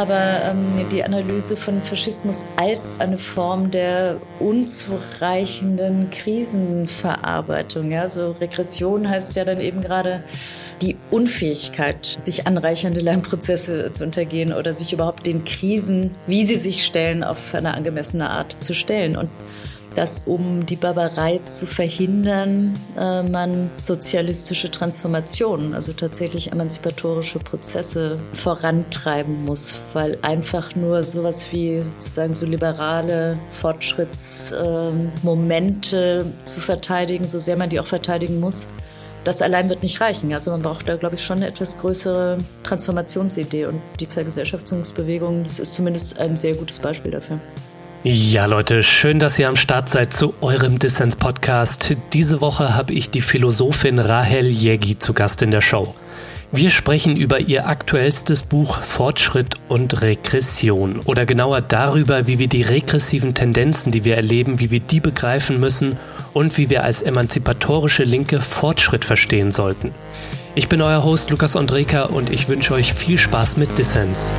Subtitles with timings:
[0.00, 7.90] aber ähm, die Analyse von Faschismus als eine Form der unzureichenden Krisenverarbeitung.
[7.90, 10.24] Ja, so Regression heißt ja dann eben gerade
[10.80, 16.86] die Unfähigkeit, sich anreichernde Lernprozesse zu untergehen oder sich überhaupt den Krisen, wie sie sich
[16.86, 19.18] stellen, auf eine angemessene Art zu stellen.
[19.18, 19.28] Und
[19.94, 29.44] dass um die Barbarei zu verhindern, äh, man sozialistische Transformationen, also tatsächlich emanzipatorische Prozesse vorantreiben
[29.44, 37.56] muss, weil einfach nur sowas wie sozusagen so liberale Fortschrittsmomente äh, zu verteidigen, so sehr
[37.56, 38.68] man die auch verteidigen muss,
[39.24, 40.32] das allein wird nicht reichen.
[40.32, 45.58] Also man braucht da, glaube ich, schon eine etwas größere Transformationsidee und die Vergesellschaftungsbewegung, das
[45.58, 47.40] ist zumindest ein sehr gutes Beispiel dafür.
[48.02, 51.98] Ja, Leute, schön, dass ihr am Start seid zu eurem Dissens-Podcast.
[52.14, 55.94] Diese Woche habe ich die Philosophin Rahel Jägi zu Gast in der Show.
[56.50, 62.62] Wir sprechen über ihr aktuellstes Buch Fortschritt und Regression oder genauer darüber, wie wir die
[62.62, 65.98] regressiven Tendenzen, die wir erleben, wie wir die begreifen müssen
[66.32, 69.92] und wie wir als emanzipatorische Linke Fortschritt verstehen sollten.
[70.54, 74.32] Ich bin euer Host Lukas Andreka und ich wünsche euch viel Spaß mit Dissens.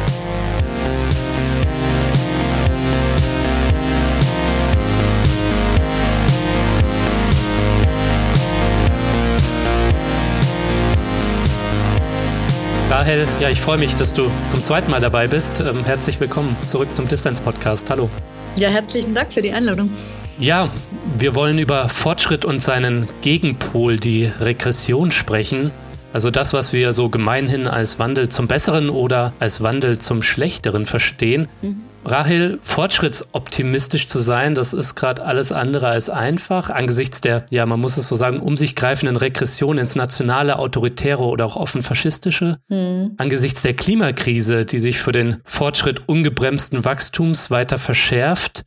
[13.02, 15.59] Rahel, ja, ich freue mich, dass du zum zweiten Mal dabei bist.
[15.59, 17.89] Ähm, herzlich willkommen zurück zum Distance Podcast.
[17.89, 18.11] Hallo.
[18.55, 19.89] Ja, herzlichen Dank für die Einladung.
[20.38, 20.69] Ja,
[21.17, 25.72] wir wollen über Fortschritt und seinen Gegenpol, die Regression, sprechen.
[26.13, 30.85] Also das, was wir so gemeinhin als Wandel zum Besseren oder als Wandel zum Schlechteren
[30.85, 31.47] verstehen.
[31.63, 31.81] Mhm.
[32.03, 36.69] Rahel, fortschrittsoptimistisch zu sein, das ist gerade alles andere als einfach.
[36.69, 41.23] Angesichts der, ja, man muss es so sagen, um sich greifenden Regression ins nationale, autoritäre
[41.23, 42.57] oder auch offen faschistische.
[42.69, 43.13] Mhm.
[43.17, 48.63] Angesichts der Klimakrise, die sich für den Fortschritt ungebremsten Wachstums weiter verschärft.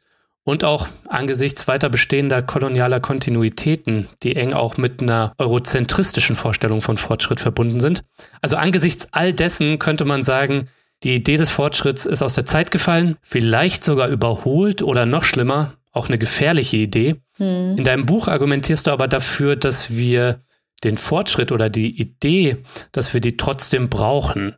[0.47, 6.99] Und auch angesichts weiter bestehender kolonialer Kontinuitäten, die eng auch mit einer eurozentristischen Vorstellung von
[6.99, 8.05] Fortschritt verbunden sind.
[8.43, 10.69] Also angesichts all dessen könnte man sagen,
[11.05, 15.75] die Idee des Fortschritts ist aus der Zeit gefallen, vielleicht sogar überholt oder noch schlimmer,
[15.93, 17.17] auch eine gefährliche Idee.
[17.37, 17.77] Hm.
[17.79, 20.43] In deinem Buch argumentierst du aber dafür, dass wir
[20.83, 22.59] den Fortschritt oder die Idee,
[22.93, 24.57] dass wir die trotzdem brauchen.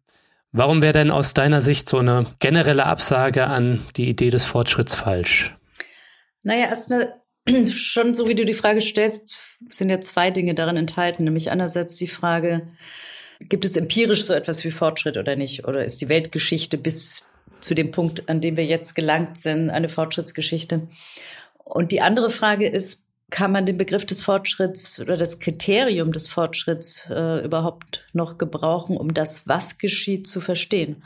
[0.53, 4.95] Warum wäre denn aus deiner Sicht so eine generelle Absage an die Idee des Fortschritts
[4.95, 5.55] falsch?
[6.43, 7.13] Naja, erstmal
[7.71, 11.97] schon so wie du die Frage stellst, sind ja zwei Dinge darin enthalten, nämlich einerseits
[11.97, 12.69] die Frage,
[13.41, 15.67] Gibt es empirisch so etwas wie Fortschritt oder nicht?
[15.67, 17.27] Oder ist die Weltgeschichte bis
[17.61, 20.89] zu dem Punkt, an dem wir jetzt gelangt sind, eine Fortschrittsgeschichte?
[21.65, 26.29] Und die andere Frage ist, kann man den Begriff des Fortschritts oder das Kriterium des
[26.29, 31.03] Fortschritts äh, überhaupt noch gebrauchen, um das, was geschieht, zu verstehen?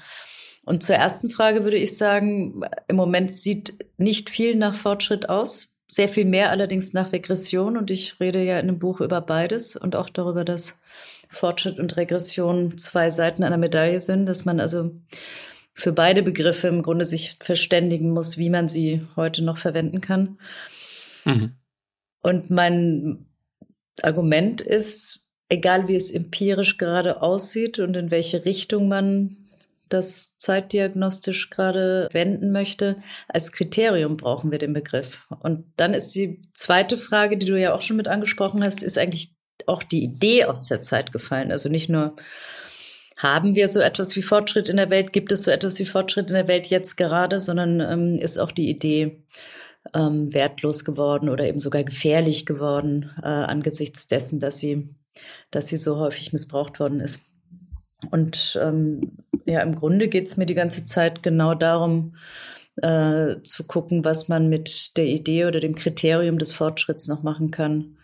[0.65, 5.79] Und zur ersten Frage würde ich sagen, im Moment sieht nicht viel nach Fortschritt aus,
[5.89, 7.77] sehr viel mehr allerdings nach Regression.
[7.77, 10.80] Und ich rede ja in dem Buch über beides und auch darüber, dass
[11.31, 14.91] Fortschritt und Regression zwei Seiten einer Medaille sind, dass man also
[15.73, 20.39] für beide Begriffe im Grunde sich verständigen muss, wie man sie heute noch verwenden kann.
[21.25, 21.55] Mhm.
[22.23, 23.27] Und mein
[24.03, 29.37] Argument ist, egal wie es empirisch gerade aussieht und in welche Richtung man
[29.89, 35.27] das zeitdiagnostisch gerade wenden möchte, als Kriterium brauchen wir den Begriff.
[35.41, 38.99] Und dann ist die zweite Frage, die du ja auch schon mit angesprochen hast, ist
[38.99, 39.35] eigentlich
[39.69, 41.51] auch die Idee aus der Zeit gefallen.
[41.53, 42.17] Also nicht nur
[43.17, 46.29] haben wir so etwas wie Fortschritt in der Welt, gibt es so etwas wie Fortschritt
[46.29, 49.25] in der Welt jetzt gerade, sondern ähm, ist auch die Idee
[49.95, 54.95] ähm, wertlos geworden oder eben sogar gefährlich geworden äh, angesichts dessen, dass sie,
[55.51, 57.27] dass sie so häufig missbraucht worden ist.
[58.11, 62.17] Und ähm, ja, im Grunde geht es mir die ganze Zeit genau darum,
[62.77, 67.51] äh, zu gucken, was man mit der Idee oder dem Kriterium des Fortschritts noch machen
[67.51, 67.99] kann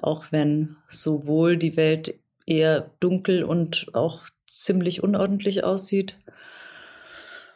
[0.00, 6.18] auch wenn sowohl die Welt eher dunkel und auch ziemlich unordentlich aussieht.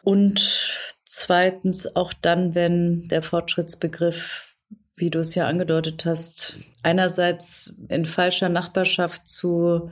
[0.03, 0.69] Und
[1.05, 4.55] zweitens auch dann, wenn der Fortschrittsbegriff,
[4.95, 9.91] wie du es ja angedeutet hast, einerseits in falscher Nachbarschaft zu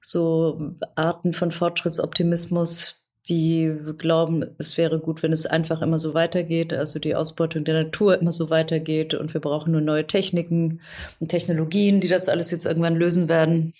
[0.00, 2.99] so Arten von Fortschrittsoptimismus
[3.30, 7.84] die glauben, es wäre gut, wenn es einfach immer so weitergeht, also die Ausbeutung der
[7.84, 10.80] Natur immer so weitergeht und wir brauchen nur neue Techniken
[11.20, 13.72] und Technologien, die das alles jetzt irgendwann lösen werden.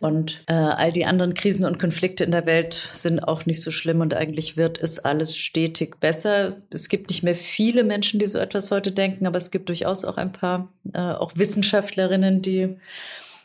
[0.00, 3.70] Und äh, all die anderen Krisen und Konflikte in der Welt sind auch nicht so
[3.70, 6.56] schlimm und eigentlich wird es alles stetig besser.
[6.70, 10.04] Es gibt nicht mehr viele Menschen, die so etwas heute denken, aber es gibt durchaus
[10.04, 12.76] auch ein paar, äh, auch Wissenschaftlerinnen, die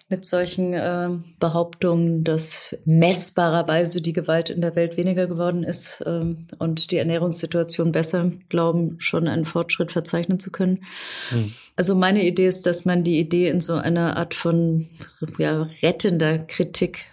[0.09, 1.09] mit solchen äh,
[1.39, 7.92] Behauptungen, dass messbarerweise die Gewalt in der Welt weniger geworden ist ähm, und die Ernährungssituation
[7.92, 10.86] besser, glauben, schon einen Fortschritt verzeichnen zu können.
[11.30, 11.51] Hm.
[11.75, 14.88] Also meine Idee ist, dass man die Idee in so einer Art von
[15.38, 17.06] ja, rettender Kritik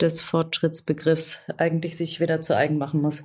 [0.00, 3.24] des Fortschrittsbegriffs eigentlich sich wieder zu eigen machen muss.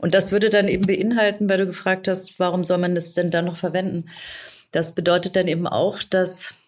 [0.00, 3.30] Und das würde dann eben beinhalten, weil du gefragt hast, warum soll man das denn
[3.30, 4.10] dann noch verwenden?
[4.70, 6.60] Das bedeutet dann eben auch, dass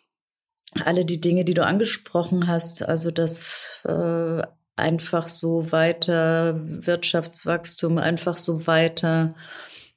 [0.84, 4.42] alle die Dinge, die du angesprochen hast, also das äh,
[4.76, 9.34] einfach so weiter Wirtschaftswachstum, einfach so weiter,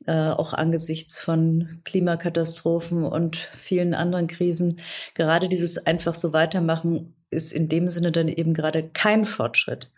[0.05, 4.79] äh, auch angesichts von Klimakatastrophen und vielen anderen Krisen,
[5.13, 9.91] gerade dieses einfach so weitermachen ist in dem Sinne dann eben gerade kein Fortschritt.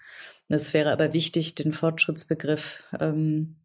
[0.50, 3.58] Es wäre aber wichtig, den Fortschrittsbegriff ähm,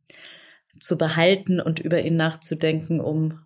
[0.81, 3.41] zu behalten und über ihn nachzudenken, um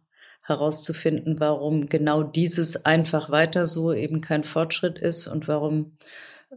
[0.47, 5.93] herauszufinden, warum genau dieses einfach weiter so eben kein Fortschritt ist und warum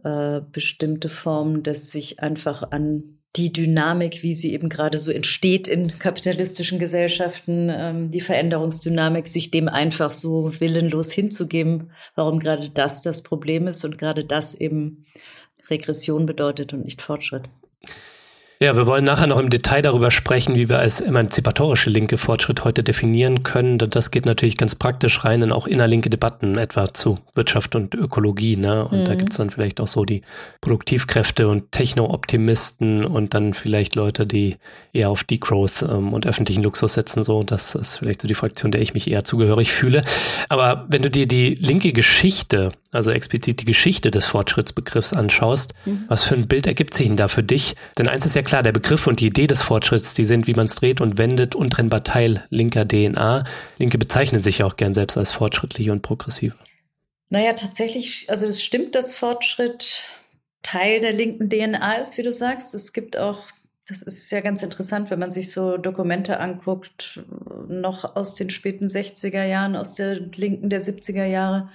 [0.04, 5.68] äh, bestimmte Formen des sich einfach an die Dynamik, wie sie eben gerade so entsteht
[5.68, 13.02] in kapitalistischen Gesellschaften, ähm, die Veränderungsdynamik, sich dem einfach so willenlos hinzugeben, warum gerade das
[13.02, 15.04] das Problem ist und gerade das eben
[15.68, 17.48] Regression bedeutet und nicht Fortschritt.
[18.62, 22.62] Ja, wir wollen nachher noch im Detail darüber sprechen, wie wir als emanzipatorische linke Fortschritt
[22.62, 23.78] heute definieren können.
[23.78, 28.56] Das geht natürlich ganz praktisch rein in auch innerlinke Debatten, etwa zu Wirtschaft und Ökologie.
[28.56, 28.86] Ne?
[28.86, 29.04] Und mhm.
[29.06, 30.20] da gibt's dann vielleicht auch so die
[30.60, 34.58] Produktivkräfte und Techno-Optimisten und dann vielleicht Leute, die
[34.92, 37.24] eher auf Degrowth ähm, und öffentlichen Luxus setzen.
[37.24, 40.04] So, das ist vielleicht so die Fraktion, der ich mich eher zugehörig fühle.
[40.50, 46.04] Aber wenn du dir die linke Geschichte also explizit die Geschichte des Fortschrittsbegriffs anschaust, mhm.
[46.08, 47.76] was für ein Bild ergibt sich denn da für dich?
[47.98, 50.54] Denn eins ist ja klar, der Begriff und die Idee des Fortschritts, die sind, wie
[50.54, 53.44] man es dreht und wendet, untrennbar Teil linker DNA.
[53.78, 56.54] Linke bezeichnen sich ja auch gern selbst als fortschrittlich und progressiv.
[57.28, 60.04] Naja, tatsächlich, also es stimmt, dass Fortschritt
[60.62, 62.74] Teil der linken DNA ist, wie du sagst.
[62.74, 63.44] Es gibt auch
[63.88, 67.20] das ist ja ganz interessant, wenn man sich so Dokumente anguckt,
[67.66, 71.70] noch aus den späten 60er Jahren, aus der Linken der 70er Jahre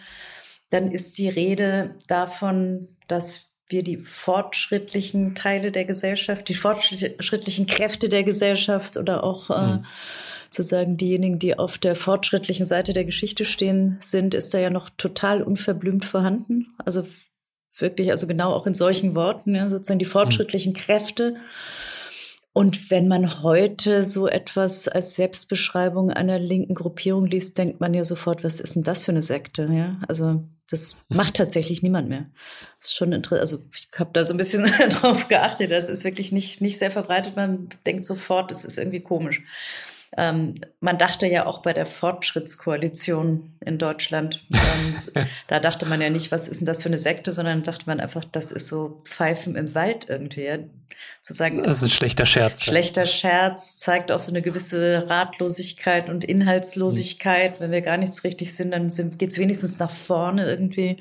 [0.70, 8.10] dann ist die Rede davon, dass wir die fortschrittlichen Teile der Gesellschaft, die fortschrittlichen Kräfte
[8.10, 9.86] der Gesellschaft oder auch äh, mhm.
[10.52, 14.70] zu sagen, diejenigen, die auf der fortschrittlichen Seite der Geschichte stehen, sind, ist da ja
[14.70, 16.76] noch total unverblümt vorhanden.
[16.78, 17.08] Also
[17.76, 20.78] wirklich, also genau auch in solchen Worten, ja, sozusagen die fortschrittlichen mhm.
[20.78, 21.36] Kräfte
[22.58, 28.06] und wenn man heute so etwas als Selbstbeschreibung einer linken Gruppierung liest, denkt man ja
[28.06, 29.68] sofort, was ist denn das für eine Sekte?
[29.70, 32.26] Ja, also das macht tatsächlich niemand mehr.
[32.80, 33.42] Das ist schon interessant.
[33.42, 35.72] Also ich habe da so ein bisschen drauf geachtet.
[35.72, 37.36] Das ist wirklich nicht nicht sehr verbreitet.
[37.36, 39.44] Man denkt sofort, das ist irgendwie komisch.
[40.18, 44.46] Ähm, man dachte ja auch bei der Fortschrittskoalition in Deutschland,
[45.48, 48.00] da dachte man ja nicht, was ist denn das für eine Sekte, sondern dachte man
[48.00, 50.70] einfach, das ist so Pfeifen im Wald irgendwie.
[51.22, 52.64] Sozusagen, das ist ein schlechter Scherz.
[52.64, 57.56] Schlechter Scherz zeigt auch so eine gewisse Ratlosigkeit und Inhaltslosigkeit.
[57.56, 57.64] Mhm.
[57.64, 60.98] Wenn wir gar nichts richtig sind, dann sind, geht's wenigstens nach vorne irgendwie.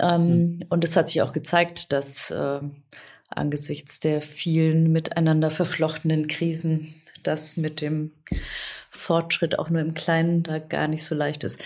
[0.00, 0.60] Ähm, mhm.
[0.70, 2.60] Und es hat sich auch gezeigt, dass äh,
[3.28, 8.12] angesichts der vielen miteinander verflochtenen Krisen das mit dem
[8.90, 11.60] Fortschritt auch nur im Kleinen da gar nicht so leicht ist.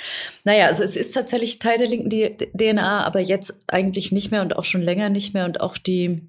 [0.44, 4.56] Naja, also es ist tatsächlich Teil der linken DNA, aber jetzt eigentlich nicht mehr und
[4.56, 6.22] auch schon länger nicht mehr und auch die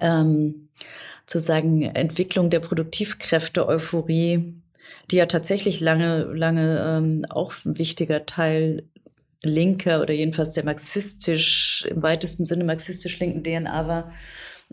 [0.00, 0.68] ähm,
[1.26, 4.54] zu sagen Entwicklung der Produktivkräfte, Euphorie,
[5.10, 8.84] die ja tatsächlich lange, lange ähm, auch ein wichtiger Teil
[9.42, 14.12] linker oder jedenfalls der marxistisch, im weitesten Sinne marxistisch linken DNA war,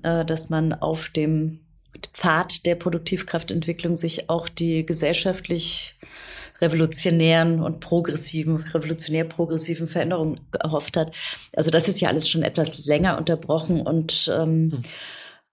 [0.03, 1.59] äh, dass man auf dem
[2.13, 5.97] Pfad der Produktivkraftentwicklung sich auch die gesellschaftlich
[6.61, 11.11] revolutionären und progressiven, revolutionär progressiven Veränderungen erhofft hat.
[11.55, 14.81] Also das ist ja alles schon etwas länger unterbrochen und ähm, hm.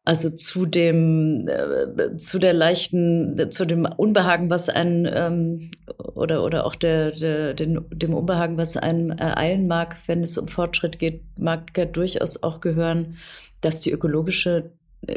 [0.04, 5.70] also zu dem äh, zu der leichten zu dem Unbehagen, was einen ähm,
[6.14, 10.48] oder oder auch der, der den, dem Unbehagen, was einen ereilen mag, wenn es um
[10.48, 13.18] Fortschritt geht, mag ja durchaus auch gehören,
[13.60, 14.72] dass die ökologische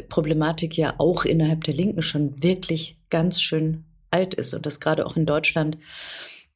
[0.08, 5.06] Problematik ja auch innerhalb der Linken schon wirklich ganz schön alt ist und das gerade
[5.06, 5.78] auch in Deutschland,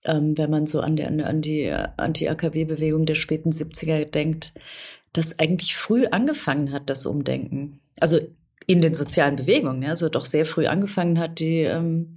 [0.04, 4.54] ähm, wenn man so an die, an die Anti-AKW-Bewegung der späten 70er denkt,
[5.12, 7.80] das eigentlich früh angefangen hat, das Umdenken.
[8.00, 8.18] Also
[8.66, 12.14] in den sozialen Bewegungen, ja, also doch sehr früh angefangen hat, die ähm,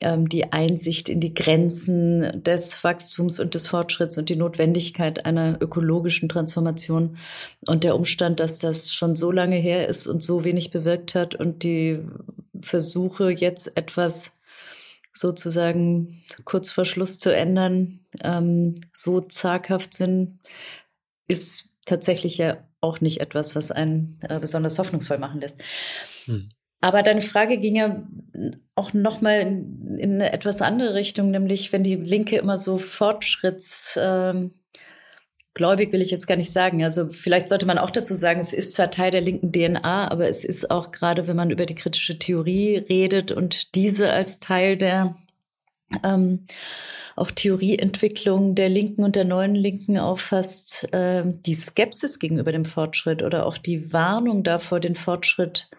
[0.00, 5.56] ähm, die Einsicht in die Grenzen des Wachstums und des Fortschritts und die Notwendigkeit einer
[5.60, 7.16] ökologischen Transformation
[7.66, 11.34] und der Umstand, dass das schon so lange her ist und so wenig bewirkt hat
[11.34, 12.00] und die
[12.60, 14.35] Versuche jetzt etwas
[15.16, 20.40] sozusagen kurz vor Schluss zu ändern, ähm, so zaghaft sind,
[21.28, 25.60] ist tatsächlich ja auch nicht etwas, was einen äh, besonders hoffnungsvoll machen lässt.
[26.26, 26.48] Hm.
[26.80, 28.06] Aber deine Frage ging ja
[28.74, 32.78] auch noch mal in, in, eine etwas andere Richtung, nämlich wenn die Linke immer so
[32.78, 34.52] Fortschritts ähm,
[35.56, 36.84] gläubig will ich jetzt gar nicht sagen.
[36.84, 40.28] Also vielleicht sollte man auch dazu sagen, es ist zwar Teil der linken DNA, aber
[40.28, 44.76] es ist auch gerade, wenn man über die kritische Theorie redet und diese als Teil
[44.76, 45.16] der
[46.04, 46.44] ähm,
[47.16, 53.22] auch Theorieentwicklung der Linken und der neuen Linken auffasst, äh, die Skepsis gegenüber dem Fortschritt
[53.22, 55.70] oder auch die Warnung davor, den Fortschritt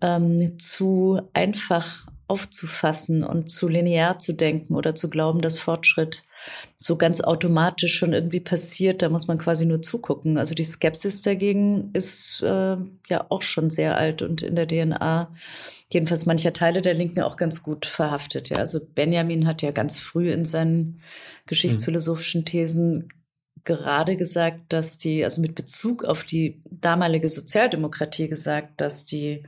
[0.00, 6.22] ähm, zu einfach aufzufassen und zu linear zu denken oder zu glauben, dass Fortschritt
[6.76, 9.02] so ganz automatisch schon irgendwie passiert.
[9.02, 10.38] Da muss man quasi nur zugucken.
[10.38, 12.76] Also die Skepsis dagegen ist äh,
[13.08, 15.32] ja auch schon sehr alt und in der DNA
[15.92, 18.48] jedenfalls mancher Teile der Linken auch ganz gut verhaftet.
[18.48, 21.00] Ja, also Benjamin hat ja ganz früh in seinen
[21.46, 23.08] geschichtsphilosophischen Thesen
[23.64, 29.42] gerade gesagt, dass die, also mit Bezug auf die damalige Sozialdemokratie gesagt, dass die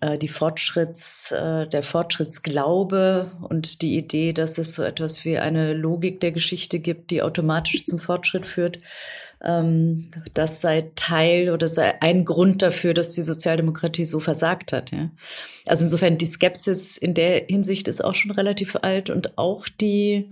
[0.00, 6.20] die Fortschritts, äh, der Fortschrittsglaube und die Idee, dass es so etwas wie eine Logik
[6.20, 8.80] der Geschichte gibt, die automatisch zum Fortschritt führt,
[9.44, 14.90] ähm, das sei Teil oder sei ein Grund dafür, dass die Sozialdemokratie so versagt hat.
[14.90, 15.10] Ja.
[15.66, 20.30] Also insofern die Skepsis in der Hinsicht ist auch schon relativ alt und auch die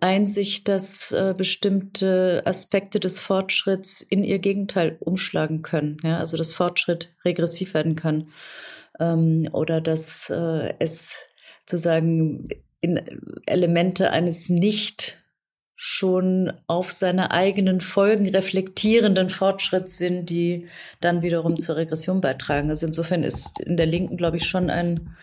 [0.00, 5.98] Einsicht, dass äh, bestimmte Aspekte des Fortschritts in ihr Gegenteil umschlagen können.
[6.02, 6.18] Ja.
[6.18, 8.28] Also dass Fortschritt regressiv werden kann
[9.00, 11.18] ähm, oder dass äh, es
[11.60, 12.46] sozusagen
[12.80, 13.00] in
[13.46, 15.24] Elemente eines nicht
[15.76, 20.68] schon auf seine eigenen Folgen reflektierenden Fortschritts sind, die
[21.00, 22.70] dann wiederum zur Regression beitragen.
[22.70, 25.16] Also insofern ist in der Linken, glaube ich, schon ein,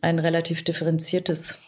[0.00, 1.62] ein relativ differenziertes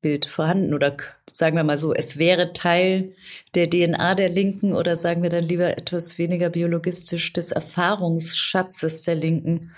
[0.00, 0.96] Bild vorhanden oder
[1.30, 3.14] sagen wir mal so, es wäre Teil
[3.54, 9.14] der DNA der Linken oder sagen wir dann lieber etwas weniger biologistisch des Erfahrungsschatzes der
[9.14, 9.74] Linken.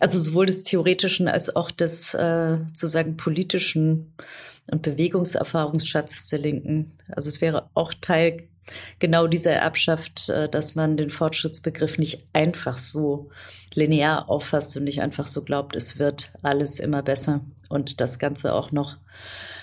[0.00, 4.14] Also sowohl des theoretischen als auch des äh, sozusagen politischen
[4.70, 6.92] und Bewegungserfahrungsschatzes der Linken.
[7.08, 8.48] Also es wäre auch Teil
[8.98, 13.30] genau dieser Erbschaft, äh, dass man den Fortschrittsbegriff nicht einfach so
[13.74, 18.54] linear auffasst und nicht einfach so glaubt, es wird alles immer besser und das Ganze
[18.54, 18.96] auch noch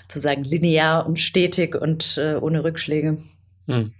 [0.08, 3.18] zu sagen linear und stetig und äh, ohne Rückschläge.
[3.68, 3.94] Hm.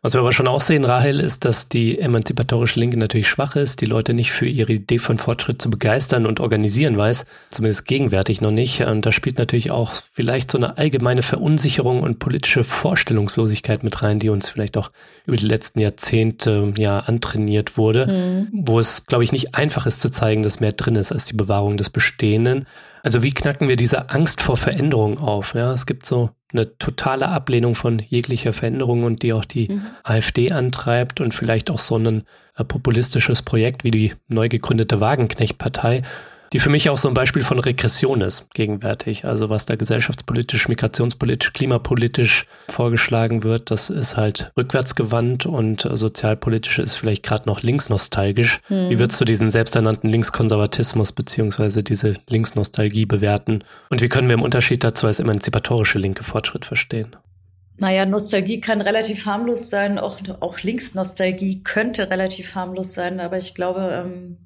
[0.00, 3.80] Was wir aber schon auch sehen, Rahel, ist, dass die emanzipatorische Linke natürlich schwach ist,
[3.80, 8.40] die Leute nicht für ihre Idee von Fortschritt zu begeistern und organisieren weiß, zumindest gegenwärtig
[8.40, 8.80] noch nicht.
[8.82, 14.20] Und da spielt natürlich auch vielleicht so eine allgemeine Verunsicherung und politische Vorstellungslosigkeit mit rein,
[14.20, 14.92] die uns vielleicht auch
[15.26, 18.48] über die letzten Jahrzehnte ja antrainiert wurde, mhm.
[18.52, 21.36] wo es, glaube ich, nicht einfach ist zu zeigen, dass mehr drin ist als die
[21.36, 22.66] Bewahrung des Bestehenden.
[23.02, 25.54] Also wie knacken wir diese Angst vor Veränderung auf?
[25.54, 29.82] Ja, es gibt so eine totale Ablehnung von jeglicher Veränderung und die auch die mhm.
[30.02, 32.22] AfD antreibt und vielleicht auch so ein
[32.56, 36.02] äh, populistisches Projekt wie die neu gegründete Wagenknecht-Partei
[36.52, 39.24] die für mich auch so ein Beispiel von Regression ist gegenwärtig.
[39.24, 46.96] Also was da gesellschaftspolitisch, migrationspolitisch, klimapolitisch vorgeschlagen wird, das ist halt rückwärtsgewandt und sozialpolitisch ist
[46.96, 48.60] vielleicht gerade noch linksnostalgisch.
[48.68, 48.90] Hm.
[48.90, 53.64] Wie würdest du diesen selbsternannten Linkskonservatismus beziehungsweise diese Linksnostalgie bewerten?
[53.90, 57.16] Und wie können wir im Unterschied dazu als emanzipatorische linke Fortschritt verstehen?
[57.80, 63.54] Naja, Nostalgie kann relativ harmlos sein, auch, auch Linksnostalgie könnte relativ harmlos sein, aber ich
[63.54, 64.36] glaube, ähm,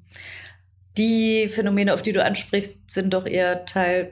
[0.97, 4.11] die Phänomene, auf die du ansprichst, sind doch eher Teil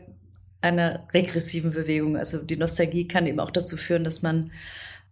[0.61, 2.17] einer regressiven Bewegung.
[2.17, 4.51] Also die Nostalgie kann eben auch dazu führen, dass man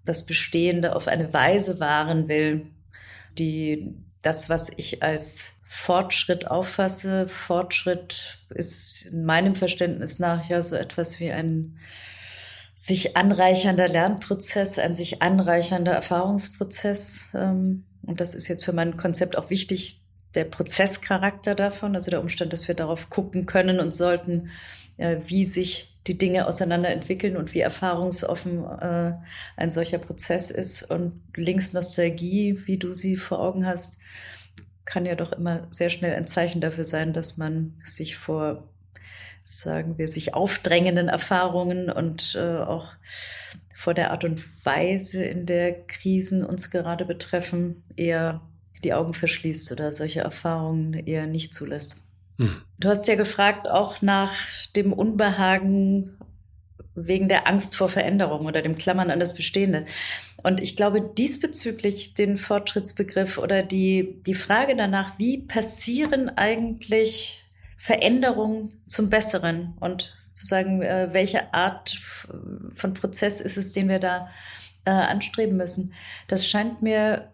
[0.06, 2.68] das Bestehende auf eine Weise wahren will,
[3.38, 7.28] die das, was ich als Fortschritt auffasse.
[7.28, 11.78] Fortschritt ist in meinem Verständnis nach ja so etwas wie ein
[12.74, 17.30] sich anreichernder Lernprozess, ein sich anreichernder Erfahrungsprozess.
[17.36, 20.02] Ähm, und das ist jetzt für mein Konzept auch wichtig,
[20.36, 24.50] der Prozesscharakter davon, also der Umstand, dass wir darauf gucken können und sollten,
[24.98, 29.14] äh, wie sich die Dinge auseinander entwickeln und wie erfahrungsoffen äh,
[29.58, 30.84] ein solcher Prozess ist.
[30.84, 34.02] Und Linksnostalgie, wie du sie vor Augen hast,
[34.86, 38.68] kann ja doch immer sehr schnell ein Zeichen dafür sein, dass man sich vor,
[39.44, 42.94] sagen wir, sich aufdrängenden Erfahrungen und äh, auch
[43.76, 48.42] vor der Art und Weise, in der Krisen uns gerade betreffen, eher
[48.84, 52.04] die Augen verschließt oder solche Erfahrungen eher nicht zulässt.
[52.38, 52.62] Hm.
[52.78, 54.34] Du hast ja gefragt auch nach
[54.76, 56.18] dem Unbehagen
[56.96, 59.86] wegen der Angst vor Veränderung oder dem Klammern an das Bestehende.
[60.38, 67.44] Und ich glaube, diesbezüglich den Fortschrittsbegriff oder die, die Frage danach, wie passieren eigentlich
[67.78, 71.98] Veränderungen zum Besseren und sozusagen, äh, welche Art
[72.74, 74.30] von Prozess ist es, den wir da
[74.86, 75.94] äh, anstreben müssen,
[76.28, 77.32] das scheint mir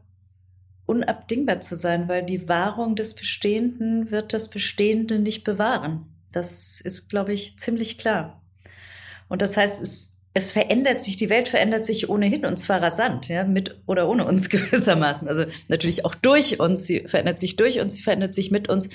[0.86, 6.06] unabdingbar zu sein, weil die Wahrung des Bestehenden wird das Bestehende nicht bewahren.
[6.32, 8.42] Das ist, glaube ich, ziemlich klar.
[9.27, 13.30] Und das heißt, es, es verändert sich, die Welt verändert sich ohnehin und zwar rasant,
[13.30, 15.27] ja, mit oder ohne uns gewissermaßen.
[15.27, 16.86] Also natürlich auch durch uns.
[16.86, 18.89] Sie verändert sich durch uns, sie verändert sich mit uns.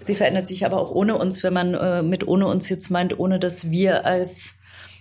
[0.00, 3.18] Sie verändert sich aber auch ohne uns, wenn man äh, mit ohne uns jetzt meint,
[3.18, 4.60] ohne dass wir als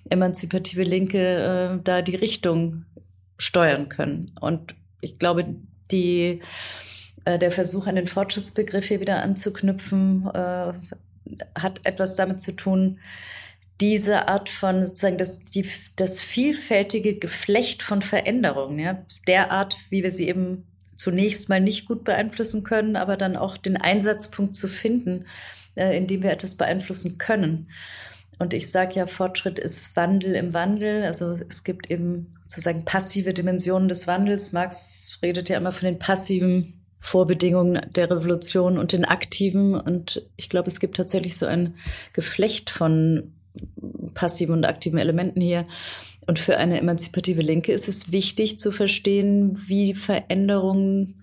[0.09, 2.85] emanzipative Linke äh, da die Richtung
[3.37, 4.27] steuern können.
[4.39, 5.55] Und ich glaube,
[5.91, 6.41] die,
[7.25, 10.73] äh, der Versuch, an den Fortschrittsbegriff hier wieder anzuknüpfen, äh,
[11.55, 12.99] hat etwas damit zu tun,
[13.81, 20.03] diese Art von sozusagen das, die, das vielfältige Geflecht von Veränderungen, ja, der Art, wie
[20.03, 20.65] wir sie eben
[20.97, 25.25] zunächst mal nicht gut beeinflussen können, aber dann auch den Einsatzpunkt zu finden,
[25.75, 27.69] äh, in dem wir etwas beeinflussen können.
[28.37, 31.03] Und ich sage ja, Fortschritt ist Wandel im Wandel.
[31.03, 34.53] Also es gibt eben sozusagen passive Dimensionen des Wandels.
[34.53, 39.75] Marx redet ja immer von den passiven Vorbedingungen der Revolution und den aktiven.
[39.75, 41.75] Und ich glaube, es gibt tatsächlich so ein
[42.13, 43.33] Geflecht von
[44.13, 45.65] passiven und aktiven Elementen hier.
[46.27, 51.15] Und für eine emanzipative Linke ist es wichtig zu verstehen, wie Veränderungen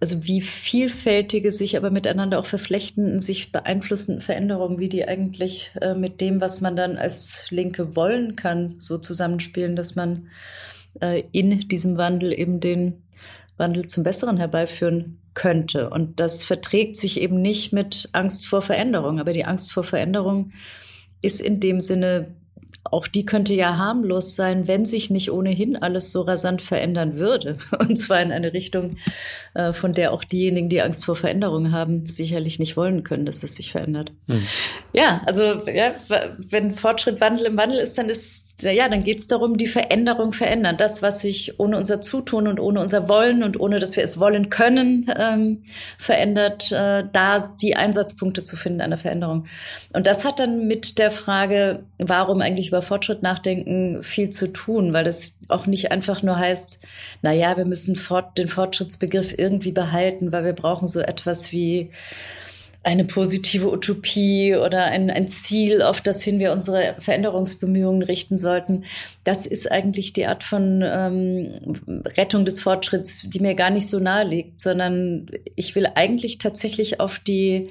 [0.00, 5.94] also wie vielfältige sich aber miteinander auch verflechtenden, sich beeinflussenden Veränderungen, wie die eigentlich äh,
[5.94, 10.28] mit dem, was man dann als Linke wollen kann, so zusammenspielen, dass man
[11.00, 13.02] äh, in diesem Wandel eben den
[13.56, 15.90] Wandel zum Besseren herbeiführen könnte.
[15.90, 19.20] Und das verträgt sich eben nicht mit Angst vor Veränderung.
[19.20, 20.52] Aber die Angst vor Veränderung
[21.22, 22.34] ist in dem Sinne
[22.84, 27.58] auch die könnte ja harmlos sein, wenn sich nicht ohnehin alles so rasant verändern würde.
[27.78, 28.96] Und zwar in eine Richtung,
[29.54, 33.42] äh, von der auch diejenigen, die Angst vor Veränderungen haben, sicherlich nicht wollen können, dass
[33.42, 34.12] es sich verändert.
[34.26, 34.42] Hm.
[34.92, 35.94] Ja, also ja,
[36.38, 40.32] wenn Fortschritt Wandel im Wandel ist, dann ist ja, dann geht es darum, die Veränderung
[40.32, 40.76] verändern.
[40.76, 44.18] Das, was sich ohne unser Zutun und ohne unser Wollen und ohne, dass wir es
[44.18, 45.62] wollen können, ähm,
[45.98, 49.46] verändert, äh, da die Einsatzpunkte zu finden einer Veränderung.
[49.92, 54.92] Und das hat dann mit der Frage, warum eigentlich über Fortschritt nachdenken, viel zu tun,
[54.92, 56.80] weil das auch nicht einfach nur heißt,
[57.22, 61.90] na ja, wir müssen fort, den Fortschrittsbegriff irgendwie behalten, weil wir brauchen so etwas wie
[62.82, 68.84] eine positive Utopie oder ein, ein Ziel, auf das hin wir unsere Veränderungsbemühungen richten sollten.
[69.22, 71.52] Das ist eigentlich die Art von ähm,
[72.16, 77.00] Rettung des Fortschritts, die mir gar nicht so nahe liegt, sondern ich will eigentlich tatsächlich
[77.00, 77.68] auf die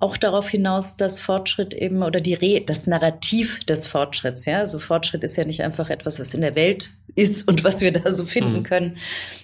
[0.00, 4.78] auch darauf hinaus, dass Fortschritt eben oder die Re das Narrativ des Fortschritts, ja, also
[4.78, 8.10] Fortschritt ist ja nicht einfach etwas, was in der Welt ist und was wir da
[8.10, 8.62] so finden mhm.
[8.62, 8.96] können,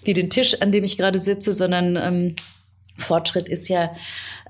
[0.04, 2.36] wie den Tisch, an dem ich gerade sitze, sondern ähm,
[2.98, 3.94] Fortschritt ist ja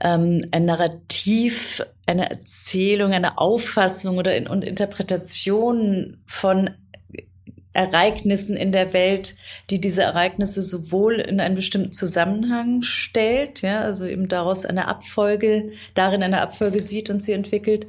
[0.00, 6.70] ähm, ein Narrativ, eine Erzählung, eine Auffassung oder in, und Interpretation von
[7.76, 9.36] Ereignissen in der Welt,
[9.68, 15.72] die diese Ereignisse sowohl in einen bestimmten Zusammenhang stellt, ja, also eben daraus eine Abfolge,
[15.94, 17.86] darin eine Abfolge sieht und sie entwickelt,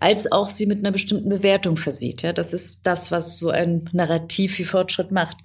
[0.00, 2.22] als auch sie mit einer bestimmten Bewertung versieht.
[2.22, 5.36] Ja, das ist das, was so ein Narrativ wie Fortschritt macht.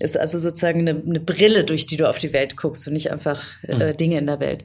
[0.00, 3.12] Ist also sozusagen eine, eine Brille, durch die du auf die Welt guckst und nicht
[3.12, 3.96] einfach äh, mhm.
[3.96, 4.64] Dinge in der Welt.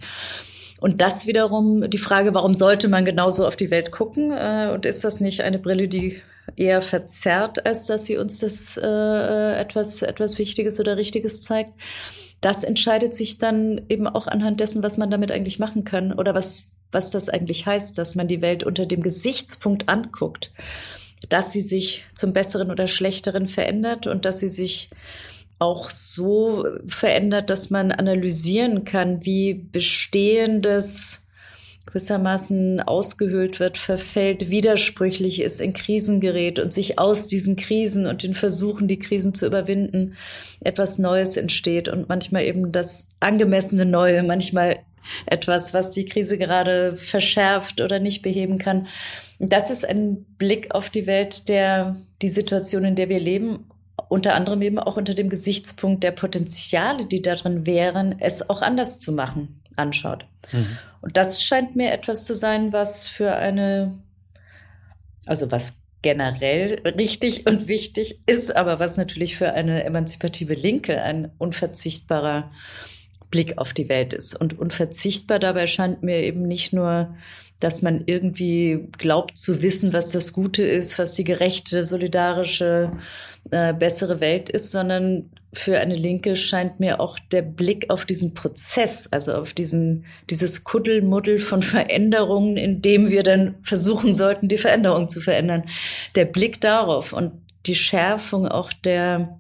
[0.79, 4.31] Und das wiederum die Frage, warum sollte man genauso auf die Welt gucken?
[4.31, 6.21] Äh, und ist das nicht eine Brille, die
[6.55, 11.73] eher verzerrt, als dass sie uns das äh, etwas, etwas Wichtiges oder Richtiges zeigt.
[12.41, 16.35] Das entscheidet sich dann eben auch anhand dessen, was man damit eigentlich machen kann oder
[16.35, 20.51] was, was das eigentlich heißt, dass man die Welt unter dem Gesichtspunkt anguckt,
[21.29, 24.89] dass sie sich zum Besseren oder Schlechteren verändert und dass sie sich
[25.57, 31.22] auch so verändert, dass man analysieren kann, wie bestehendes
[31.85, 38.23] gewissermaßen ausgehöhlt wird, verfällt, widersprüchlich ist, in Krisen gerät und sich aus diesen Krisen und
[38.23, 40.15] den Versuchen, die Krisen zu überwinden,
[40.63, 44.79] etwas Neues entsteht und manchmal eben das angemessene Neue, manchmal
[45.25, 48.87] etwas, was die Krise gerade verschärft oder nicht beheben kann.
[49.39, 53.69] Das ist ein Blick auf die Welt, der die Situation, in der wir leben,
[54.09, 58.99] unter anderem eben auch unter dem Gesichtspunkt der Potenziale, die darin wären, es auch anders
[58.99, 60.25] zu machen, anschaut.
[60.51, 60.77] Mhm.
[61.03, 63.99] Und das scheint mir etwas zu sein, was für eine,
[65.25, 71.29] also was generell richtig und wichtig ist, aber was natürlich für eine emanzipative Linke ein
[71.39, 72.51] unverzichtbarer
[73.29, 74.39] Blick auf die Welt ist.
[74.39, 77.17] Und unverzichtbar dabei scheint mir eben nicht nur,
[77.59, 82.93] dass man irgendwie glaubt zu wissen, was das Gute ist, was die gerechte, solidarische,
[83.51, 88.33] äh, bessere Welt ist, sondern für eine Linke scheint mir auch der Blick auf diesen
[88.33, 94.57] Prozess, also auf diesen, dieses Kuddelmuddel von Veränderungen, in dem wir dann versuchen sollten, die
[94.57, 95.63] Veränderung zu verändern.
[96.15, 97.33] Der Blick darauf und
[97.67, 99.39] die Schärfung auch der,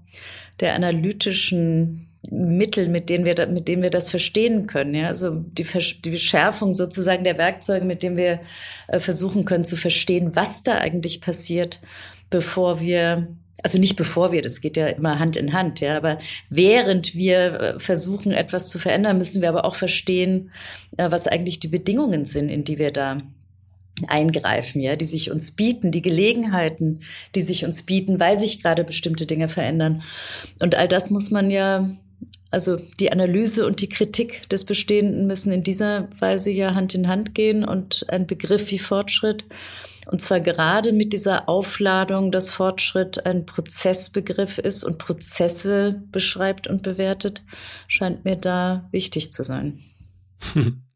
[0.59, 4.93] der analytischen Mittel, mit denen wir, mit denen wir das verstehen können.
[4.95, 5.07] Ja?
[5.07, 5.65] Also die,
[6.05, 8.39] die Schärfung sozusagen der Werkzeuge, mit denen wir
[8.87, 11.81] äh, versuchen können zu verstehen, was da eigentlich passiert,
[12.29, 13.27] bevor wir
[13.61, 17.59] also nicht bevor wir, das geht ja immer Hand in Hand, ja, aber während wir
[17.59, 20.51] äh, versuchen, etwas zu verändern, müssen wir aber auch verstehen,
[20.97, 23.19] äh, was eigentlich die Bedingungen sind, in die wir da
[24.07, 27.01] eingreifen, ja, die sich uns bieten, die Gelegenheiten,
[27.35, 30.01] die sich uns bieten, weil sich gerade bestimmte Dinge verändern.
[30.59, 31.95] Und all das muss man ja,
[32.53, 37.07] also die Analyse und die Kritik des Bestehenden müssen in dieser Weise ja Hand in
[37.07, 39.45] Hand gehen und ein Begriff wie Fortschritt
[40.05, 46.83] und zwar gerade mit dieser Aufladung, dass Fortschritt ein Prozessbegriff ist und Prozesse beschreibt und
[46.83, 47.43] bewertet,
[47.87, 49.79] scheint mir da wichtig zu sein.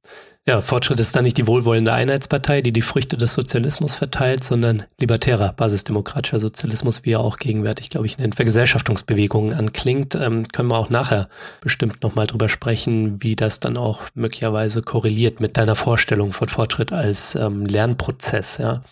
[0.48, 4.84] Ja, Fortschritt ist da nicht die wohlwollende Einheitspartei, die die Früchte des Sozialismus verteilt, sondern
[4.98, 10.16] libertärer, basisdemokratischer Sozialismus, wie er auch gegenwärtig, glaube ich, in den Vergesellschaftungsbewegungen anklingt.
[10.16, 11.28] Ähm, können wir auch nachher
[11.60, 16.94] bestimmt nochmal drüber sprechen, wie das dann auch möglicherweise korreliert mit deiner Vorstellung von Fortschritt
[16.94, 18.84] als ähm, Lernprozess, ja.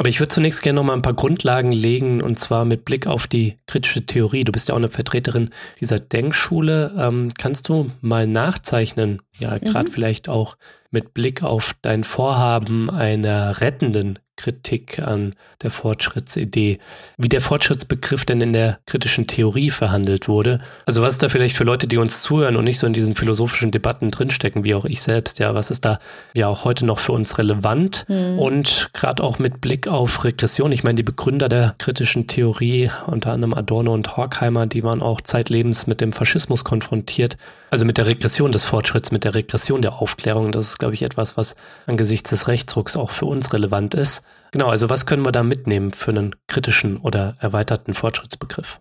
[0.00, 3.06] Aber ich würde zunächst gerne noch mal ein paar Grundlagen legen und zwar mit Blick
[3.06, 4.44] auf die kritische Theorie.
[4.44, 6.94] Du bist ja auch eine Vertreterin dieser Denkschule.
[6.96, 9.92] Ähm, kannst du mal nachzeichnen, ja, gerade mhm.
[9.92, 10.56] vielleicht auch
[10.90, 16.78] mit Blick auf dein Vorhaben einer rettenden Kritik an der Fortschrittsidee,
[17.18, 20.60] wie der Fortschrittsbegriff denn in der kritischen Theorie verhandelt wurde.
[20.86, 23.14] Also was ist da vielleicht für Leute, die uns zuhören und nicht so in diesen
[23.14, 25.98] philosophischen Debatten drinstecken, wie auch ich selbst, ja, was ist da
[26.34, 28.38] ja auch heute noch für uns relevant mhm.
[28.38, 30.72] und gerade auch mit Blick auf Regression.
[30.72, 35.20] Ich meine, die Begründer der kritischen Theorie, unter anderem Adorno und Horkheimer, die waren auch
[35.20, 37.36] zeitlebens mit dem Faschismus konfrontiert,
[37.70, 40.52] also mit der Regression des Fortschritts, mit der Regression der Aufklärung.
[40.52, 41.54] Das ist, glaube ich, etwas, was
[41.86, 44.22] angesichts des Rechtsrucks auch für uns relevant ist.
[44.50, 48.80] Genau, also was können wir da mitnehmen für einen kritischen oder erweiterten Fortschrittsbegriff?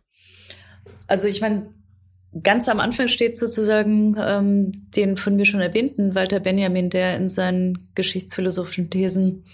[1.08, 1.68] Also ich meine,
[2.44, 7.30] ganz am Anfang steht sozusagen ähm, den von mir schon erwähnten Walter Benjamin, der in
[7.30, 9.46] seinen geschichtsphilosophischen Thesen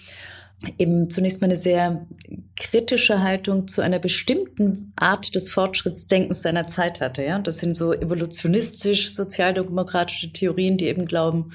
[0.78, 2.08] eben zunächst mal eine sehr
[2.56, 7.24] kritische Haltung zu einer bestimmten Art des Fortschrittsdenkens seiner Zeit hatte.
[7.24, 11.52] Ja, das sind so evolutionistisch sozialdemokratische Theorien, die eben glauben,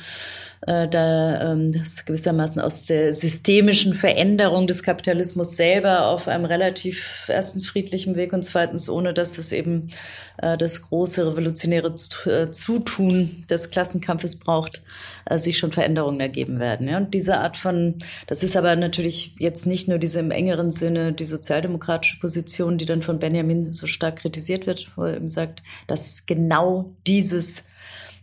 [0.66, 7.24] äh, da ähm, das gewissermaßen aus der systemischen Veränderung des Kapitalismus selber auf einem relativ
[7.28, 9.88] erstens friedlichen Weg und zweitens ohne, dass es eben
[10.36, 11.94] äh, das große revolutionäre
[12.26, 14.82] äh, Zutun des Klassenkampfes braucht,
[15.24, 16.88] äh, sich schon Veränderungen ergeben werden.
[16.88, 16.98] Ja?
[16.98, 17.96] Und diese Art von,
[18.26, 22.86] das ist aber natürlich jetzt nicht nur diese im engeren Sinne die sozialdemokratische Position, die
[22.86, 27.69] dann von Benjamin so stark kritisiert wird, wo er eben sagt, dass genau dieses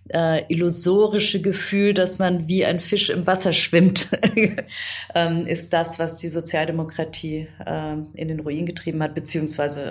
[0.10, 4.10] äh, illusorische Gefühl, dass man wie ein Fisch im Wasser schwimmt,
[5.16, 9.84] ähm, ist das, was die Sozialdemokratie äh, in den Ruin getrieben hat, beziehungsweise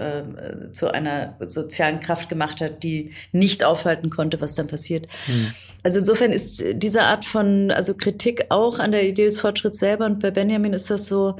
[0.70, 5.06] äh, zu einer sozialen Kraft gemacht hat, die nicht aufhalten konnte, was dann passiert.
[5.26, 5.50] Hm.
[5.82, 10.06] Also insofern ist diese Art von, also Kritik auch an der Idee des Fortschritts selber
[10.06, 11.36] und bei Benjamin ist das so,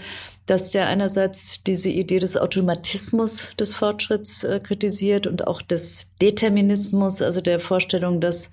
[0.47, 7.21] dass der einerseits diese Idee des Automatismus des Fortschritts äh, kritisiert und auch des Determinismus,
[7.21, 8.53] also der Vorstellung, dass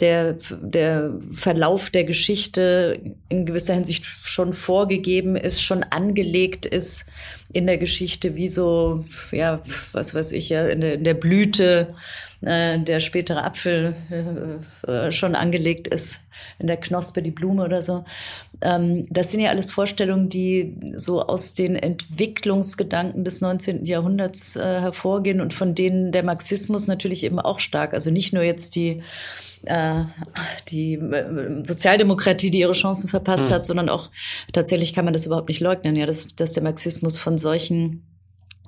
[0.00, 7.10] der, der Verlauf der Geschichte in gewisser Hinsicht schon vorgegeben ist, schon angelegt ist
[7.52, 11.94] in der Geschichte, wie so, ja, was weiß ich, ja, in der, in der Blüte
[12.40, 16.22] äh, der spätere Apfel äh, äh schon angelegt ist
[16.58, 18.04] in der Knospe die Blume oder so.
[18.60, 23.84] Ähm, das sind ja alles Vorstellungen, die so aus den Entwicklungsgedanken des 19.
[23.84, 28.42] Jahrhunderts äh, hervorgehen und von denen der Marxismus natürlich eben auch stark, also nicht nur
[28.42, 29.02] jetzt die
[29.66, 30.04] äh,
[30.68, 33.54] die äh, Sozialdemokratie, die ihre Chancen verpasst mhm.
[33.54, 34.10] hat, sondern auch
[34.52, 38.02] tatsächlich kann man das überhaupt nicht leugnen, ja, dass, dass der Marxismus von solchen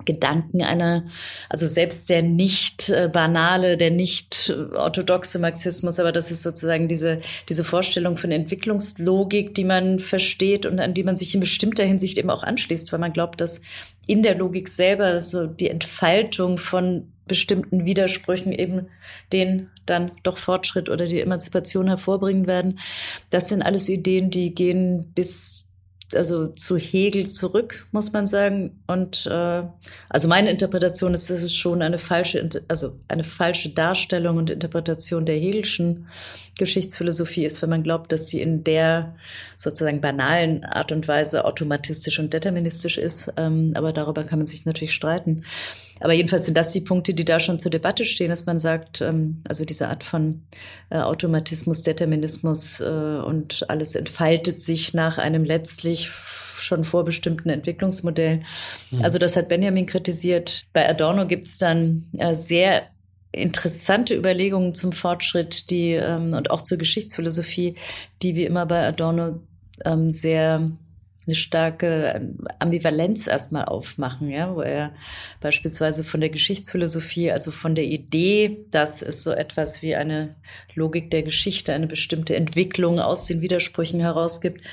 [0.05, 1.05] Gedanken einer,
[1.49, 7.21] also selbst der nicht äh, banale, der nicht orthodoxe Marxismus, aber das ist sozusagen diese,
[7.49, 12.17] diese Vorstellung von Entwicklungslogik, die man versteht und an die man sich in bestimmter Hinsicht
[12.17, 13.61] eben auch anschließt, weil man glaubt, dass
[14.05, 18.87] in der Logik selber so die Entfaltung von bestimmten Widersprüchen eben
[19.33, 22.79] den dann doch Fortschritt oder die Emanzipation hervorbringen werden.
[23.29, 25.66] Das sind alles Ideen, die gehen bis
[26.15, 28.81] also zu Hegel zurück, muss man sagen.
[28.87, 29.63] Und äh,
[30.09, 35.25] also meine Interpretation ist, dass es schon eine falsche, also eine falsche Darstellung und Interpretation
[35.25, 36.07] der Hegelschen
[36.57, 39.15] Geschichtsphilosophie ist, wenn man glaubt, dass sie in der
[39.57, 43.33] sozusagen banalen Art und Weise automatistisch und deterministisch ist.
[43.37, 45.43] Ähm, aber darüber kann man sich natürlich streiten.
[45.99, 49.01] Aber jedenfalls sind das die Punkte, die da schon zur Debatte stehen, dass man sagt,
[49.01, 50.43] ähm, also diese Art von
[50.89, 58.45] äh, Automatismus, Determinismus äh, und alles entfaltet sich nach einem letztlich schon vorbestimmten Entwicklungsmodellen.
[58.91, 59.03] Mhm.
[59.03, 60.65] Also das hat Benjamin kritisiert.
[60.73, 62.87] Bei Adorno gibt es dann äh, sehr
[63.31, 67.75] interessante Überlegungen zum Fortschritt, die ähm, und auch zur Geschichtsphilosophie,
[68.21, 69.39] die wie immer bei Adorno
[69.85, 70.71] ähm, sehr
[71.27, 74.93] eine starke ähm, Ambivalenz erstmal aufmachen, ja, wo er
[75.41, 80.35] beispielsweise von der Geschichtsphilosophie, also von der Idee, dass es so etwas wie eine
[80.73, 84.65] Logik der Geschichte, eine bestimmte Entwicklung aus den Widersprüchen herausgibt,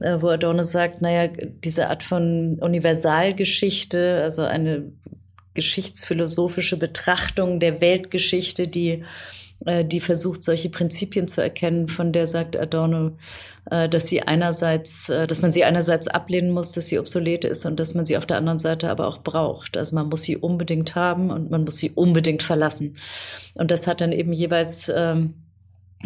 [0.00, 4.92] äh, wo Adorno sagt, naja, diese Art von Universalgeschichte, also eine
[5.54, 9.04] geschichtsphilosophische Betrachtung der Weltgeschichte, die
[9.66, 13.12] äh, die versucht, solche Prinzipien zu erkennen, von der sagt Adorno,
[13.70, 17.66] äh, dass sie einerseits, äh, dass man sie einerseits ablehnen muss, dass sie obsolet ist
[17.66, 19.76] und dass man sie auf der anderen Seite aber auch braucht.
[19.76, 22.96] Also man muss sie unbedingt haben und man muss sie unbedingt verlassen.
[23.54, 25.34] Und das hat dann eben jeweils ähm,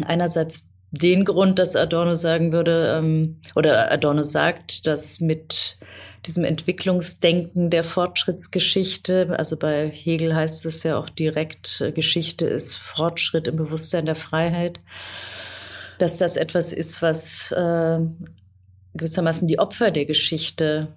[0.03, 5.77] einerseits den Grund, dass Adorno sagen würde, ähm, oder Adorno sagt, dass mit
[6.25, 9.35] diesem Entwicklungsdenken der Fortschrittsgeschichte.
[9.37, 14.15] Also bei Hegel heißt es ja auch direkt, äh, Geschichte ist Fortschritt im Bewusstsein der
[14.15, 14.79] Freiheit.
[15.97, 17.99] Dass das etwas ist, was äh,
[18.93, 20.89] gewissermaßen die Opfer der Geschichte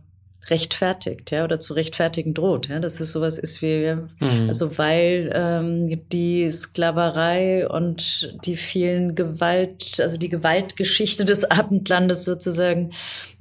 [0.50, 4.46] rechtfertigt, ja, oder zu rechtfertigen droht, ja, dass es sowas ist wie, mhm.
[4.46, 12.92] also weil ähm, die Sklaverei und die vielen Gewalt, also die Gewaltgeschichte des Abendlandes sozusagen,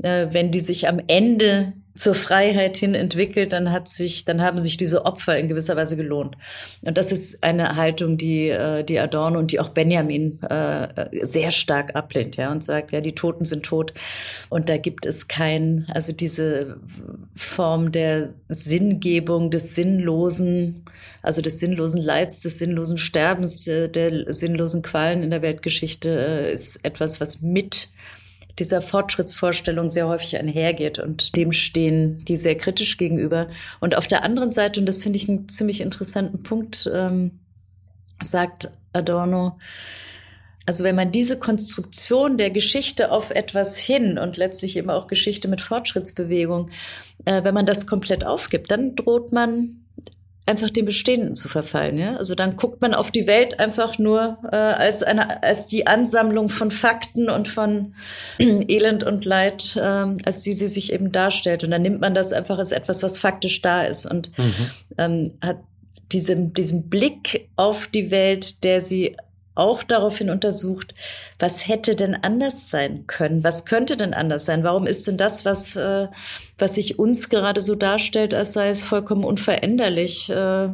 [0.02, 4.58] äh, wenn die sich am Ende zur Freiheit hin entwickelt, dann hat sich, dann haben
[4.58, 6.38] sich diese Opfer in gewisser Weise gelohnt.
[6.82, 11.52] Und das ist eine Haltung, die, äh, die Adorno und die auch Benjamin äh, sehr
[11.52, 13.94] stark ablehnt, ja, und sagt, ja, die Toten sind tot.
[14.50, 16.78] Und da gibt es kein, also diese
[17.34, 20.84] Form der Sinngebung, des Sinnlosen,
[21.24, 26.10] also des sinnlosen Leids, des sinnlosen Sterbens, äh, der sinnlosen Qualen in der Weltgeschichte
[26.54, 27.90] ist etwas, was mit
[28.60, 33.50] dieser Fortschrittsvorstellung sehr häufig einhergeht und dem stehen die sehr kritisch gegenüber.
[33.80, 37.40] Und auf der anderen Seite, und das finde ich einen ziemlich interessanten Punkt, ähm,
[38.22, 39.58] sagt Adorno,
[40.66, 45.48] also wenn man diese Konstruktion der Geschichte auf etwas hin und letztlich eben auch Geschichte
[45.48, 46.72] mit Fortschrittsbewegung,
[47.24, 49.77] äh, wenn man das komplett aufgibt, dann droht man
[50.48, 51.98] einfach dem Bestehenden zu verfallen.
[51.98, 52.16] Ja?
[52.16, 56.50] Also dann guckt man auf die Welt einfach nur äh, als eine, als die Ansammlung
[56.50, 57.94] von Fakten und von
[58.40, 61.64] Elend und Leid, äh, als die sie sich eben darstellt.
[61.64, 64.54] Und dann nimmt man das einfach als etwas, was faktisch da ist und mhm.
[64.98, 65.58] ähm, hat
[66.12, 69.18] diesen, diesen Blick auf die Welt, der sie
[69.58, 70.94] auch daraufhin untersucht,
[71.40, 73.44] was hätte denn anders sein können?
[73.44, 74.64] Was könnte denn anders sein?
[74.64, 76.08] Warum ist denn das, was, äh,
[76.58, 80.30] was sich uns gerade so darstellt, als sei es vollkommen unveränderlich?
[80.30, 80.70] Äh,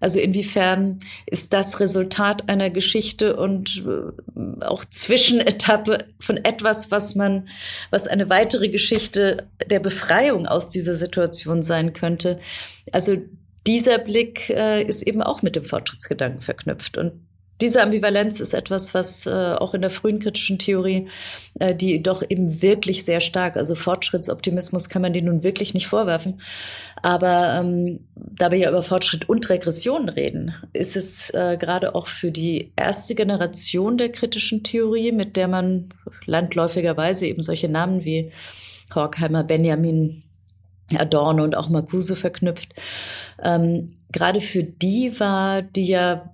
[0.00, 7.48] also inwiefern ist das Resultat einer Geschichte und äh, auch Zwischenetappe von etwas, was man,
[7.90, 12.40] was eine weitere Geschichte der Befreiung aus dieser Situation sein könnte?
[12.90, 13.16] Also
[13.66, 17.12] dieser Blick äh, ist eben auch mit dem Fortschrittsgedanken verknüpft und
[17.60, 21.08] diese Ambivalenz ist etwas, was äh, auch in der frühen kritischen Theorie,
[21.60, 25.86] äh, die doch eben wirklich sehr stark, also Fortschrittsoptimismus kann man den nun wirklich nicht
[25.86, 26.40] vorwerfen.
[27.02, 32.08] Aber ähm, da wir ja über Fortschritt und Regression reden, ist es äh, gerade auch
[32.08, 35.90] für die erste Generation der kritischen Theorie, mit der man
[36.26, 38.32] landläufigerweise eben solche Namen wie
[38.94, 40.22] Horkheimer, Benjamin,
[40.96, 42.74] Adorno und auch Marcuse verknüpft.
[43.42, 46.31] Ähm, gerade für die war, die ja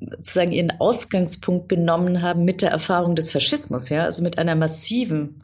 [0.00, 5.42] sozusagen ihren Ausgangspunkt genommen haben mit der Erfahrung des Faschismus, ja, also mit einer massiven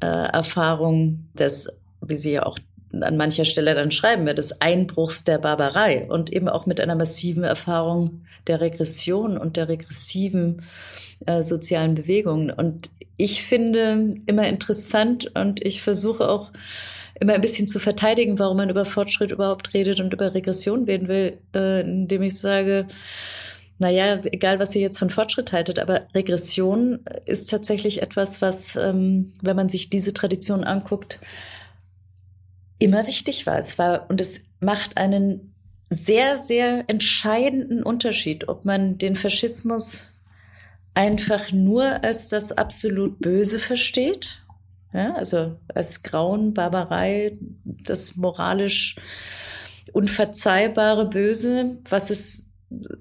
[0.00, 2.58] äh, Erfahrung des, wie Sie ja auch
[2.92, 6.94] an mancher Stelle dann schreiben, ja, des Einbruchs der Barbarei und eben auch mit einer
[6.94, 10.62] massiven Erfahrung der Regression und der regressiven
[11.26, 12.50] äh, sozialen Bewegungen.
[12.50, 16.50] Und ich finde immer interessant und ich versuche auch
[17.20, 21.08] immer ein bisschen zu verteidigen, warum man über Fortschritt überhaupt redet und über Regression reden
[21.08, 22.86] will, äh, indem ich sage,
[23.78, 29.32] naja, egal was ihr jetzt von Fortschritt haltet, aber Regression ist tatsächlich etwas, was, ähm,
[29.40, 31.20] wenn man sich diese Tradition anguckt,
[32.78, 33.58] immer wichtig war.
[33.58, 35.54] Es war, und es macht einen
[35.90, 40.12] sehr, sehr entscheidenden Unterschied, ob man den Faschismus
[40.94, 44.42] einfach nur als das absolut Böse versteht,
[44.92, 48.96] ja, also als Grauen, Barbarei, das moralisch
[49.92, 52.47] unverzeihbare Böse, was es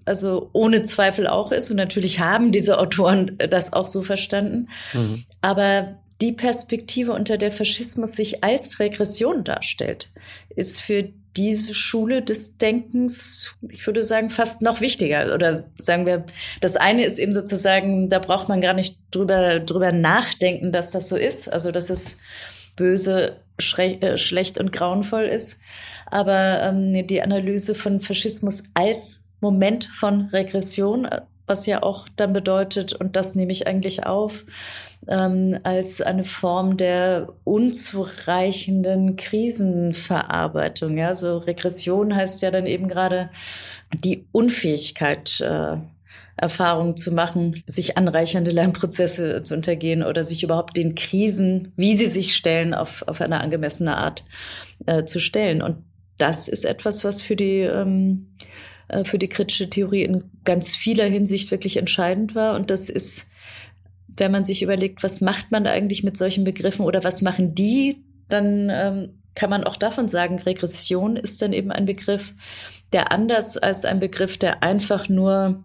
[0.06, 1.70] also ohne Zweifel auch ist.
[1.70, 4.70] Und natürlich haben diese Autoren das auch so verstanden.
[4.94, 5.26] Mhm.
[5.42, 10.10] Aber die Perspektive, unter der Faschismus sich als Regression darstellt,
[10.56, 15.34] ist für diese Schule des Denkens, ich würde sagen, fast noch wichtiger.
[15.36, 16.26] Oder sagen wir,
[16.62, 21.08] das eine ist eben sozusagen, da braucht man gar nicht drüber, drüber nachdenken, dass das
[21.08, 21.54] so ist.
[21.54, 22.20] Also das ist
[22.76, 23.38] böse,
[23.78, 25.62] äh, schlecht und grauenvoll ist.
[26.08, 31.08] Aber ähm, die Analyse von Faschismus als Moment von Regression,
[31.46, 34.46] was ja auch dann bedeutet, und das nehme ich eigentlich auf,
[35.08, 40.98] ähm, als eine Form der unzureichenden Krisenverarbeitung.
[40.98, 43.30] Ja, so Regression heißt ja dann eben gerade
[43.94, 45.78] die Unfähigkeit, äh,
[46.36, 52.06] Erfahrungen zu machen, sich anreichernde Lernprozesse zu untergehen oder sich überhaupt den Krisen, wie sie
[52.06, 54.24] sich stellen, auf, auf eine angemessene Art
[54.86, 55.64] äh, zu stellen.
[55.64, 55.78] Und
[56.20, 58.28] das ist etwas, was für die ähm,
[58.88, 62.56] äh, für die kritische Theorie in ganz vieler Hinsicht wirklich entscheidend war.
[62.56, 63.32] Und das ist,
[64.08, 68.04] wenn man sich überlegt, was macht man eigentlich mit solchen Begriffen oder was machen die,
[68.30, 72.34] dann ähm, kann man auch davon sagen, Regression ist dann eben ein Begriff,
[72.92, 75.64] der anders als ein Begriff, der einfach nur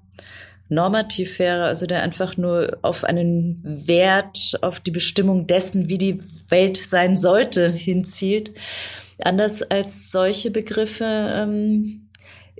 [0.69, 6.19] normativ wäre, also der einfach nur auf einen Wert, auf die Bestimmung dessen, wie die
[6.49, 8.51] Welt sein sollte, hinzielt.
[9.23, 12.02] Anders als solche Begriffe ähm,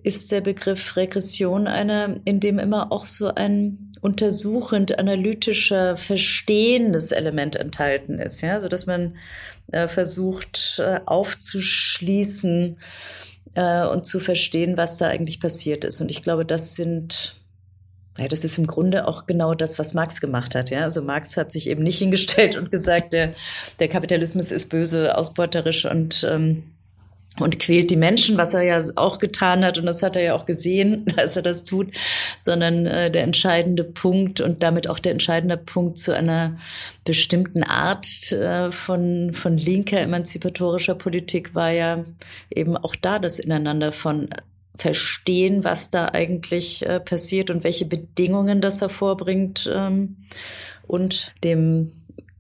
[0.03, 7.55] ist der Begriff Regression einer, in dem immer auch so ein untersuchend analytischer, verstehendes Element
[7.57, 9.17] enthalten ist, ja, so dass man
[9.71, 12.79] äh, versucht äh, aufzuschließen
[13.55, 16.01] äh, und zu verstehen, was da eigentlich passiert ist.
[16.01, 17.37] Und ich glaube, das sind
[18.19, 20.69] ja, das ist im Grunde auch genau das, was Marx gemacht hat.
[20.69, 23.35] Ja, also Marx hat sich eben nicht hingestellt und gesagt, der,
[23.79, 26.72] der Kapitalismus ist böse, ausbeuterisch und ähm,
[27.39, 30.35] und quält die Menschen, was er ja auch getan hat und das hat er ja
[30.35, 31.93] auch gesehen, dass er das tut,
[32.39, 36.59] sondern äh, der entscheidende Punkt und damit auch der entscheidende Punkt zu einer
[37.05, 42.05] bestimmten Art äh, von von linker emanzipatorischer Politik war ja
[42.51, 44.29] eben auch da das Ineinander von
[44.77, 50.17] verstehen, was da eigentlich äh, passiert und welche Bedingungen das hervorbringt ähm,
[50.87, 51.93] und dem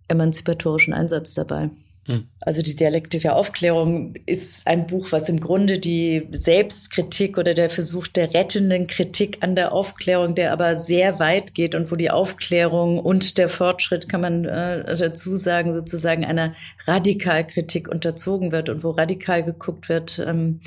[0.08, 1.70] emanzipatorischen Einsatz dabei.
[2.12, 2.28] Hm.
[2.40, 7.70] Also die Dialektik der Aufklärung ist ein Buch, was im Grunde die Selbstkritik oder der
[7.70, 12.10] Versuch der rettenden Kritik an der Aufklärung, der aber sehr weit geht und wo die
[12.10, 18.84] Aufklärung und der Fortschritt, kann man äh, dazu sagen, sozusagen einer Radikalkritik unterzogen wird und
[18.84, 20.60] wo radikal geguckt wird, ähm,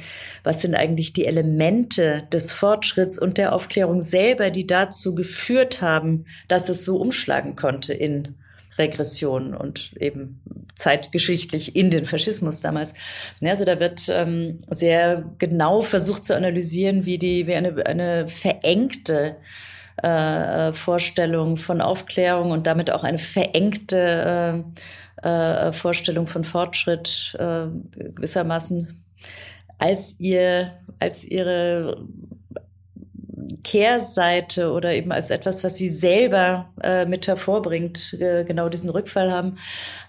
[0.44, 6.26] was sind eigentlich die Elemente des Fortschritts und der Aufklärung selber, die dazu geführt haben,
[6.48, 8.36] dass es so umschlagen konnte in
[8.78, 10.42] Regression und eben
[10.76, 12.94] zeitgeschichtlich in den Faschismus damals.
[13.42, 19.38] Also da wird ähm, sehr genau versucht zu analysieren, wie die wie eine, eine verengte
[20.04, 24.64] äh, Vorstellung von Aufklärung und damit auch eine verengte
[25.24, 29.02] äh, äh, Vorstellung von Fortschritt äh, gewissermaßen
[29.78, 32.06] als ihr als ihre
[33.64, 39.32] Kehrseite oder eben als etwas, was sie selber äh, mit hervorbringt, äh, genau diesen Rückfall
[39.32, 39.58] haben.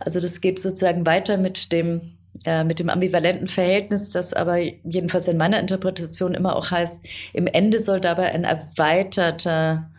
[0.01, 5.29] Also das geht sozusagen weiter mit dem äh, mit dem ambivalenten Verhältnis, das aber jedenfalls
[5.29, 9.91] in meiner Interpretation immer auch heißt, im Ende soll dabei ein erweiterter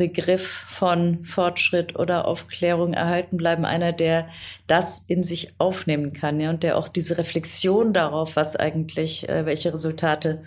[0.00, 4.30] Begriff von Fortschritt oder Aufklärung erhalten bleiben, einer, der
[4.66, 9.44] das in sich aufnehmen kann, ja, und der auch diese Reflexion darauf, was eigentlich, äh,
[9.44, 10.42] welche Resultate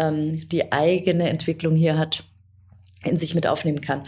[0.00, 2.24] ähm, die eigene Entwicklung hier hat,
[3.04, 4.02] in sich mit aufnehmen kann.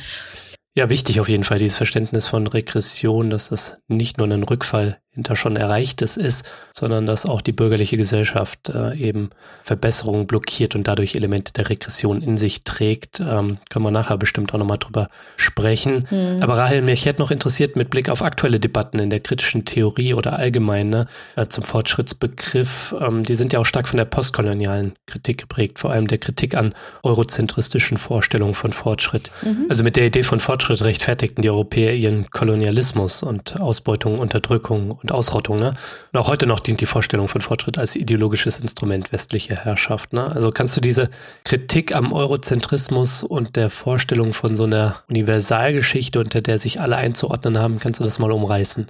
[0.74, 5.01] Ja, wichtig auf jeden Fall dieses Verständnis von Regression, dass das nicht nur ein Rückfall
[5.14, 9.29] hinter schon Erreichtes ist, sondern dass auch die bürgerliche Gesellschaft äh, eben
[9.62, 13.20] Verbesserungen blockiert und dadurch Elemente der Regression in sich trägt.
[13.20, 16.07] Ähm, können wir nachher bestimmt auch nochmal drüber sprechen.
[16.11, 16.42] Mhm.
[16.42, 20.14] Aber Rahel, mich hätte noch interessiert mit Blick auf aktuelle Debatten in der kritischen Theorie
[20.14, 22.94] oder allgemein ne, äh, zum Fortschrittsbegriff.
[22.98, 26.55] Ähm, die sind ja auch stark von der postkolonialen Kritik geprägt, vor allem der Kritik
[26.55, 29.31] an eurozentristischen Vorstellungen von Fortschritt.
[29.42, 29.66] Mhm.
[29.68, 35.12] Also mit der Idee von Fortschritt rechtfertigten die Europäer ihren Kolonialismus und Ausbeutung, Unterdrückung und
[35.12, 35.58] Ausrottung.
[35.58, 35.74] Ne?
[36.12, 40.12] Und auch heute noch dient die Vorstellung von Fortschritt als ideologisches Instrument westlicher Herrschaft.
[40.12, 40.30] Ne?
[40.32, 41.10] Also kannst du diese
[41.44, 47.58] Kritik am Eurozentrismus und der Vorstellung von so einer Universalgeschichte, unter der sich alle einzuordnen
[47.58, 48.86] haben, kannst du das mal umreißen?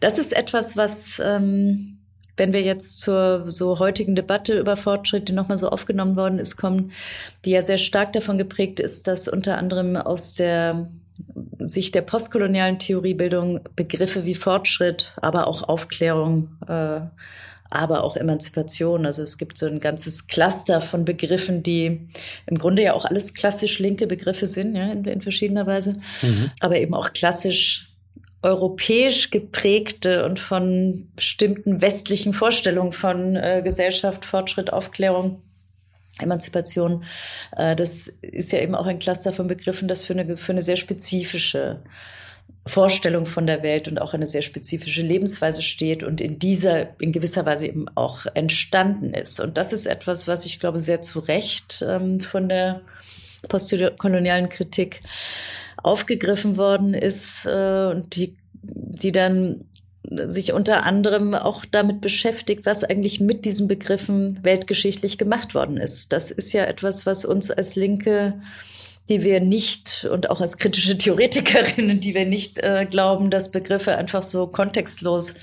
[0.00, 1.94] Das ist etwas, was ähm
[2.38, 6.56] wenn wir jetzt zur so heutigen Debatte über Fortschritt, die nochmal so aufgenommen worden ist,
[6.56, 6.92] kommen,
[7.44, 10.88] die ja sehr stark davon geprägt ist, dass unter anderem aus der
[11.58, 17.00] Sicht der postkolonialen Theoriebildung Begriffe wie Fortschritt, aber auch Aufklärung, äh,
[17.70, 19.04] aber auch Emanzipation.
[19.04, 22.08] Also es gibt so ein ganzes Cluster von Begriffen, die
[22.46, 26.50] im Grunde ja auch alles klassisch linke Begriffe sind, ja, in, in verschiedener Weise, mhm.
[26.60, 27.88] aber eben auch klassisch
[28.40, 35.42] europäisch geprägte und von bestimmten westlichen Vorstellungen von äh, Gesellschaft, Fortschritt, Aufklärung
[36.20, 37.04] Emanzipation,
[37.56, 40.62] äh, das ist ja eben auch ein Cluster von Begriffen, das für eine, für eine
[40.62, 41.80] sehr spezifische
[42.66, 47.12] Vorstellung von der Welt und auch eine sehr spezifische Lebensweise steht und in dieser in
[47.12, 49.40] gewisser Weise eben auch entstanden ist.
[49.40, 52.82] Und das ist etwas, was ich glaube sehr zu Recht ähm, von der
[53.48, 55.02] postkolonialen Kritik
[55.82, 59.64] aufgegriffen worden ist äh, und die, die dann
[60.10, 66.12] sich unter anderem auch damit beschäftigt, was eigentlich mit diesen Begriffen weltgeschichtlich gemacht worden ist.
[66.12, 68.40] Das ist ja etwas, was uns als Linke,
[69.08, 73.96] die wir nicht und auch als kritische Theoretikerinnen, die wir nicht äh, glauben, dass Begriffe
[73.96, 75.34] einfach so kontextlos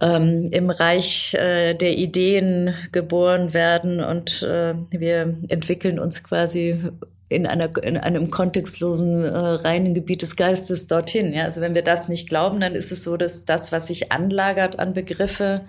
[0.00, 6.80] ähm, im Reich äh, der Ideen geboren werden und äh, wir entwickeln uns quasi
[7.28, 11.32] in, einer, in einem kontextlosen, äh, reinen Gebiet des Geistes dorthin.
[11.32, 11.44] Ja?
[11.44, 14.78] Also wenn wir das nicht glauben, dann ist es so, dass das, was sich anlagert
[14.78, 15.62] an Begriffe,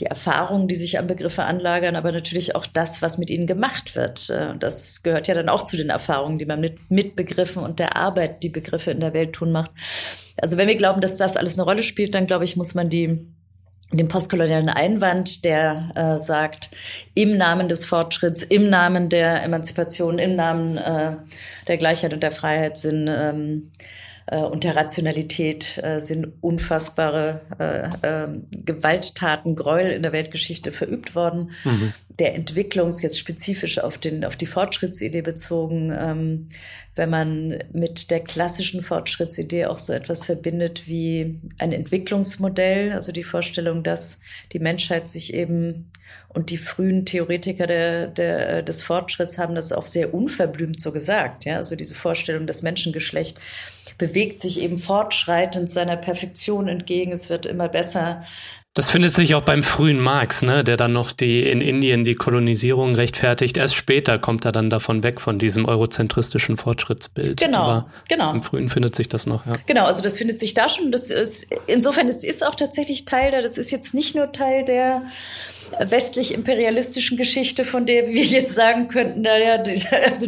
[0.00, 3.94] die Erfahrungen, die sich an Begriffe anlagern, aber natürlich auch das, was mit ihnen gemacht
[3.94, 4.28] wird.
[4.30, 7.78] Äh, das gehört ja dann auch zu den Erfahrungen, die man mit, mit Begriffen und
[7.78, 9.70] der Arbeit, die Begriffe in der Welt tun macht.
[10.40, 12.90] Also wenn wir glauben, dass das alles eine Rolle spielt, dann glaube ich, muss man
[12.90, 13.33] die
[13.96, 16.70] den postkolonialen Einwand, der äh, sagt,
[17.14, 21.12] im Namen des Fortschritts, im Namen der Emanzipation, im Namen äh,
[21.68, 23.70] der Gleichheit und der Freiheit sind ähm,
[24.26, 28.28] äh, und der Rationalität äh, sind unfassbare äh, äh,
[28.64, 31.50] Gewalttaten, Gräuel in der Weltgeschichte verübt worden.
[31.64, 31.92] Mhm.
[32.08, 36.48] Der Entwicklungs jetzt spezifisch auf den auf die Fortschrittsidee bezogen, ähm,
[36.94, 43.24] wenn man mit der klassischen Fortschrittsidee auch so etwas verbindet wie ein Entwicklungsmodell, also die
[43.24, 44.20] Vorstellung, dass
[44.52, 45.90] die Menschheit sich eben
[46.28, 51.44] und die frühen Theoretiker der, der, des Fortschritts haben das auch sehr unverblümt so gesagt.
[51.44, 53.38] Ja, also diese Vorstellung, das Menschengeschlecht
[53.98, 57.12] bewegt sich eben fortschreitend seiner Perfektion entgegen.
[57.12, 58.24] Es wird immer besser.
[58.76, 62.16] Das findet sich auch beim frühen Marx, ne, der dann noch die in Indien die
[62.16, 63.56] Kolonisierung rechtfertigt.
[63.56, 67.38] Erst später kommt er dann davon weg von diesem eurozentristischen Fortschrittsbild.
[67.38, 68.32] Genau, Aber genau.
[68.32, 69.52] Im frühen findet sich das noch, ja.
[69.66, 70.90] Genau, also das findet sich da schon.
[70.90, 73.42] Das ist insofern es ist auch tatsächlich Teil der.
[73.42, 75.04] Das ist jetzt nicht nur Teil der
[75.78, 79.62] westlich-imperialistischen Geschichte, von der wir jetzt sagen könnten, naja,
[80.08, 80.26] also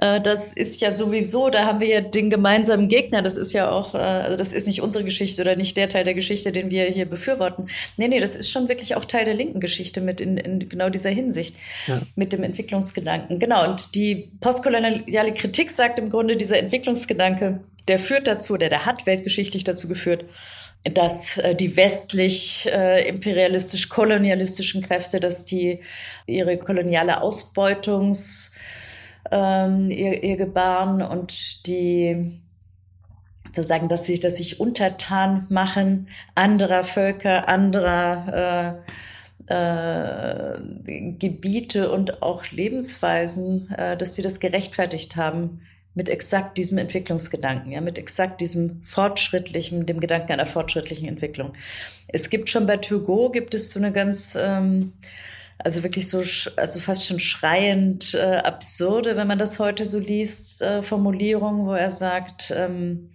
[0.00, 3.22] äh, das ist ja sowieso, da haben wir ja den gemeinsamen Gegner.
[3.22, 6.04] Das ist ja auch, äh, also das ist nicht unsere Geschichte oder nicht der Teil
[6.04, 7.68] der Geschichte, den wir hier befürworten.
[7.96, 10.88] Nee, nee, das ist schon wirklich auch Teil der linken Geschichte mit in, in genau
[10.88, 12.00] dieser Hinsicht, ja.
[12.14, 13.38] mit dem Entwicklungsgedanken.
[13.38, 18.84] Genau, und die postkoloniale Kritik sagt im Grunde, dieser Entwicklungsgedanke, der führt dazu, der, der
[18.86, 20.24] hat weltgeschichtlich dazu geführt,
[20.92, 25.80] dass äh, die westlich äh, imperialistisch-kolonialistischen Kräfte, dass die
[26.26, 28.54] ihre koloniale Ausbeutungs
[29.30, 32.40] ähm, ihr, ihr Gebaren und die
[33.46, 38.84] sozusagen, dass sie, dass sich untertan machen anderer Völker, anderer
[39.48, 40.58] äh, äh,
[41.18, 45.62] Gebiete und auch Lebensweisen, äh, dass sie das gerechtfertigt haben
[45.94, 51.54] mit exakt diesem Entwicklungsgedanken, ja, mit exakt diesem fortschrittlichen, dem Gedanken einer fortschrittlichen Entwicklung.
[52.08, 54.92] Es gibt schon bei Turgot gibt es so eine ganz ähm,
[55.58, 56.22] also wirklich so,
[56.56, 61.72] also fast schon schreiend äh, absurde, wenn man das heute so liest, äh, Formulierung, wo
[61.72, 63.10] er sagt, ähm,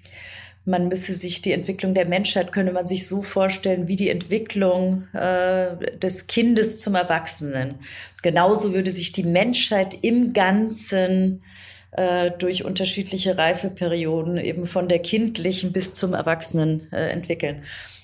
[0.65, 5.07] man müsse sich die Entwicklung der Menschheit, könne man sich so vorstellen wie die Entwicklung
[5.13, 7.75] äh, des Kindes zum Erwachsenen.
[8.21, 11.41] Genauso würde sich die Menschheit im Ganzen
[11.91, 17.63] äh, durch unterschiedliche Reifeperioden eben von der kindlichen bis zum Erwachsenen äh, entwickeln.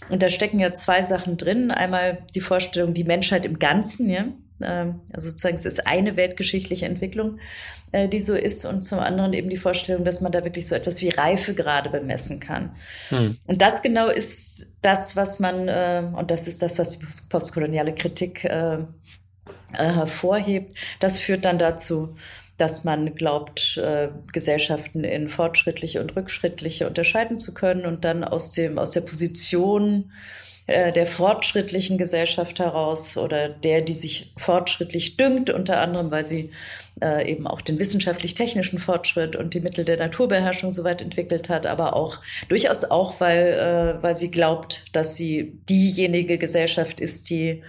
[0.10, 1.72] Und da stecken ja zwei Sachen drin.
[1.72, 4.26] Einmal die Vorstellung, die Menschheit im Ganzen, ja.
[4.62, 7.40] Ähm, also sozusagen, es ist eine weltgeschichtliche Entwicklung,
[7.94, 8.66] äh, die so ist.
[8.66, 12.42] Und zum anderen eben die Vorstellung, dass man da wirklich so etwas wie Reifegrade bemessen
[12.42, 12.76] kann.
[13.08, 13.38] Hm.
[13.48, 17.96] Und das genau ist das, was man, äh, und das ist das, was die postkoloniale
[17.96, 18.48] Kritik
[19.72, 20.78] hervorhebt.
[21.00, 22.16] Das führt dann dazu,
[22.58, 28.54] dass man glaubt, äh, Gesellschaften in fortschrittliche und rückschrittliche unterscheiden zu können und dann aus
[28.54, 30.12] dem aus der Position
[30.68, 36.52] äh, der fortschrittlichen Gesellschaft heraus oder der, die sich fortschrittlich dünkt, unter anderem, weil sie
[37.02, 41.96] äh, eben auch den wissenschaftlich-technischen Fortschritt und die Mittel der Naturbeherrschung soweit entwickelt hat, aber
[41.96, 42.18] auch
[42.50, 43.54] durchaus auch, weil,
[44.00, 47.64] äh, weil sie glaubt, dass sie diejenige Gesellschaft ist, die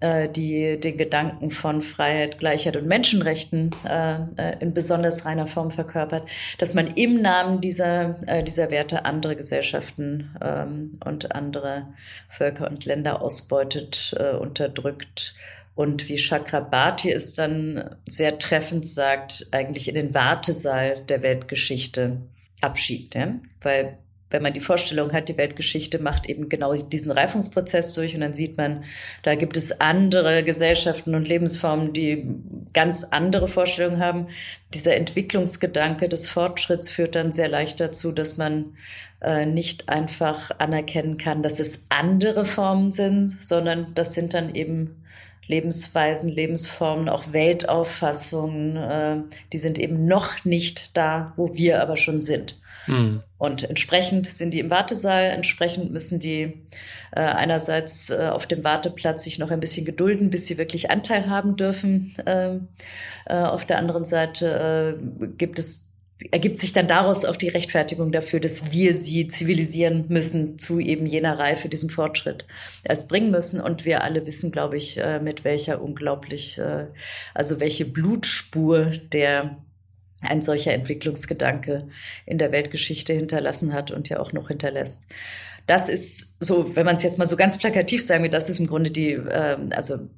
[0.00, 5.70] äh, die den Gedanken von Freiheit, Gleichheit und Menschenrechten äh, äh, in besonders reiner Form
[5.70, 6.28] verkörpert,
[6.58, 11.88] dass man im Namen dieser, äh, dieser Werte andere Gesellschaften ähm, und andere
[12.28, 15.34] Völker und Länder ausbeutet, äh, unterdrückt
[15.74, 22.16] und wie Chakrabarti es dann sehr treffend sagt, eigentlich in den Wartesaal der Weltgeschichte
[22.60, 23.14] abschiebt.
[23.14, 23.34] Ja?
[23.62, 23.98] Weil
[24.30, 28.34] wenn man die Vorstellung hat, die Weltgeschichte macht eben genau diesen Reifungsprozess durch und dann
[28.34, 28.84] sieht man,
[29.22, 32.26] da gibt es andere Gesellschaften und Lebensformen, die
[32.72, 34.28] ganz andere Vorstellungen haben.
[34.74, 38.76] Dieser Entwicklungsgedanke des Fortschritts führt dann sehr leicht dazu, dass man
[39.22, 45.02] äh, nicht einfach anerkennen kann, dass es andere Formen sind, sondern das sind dann eben
[45.46, 49.16] Lebensweisen, Lebensformen, auch Weltauffassungen, äh,
[49.52, 52.60] die sind eben noch nicht da, wo wir aber schon sind.
[52.88, 53.20] Mhm.
[53.38, 56.62] Und entsprechend sind die im Wartesaal, entsprechend müssen die
[57.12, 61.28] äh, einerseits äh, auf dem Warteplatz sich noch ein bisschen gedulden, bis sie wirklich Anteil
[61.28, 62.14] haben dürfen.
[62.26, 62.68] Ähm,
[63.26, 65.88] äh, auf der anderen Seite äh, gibt es
[66.32, 71.06] ergibt sich dann daraus auch die Rechtfertigung dafür, dass wir sie zivilisieren müssen zu eben
[71.06, 72.44] jener Reife, diesem Fortschritt
[72.82, 73.60] erst bringen müssen.
[73.60, 76.86] Und wir alle wissen, glaube ich, äh, mit welcher unglaublich, äh,
[77.34, 79.58] also welche Blutspur der
[80.20, 81.88] ein solcher Entwicklungsgedanke
[82.26, 85.12] in der Weltgeschichte hinterlassen hat und ja auch noch hinterlässt.
[85.66, 88.58] Das ist so, wenn man es jetzt mal so ganz plakativ sagen will, das ist
[88.58, 90.08] im Grunde die, ähm, also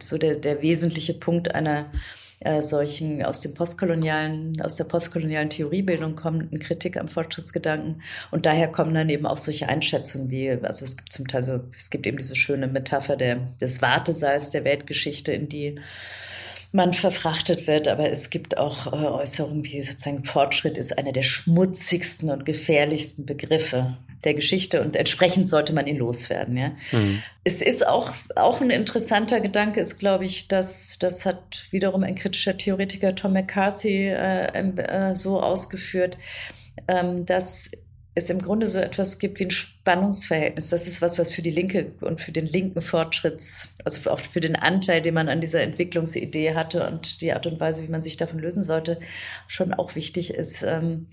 [0.00, 1.90] so der, der wesentliche Punkt einer
[2.38, 8.02] äh, solchen aus dem postkolonialen, aus der postkolonialen Theoriebildung kommenden Kritik am Fortschrittsgedanken.
[8.30, 11.60] Und daher kommen dann eben auch solche Einschätzungen wie, also es gibt zum Teil so,
[11.76, 15.80] es gibt eben diese schöne Metapher der, des Wartesaals der Weltgeschichte, in die
[16.76, 21.22] man verfrachtet wird, aber es gibt auch äh, Äußerungen wie sozusagen Fortschritt ist einer der
[21.22, 26.56] schmutzigsten und gefährlichsten Begriffe der Geschichte und entsprechend sollte man ihn loswerden.
[26.56, 26.72] Ja.
[26.92, 27.22] Mhm.
[27.44, 32.14] Es ist auch, auch ein interessanter Gedanke, ist, glaube ich, dass das hat wiederum ein
[32.14, 36.18] kritischer Theoretiker Tom McCarthy äh, äh, so ausgeführt,
[36.88, 37.70] ähm, dass
[38.16, 40.70] es im Grunde so etwas gibt wie ein Spannungsverhältnis.
[40.70, 44.40] Das ist was, was für die Linke und für den linken Fortschritts, also auch für
[44.40, 48.00] den Anteil, den man an dieser Entwicklungsidee hatte und die Art und Weise, wie man
[48.00, 48.98] sich davon lösen sollte,
[49.46, 50.62] schon auch wichtig ist.
[50.62, 51.08] Ähm,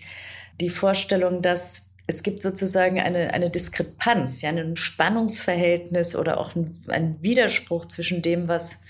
[0.62, 6.84] die Vorstellung, dass es gibt sozusagen eine, eine Diskrepanz, ja, ein Spannungsverhältnis oder auch ein,
[6.88, 8.83] ein Widerspruch zwischen dem, was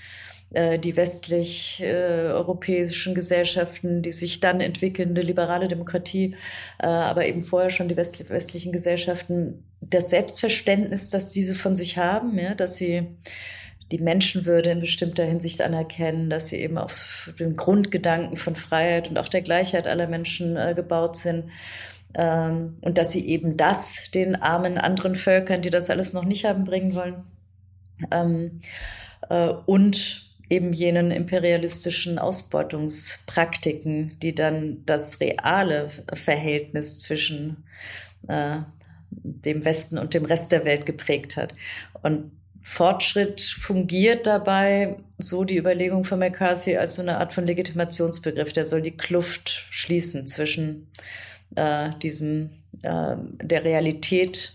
[0.53, 6.35] die westlich äh, europäischen Gesellschaften, die sich dann entwickelnde liberale Demokratie,
[6.79, 11.97] äh, aber eben vorher schon die west westlichen Gesellschaften, das Selbstverständnis, dass diese von sich
[11.97, 13.07] haben, ja, dass sie
[13.91, 19.17] die Menschenwürde in bestimmter Hinsicht anerkennen, dass sie eben auf den Grundgedanken von Freiheit und
[19.17, 21.45] auch der Gleichheit aller Menschen äh, gebaut sind
[22.15, 26.45] ähm, und dass sie eben das den armen anderen Völkern, die das alles noch nicht
[26.45, 27.23] haben, bringen wollen.
[28.11, 28.61] Ähm,
[29.29, 37.63] äh, und eben jenen imperialistischen Ausbeutungspraktiken, die dann das reale Verhältnis zwischen
[38.27, 38.59] äh,
[39.09, 41.53] dem Westen und dem Rest der Welt geprägt hat.
[42.01, 42.31] Und
[42.61, 48.53] Fortschritt fungiert dabei, so die Überlegung von McCarthy, als so eine Art von Legitimationsbegriff.
[48.53, 50.87] Der soll die Kluft schließen zwischen
[51.55, 54.53] äh, diesem, äh, der Realität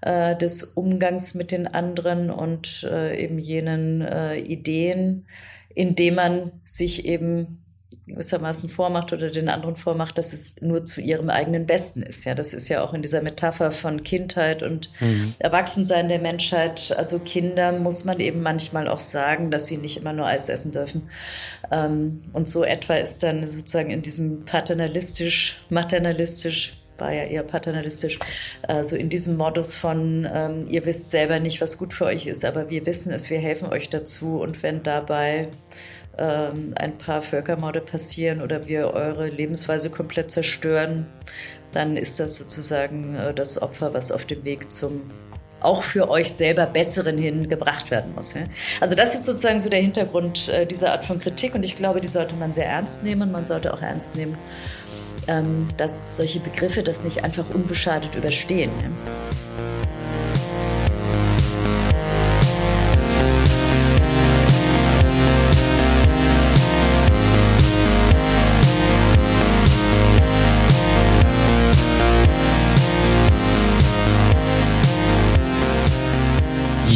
[0.00, 5.26] äh, des Umgangs mit den anderen und äh, eben jenen äh, Ideen,
[5.74, 7.64] indem man sich eben
[8.08, 12.24] gewissermaßen vormacht oder den anderen vormacht, dass es nur zu ihrem eigenen Besten ist.
[12.24, 15.34] Ja, das ist ja auch in dieser Metapher von Kindheit und mhm.
[15.38, 16.94] Erwachsensein der Menschheit.
[16.96, 20.72] Also Kinder muss man eben manchmal auch sagen, dass sie nicht immer nur Eis essen
[20.72, 21.10] dürfen.
[21.70, 28.18] Ähm, und so etwa ist dann sozusagen in diesem paternalistisch, maternalistisch war ja eher paternalistisch,
[28.62, 32.44] also in diesem Modus von, ähm, ihr wisst selber nicht, was gut für euch ist,
[32.44, 35.48] aber wir wissen es, wir helfen euch dazu und wenn dabei
[36.18, 41.06] ähm, ein paar Völkermorde passieren oder wir eure Lebensweise komplett zerstören,
[41.72, 45.10] dann ist das sozusagen äh, das Opfer, was auf dem Weg zum
[45.60, 48.34] auch für euch selber besseren hin gebracht werden muss.
[48.80, 52.00] Also das ist sozusagen so der Hintergrund äh, dieser Art von Kritik und ich glaube,
[52.00, 53.32] die sollte man sehr ernst nehmen.
[53.32, 54.38] Man sollte auch ernst nehmen,
[55.76, 58.70] dass solche Begriffe das nicht einfach unbeschadet überstehen.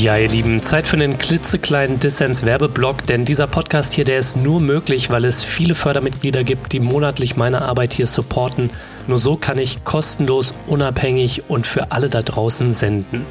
[0.03, 0.17] Ja?
[0.17, 5.11] Ihr Lieben, Zeit für einen klitzekleinen Dissens-Werbeblock, denn dieser Podcast hier, der ist nur möglich,
[5.11, 8.71] weil es viele Fördermitglieder gibt, die monatlich meine Arbeit hier supporten.
[9.07, 13.25] Nur so kann ich kostenlos, unabhängig und für alle da draußen senden.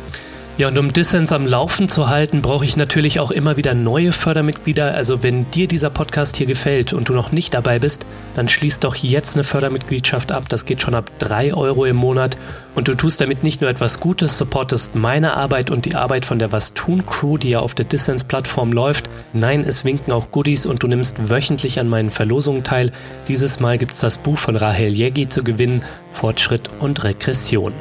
[0.57, 4.11] Ja, und um Dissens am Laufen zu halten, brauche ich natürlich auch immer wieder neue
[4.11, 4.93] Fördermitglieder.
[4.93, 8.81] Also wenn dir dieser Podcast hier gefällt und du noch nicht dabei bist, dann schließ
[8.81, 10.49] doch jetzt eine Fördermitgliedschaft ab.
[10.49, 12.37] Das geht schon ab 3 Euro im Monat.
[12.75, 16.37] Und du tust damit nicht nur etwas Gutes, supportest meine Arbeit und die Arbeit von
[16.37, 19.09] der Was tun Crew, die ja auf der Dissens-Plattform läuft.
[19.33, 22.91] Nein, es winken auch Goodies und du nimmst wöchentlich an meinen Verlosungen teil.
[23.29, 25.81] Dieses Mal gibt's das Buch von Rahel Jeggi zu gewinnen,
[26.11, 27.73] Fortschritt und Regression.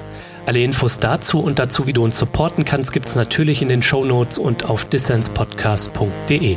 [0.51, 3.84] Alle Infos dazu und dazu, wie du uns supporten kannst, gibt es natürlich in den
[3.84, 6.57] Show Notes und auf dissenspodcast.de.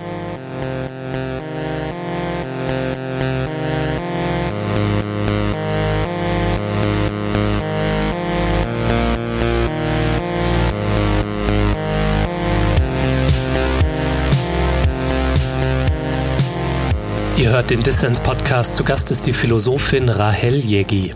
[17.38, 18.76] Ihr hört den Dissens-Podcast.
[18.76, 21.14] Zu Gast ist die Philosophin Rahel Jegi.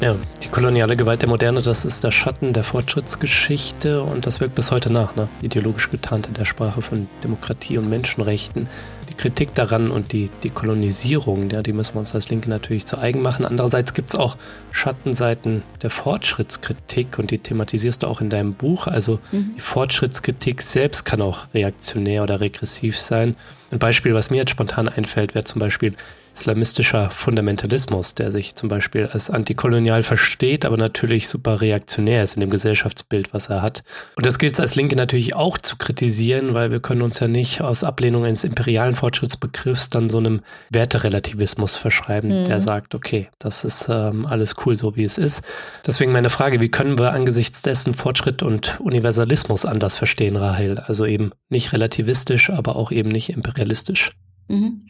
[0.00, 4.54] Ja, die koloniale Gewalt der Moderne, das ist der Schatten der Fortschrittsgeschichte und das wirkt
[4.54, 5.28] bis heute nach, ne?
[5.42, 8.68] ideologisch getarnt in der Sprache von Demokratie und Menschenrechten.
[9.08, 12.86] Die Kritik daran und die, die Kolonisierung, ja, die müssen wir uns als Linke natürlich
[12.86, 13.44] zu eigen machen.
[13.44, 14.36] Andererseits gibt es auch
[14.70, 18.86] Schattenseiten der Fortschrittskritik und die thematisierst du auch in deinem Buch.
[18.86, 19.54] Also mhm.
[19.56, 23.34] die Fortschrittskritik selbst kann auch reaktionär oder regressiv sein.
[23.70, 25.94] Ein Beispiel, was mir jetzt spontan einfällt, wäre zum Beispiel
[26.38, 32.40] islamistischer Fundamentalismus, der sich zum Beispiel als antikolonial versteht, aber natürlich super reaktionär ist in
[32.40, 33.82] dem Gesellschaftsbild, was er hat.
[34.16, 37.26] Und das gilt es als Linke natürlich auch zu kritisieren, weil wir können uns ja
[37.26, 40.40] nicht aus Ablehnung eines imperialen Fortschrittsbegriffs dann so einem
[40.70, 42.44] Werterelativismus verschreiben, mhm.
[42.44, 45.42] der sagt, okay, das ist ähm, alles cool, so wie es ist.
[45.86, 50.78] Deswegen meine Frage, wie können wir angesichts dessen Fortschritt und Universalismus anders verstehen, Rahel?
[50.78, 54.10] Also eben nicht relativistisch, aber auch eben nicht imperialistisch.
[54.48, 54.86] Mhm.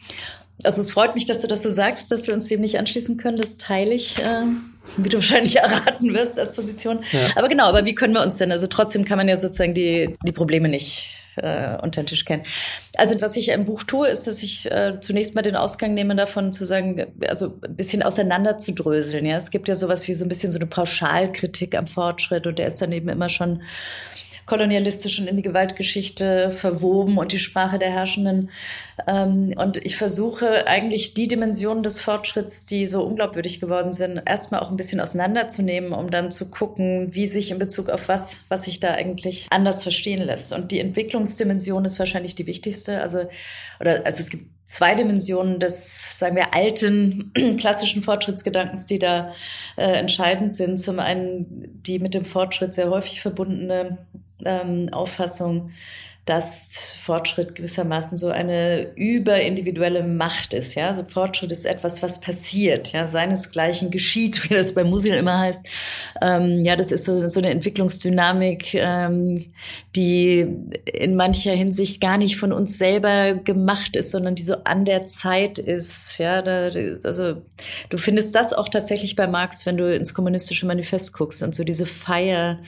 [0.63, 3.15] Also es freut mich, dass du das so sagst, dass wir uns dem nicht anschließen
[3.15, 3.37] können.
[3.37, 4.43] Das teile ich, äh,
[4.97, 7.03] wie du wahrscheinlich erraten wirst als Position.
[7.11, 7.27] Ja.
[7.35, 8.51] Aber genau, aber wie können wir uns denn?
[8.51, 12.43] Also trotzdem kann man ja sozusagen die, die Probleme nicht äh, unter den Tisch kennen.
[12.97, 16.13] Also was ich im Buch tue, ist, dass ich äh, zunächst mal den Ausgang nehme
[16.17, 19.25] davon zu sagen, also ein bisschen auseinander zu dröseln.
[19.25, 22.59] Ja, es gibt ja sowas wie so ein bisschen so eine Pauschalkritik am Fortschritt und
[22.59, 23.61] der ist dann eben immer schon
[24.49, 28.49] kolonialistisch und in die Gewaltgeschichte verwoben und die Sprache der Herrschenden.
[29.07, 34.61] Ähm, und ich versuche eigentlich die Dimensionen des Fortschritts, die so unglaubwürdig geworden sind, erstmal
[34.61, 38.63] auch ein bisschen auseinanderzunehmen, um dann zu gucken, wie sich in Bezug auf was, was
[38.63, 40.51] sich da eigentlich anders verstehen lässt.
[40.51, 43.01] Und die Entwicklungsdimension ist wahrscheinlich die wichtigste.
[43.01, 43.29] Also,
[43.79, 49.33] oder, also es gibt zwei Dimensionen des, sagen wir, alten klassischen Fortschrittsgedankens, die da
[49.77, 50.79] äh, entscheidend sind.
[50.79, 53.99] Zum einen die mit dem Fortschritt sehr häufig verbundene
[54.45, 55.71] ähm, Auffassung,
[56.29, 60.75] dass Fortschritt gewissermaßen so eine überindividuelle Macht ist.
[60.75, 62.91] Ja, so Fortschritt ist etwas, was passiert.
[62.91, 65.65] Ja, seinesgleichen geschieht, wie das bei Musil immer heißt.
[66.21, 69.47] Ähm, ja, das ist so, so eine Entwicklungsdynamik, ähm,
[69.95, 70.45] die
[70.85, 75.07] in mancher Hinsicht gar nicht von uns selber gemacht ist, sondern die so an der
[75.07, 76.19] Zeit ist.
[76.19, 76.69] Ja, da,
[77.05, 77.41] also
[77.89, 81.63] du findest das auch tatsächlich bei Marx, wenn du ins kommunistische Manifest guckst und so
[81.63, 82.59] diese Feier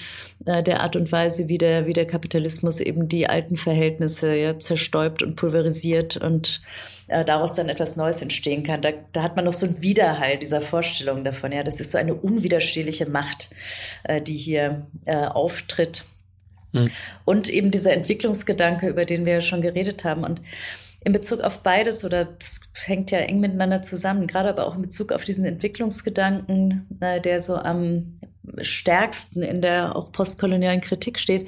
[0.46, 4.60] äh, der Art und Weise, wie der, wie der Kapitalismus eben die alten Verhältnisse ja,
[4.60, 6.62] zerstäubt und pulverisiert und
[7.08, 8.82] äh, daraus dann etwas Neues entstehen kann.
[8.82, 11.52] Da, da hat man noch so einen Widerhall dieser Vorstellung davon.
[11.52, 13.50] Ja, das ist so eine unwiderstehliche Macht,
[14.04, 16.06] äh, die hier äh, auftritt.
[16.72, 16.92] Mhm.
[17.26, 20.24] Und eben dieser Entwicklungsgedanke, über den wir ja schon geredet haben.
[20.24, 20.42] Und
[21.04, 24.84] in Bezug auf beides, oder es hängt ja eng miteinander zusammen, gerade aber auch in
[24.84, 28.16] Bezug auf diesen Entwicklungsgedanken, äh, der so am
[28.62, 31.48] stärksten in der auch postkolonialen Kritik steht.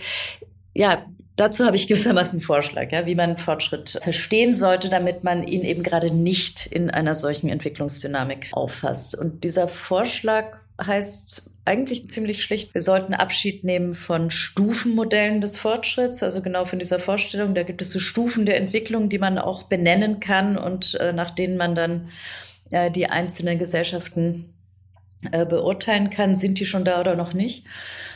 [0.74, 1.06] Ja,
[1.36, 5.64] dazu habe ich gewissermaßen einen Vorschlag, ja, wie man Fortschritt verstehen sollte, damit man ihn
[5.64, 9.18] eben gerade nicht in einer solchen Entwicklungsdynamik auffasst.
[9.18, 16.22] Und dieser Vorschlag heißt eigentlich ziemlich schlicht, wir sollten Abschied nehmen von Stufenmodellen des Fortschritts,
[16.22, 19.64] also genau von dieser Vorstellung, da gibt es so Stufen der Entwicklung, die man auch
[19.64, 22.10] benennen kann und äh, nach denen man dann
[22.72, 24.53] äh, die einzelnen Gesellschaften
[25.32, 27.66] beurteilen kann, sind die schon da oder noch nicht.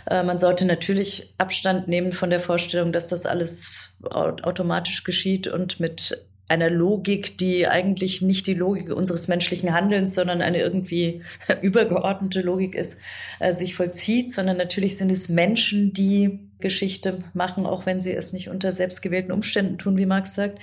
[0.10, 5.80] Äh, man sollte natürlich Abstand nehmen von der Vorstellung, dass das alles automatisch geschieht und
[5.80, 11.22] mit einer Logik, die eigentlich nicht die Logik unseres menschlichen Handelns, sondern eine irgendwie
[11.62, 13.02] übergeordnete Logik ist,
[13.40, 18.34] äh, sich vollzieht, sondern natürlich sind es Menschen, die Geschichte machen, auch wenn sie es
[18.34, 20.58] nicht unter selbstgewählten Umständen tun, wie Marx sagt.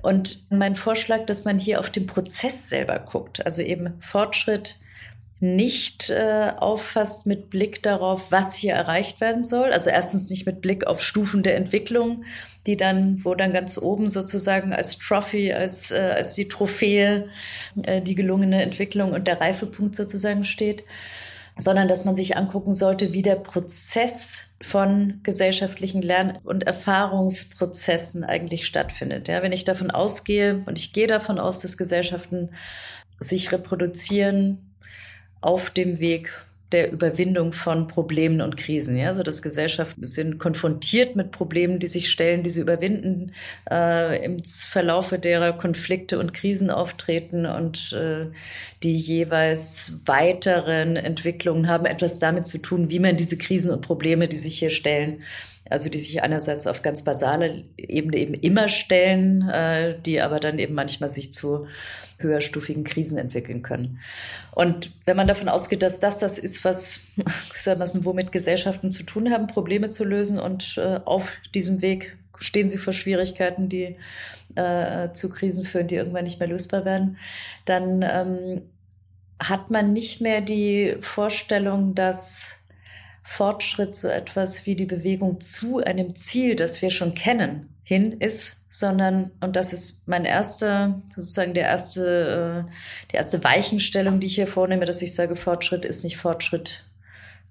[0.00, 4.78] Und mein Vorschlag, dass man hier auf den Prozess selber guckt, also eben Fortschritt,
[5.38, 9.72] nicht äh, auffasst mit Blick darauf, was hier erreicht werden soll.
[9.72, 12.24] Also erstens nicht mit Blick auf Stufen der Entwicklung,
[12.66, 17.28] die dann, wo dann ganz oben sozusagen als Trophy, als, äh, als die Trophäe
[17.82, 20.84] äh, die gelungene Entwicklung und der Reifepunkt sozusagen steht,
[21.58, 28.66] sondern dass man sich angucken sollte, wie der Prozess von gesellschaftlichen Lern- und Erfahrungsprozessen eigentlich
[28.66, 29.28] stattfindet.
[29.28, 32.50] Ja, wenn ich davon ausgehe, und ich gehe davon aus, dass Gesellschaften
[33.20, 34.65] sich reproduzieren,
[35.40, 38.96] auf dem Weg der Überwindung von Problemen und Krisen.
[38.96, 43.32] Ja, also dass Gesellschaften sind konfrontiert mit Problemen, die sich stellen, die sie überwinden,
[43.70, 48.26] äh, im Verlaufe derer Konflikte und Krisen auftreten und äh,
[48.82, 54.26] die jeweils weiteren Entwicklungen haben etwas damit zu tun, wie man diese Krisen und Probleme,
[54.26, 55.22] die sich hier stellen,
[55.70, 60.58] also die sich einerseits auf ganz basale Ebene eben immer stellen, äh, die aber dann
[60.58, 61.68] eben manchmal sich zu
[62.18, 64.00] höherstufigen Krisen entwickeln können.
[64.52, 67.06] Und wenn man davon ausgeht, dass das das ist, was,
[68.04, 72.78] womit Gesellschaften zu tun haben, Probleme zu lösen und äh, auf diesem Weg stehen sie
[72.78, 73.96] vor Schwierigkeiten, die
[74.54, 77.18] äh, zu Krisen führen, die irgendwann nicht mehr lösbar werden,
[77.64, 78.62] dann ähm,
[79.38, 82.66] hat man nicht mehr die Vorstellung, dass
[83.22, 88.66] Fortschritt so etwas wie die Bewegung zu einem Ziel, das wir schon kennen, hin ist,
[88.68, 92.72] sondern, und das ist mein erster, sozusagen der erste, äh,
[93.12, 96.84] die erste Weichenstellung, die ich hier vornehme, dass ich sage, Fortschritt ist nicht Fortschritt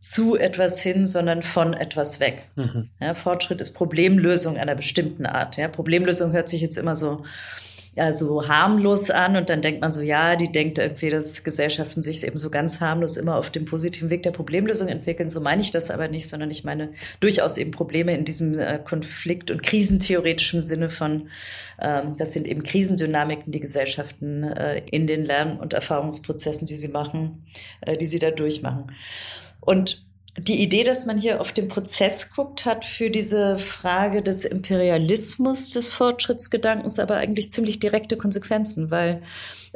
[0.01, 2.49] zu etwas hin, sondern von etwas weg.
[2.57, 2.89] Mhm.
[2.99, 5.55] Ja, Fortschritt ist Problemlösung einer bestimmten Art.
[5.55, 7.23] Ja, Problemlösung hört sich jetzt immer so
[7.97, 12.25] also harmlos an und dann denkt man so, ja, die denkt irgendwie, dass Gesellschaften sich
[12.25, 15.29] eben so ganz harmlos immer auf dem positiven Weg der Problemlösung entwickeln.
[15.29, 16.89] So meine ich das aber nicht, sondern ich meine
[17.21, 21.29] durchaus eben Probleme in diesem äh, Konflikt- und krisentheoretischen Sinne von,
[21.79, 26.89] ähm, das sind eben Krisendynamiken, die Gesellschaften äh, in den Lern- und Erfahrungsprozessen, die sie
[26.89, 27.45] machen,
[27.81, 28.91] äh, die sie da durchmachen.
[29.61, 30.05] Und
[30.37, 35.69] die Idee, dass man hier auf den Prozess guckt, hat für diese Frage des Imperialismus
[35.69, 39.21] des Fortschrittsgedankens aber eigentlich ziemlich direkte Konsequenzen, weil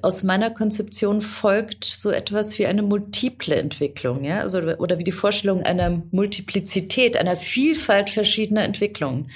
[0.01, 5.11] aus meiner Konzeption folgt so etwas wie eine multiple Entwicklung, ja, also, oder wie die
[5.11, 9.29] Vorstellung einer Multiplizität, einer Vielfalt verschiedener Entwicklungen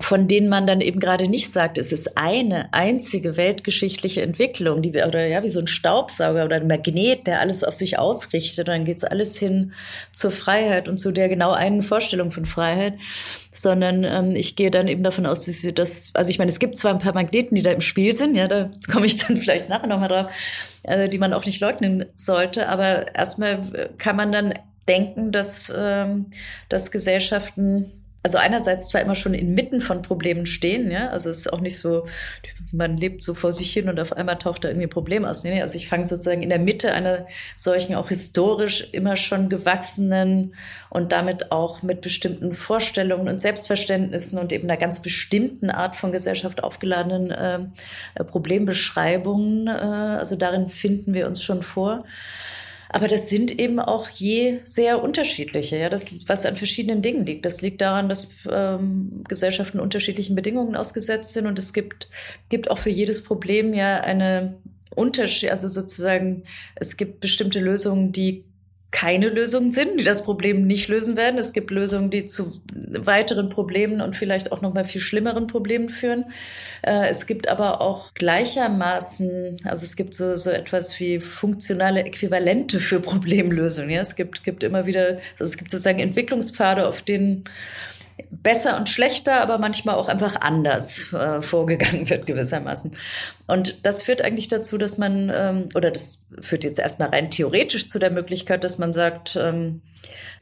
[0.00, 4.94] von denen man dann eben gerade nicht sagt, es ist eine einzige weltgeschichtliche Entwicklung, die
[4.94, 8.68] wir, oder ja, wie so ein Staubsauger oder ein Magnet, der alles auf sich ausrichtet,
[8.68, 9.72] und dann geht's alles hin
[10.12, 12.94] zur Freiheit und zu der genau einen Vorstellung von Freiheit,
[13.50, 16.60] sondern ähm, ich gehe dann eben davon aus, dass sie das, also ich meine, es
[16.60, 19.36] gibt zwar ein paar Magneten, die da im Spiel sind, ja, da komme ich dann
[19.40, 20.30] vielleicht nachher nochmal drauf,
[20.84, 24.54] äh, die man auch nicht leugnen sollte, aber erstmal kann man dann
[24.86, 26.26] denken, dass, ähm,
[26.68, 31.52] dass Gesellschaften also einerseits zwar immer schon inmitten von Problemen stehen, ja, also es ist
[31.52, 32.06] auch nicht so,
[32.72, 35.44] man lebt so vor sich hin und auf einmal taucht da irgendwie ein Problem aus.
[35.44, 40.54] Nee, also ich fange sozusagen in der Mitte einer solchen auch historisch immer schon gewachsenen
[40.90, 46.12] und damit auch mit bestimmten Vorstellungen und Selbstverständnissen und eben einer ganz bestimmten Art von
[46.12, 49.68] Gesellschaft aufgeladenen äh, Problembeschreibungen.
[49.68, 52.04] Äh, also darin finden wir uns schon vor.
[52.90, 57.44] Aber das sind eben auch je sehr unterschiedliche, ja, das, was an verschiedenen Dingen liegt.
[57.44, 62.08] Das liegt daran, dass ähm, Gesellschaften unterschiedlichen Bedingungen ausgesetzt sind und es gibt,
[62.48, 64.56] gibt auch für jedes Problem ja eine
[64.94, 68.44] Unterschied, also sozusagen, es gibt bestimmte Lösungen, die
[68.90, 71.38] keine Lösungen sind, die das Problem nicht lösen werden.
[71.38, 75.90] Es gibt Lösungen, die zu weiteren Problemen und vielleicht auch noch mal viel schlimmeren Problemen
[75.90, 76.24] führen.
[76.80, 82.80] Äh, es gibt aber auch gleichermaßen, also es gibt so, so etwas wie funktionale Äquivalente
[82.80, 83.90] für Problemlösungen.
[83.90, 87.44] Ja, es gibt, gibt immer wieder, also es gibt sozusagen Entwicklungspfade, auf denen
[88.30, 92.92] besser und schlechter, aber manchmal auch einfach anders äh, vorgegangen wird gewissermaßen.
[93.48, 97.88] Und das führt eigentlich dazu, dass man, ähm, oder das führt jetzt erstmal rein theoretisch
[97.88, 99.80] zu der Möglichkeit, dass man sagt, ähm,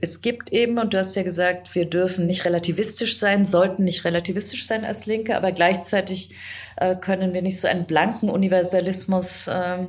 [0.00, 4.04] es gibt eben, und du hast ja gesagt, wir dürfen nicht relativistisch sein, sollten nicht
[4.04, 6.34] relativistisch sein als Linke, aber gleichzeitig
[6.76, 9.86] äh, können wir nicht so einen blanken Universalismus äh,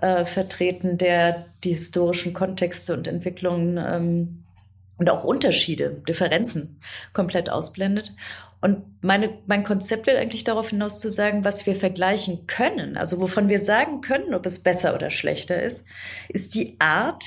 [0.00, 4.44] äh, vertreten, der die historischen Kontexte und Entwicklungen ähm,
[4.96, 6.80] und auch Unterschiede, Differenzen
[7.12, 8.12] komplett ausblendet.
[8.64, 13.20] Und meine, mein Konzept will eigentlich darauf hinaus zu sagen, was wir vergleichen können, also
[13.20, 15.86] wovon wir sagen können, ob es besser oder schlechter ist,
[16.30, 17.24] ist die Art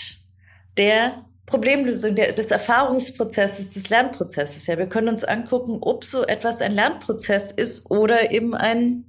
[0.78, 4.66] der Problemlösung, der, des Erfahrungsprozesses, des Lernprozesses.
[4.66, 9.06] Ja, wir können uns angucken, ob so etwas ein Lernprozess ist oder eben ein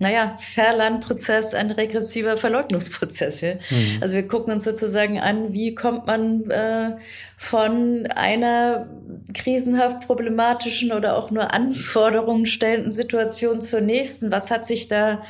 [0.00, 3.40] naja, Verlernprozess, ein regressiver Verleugnungsprozess.
[3.40, 3.54] Ja?
[3.54, 3.98] Mhm.
[4.00, 6.96] Also wir gucken uns sozusagen an, wie kommt man äh,
[7.36, 8.88] von einer
[9.34, 14.30] krisenhaft problematischen oder auch nur Anforderungen stellenden Situation zur nächsten.
[14.30, 15.22] Was hat sich da,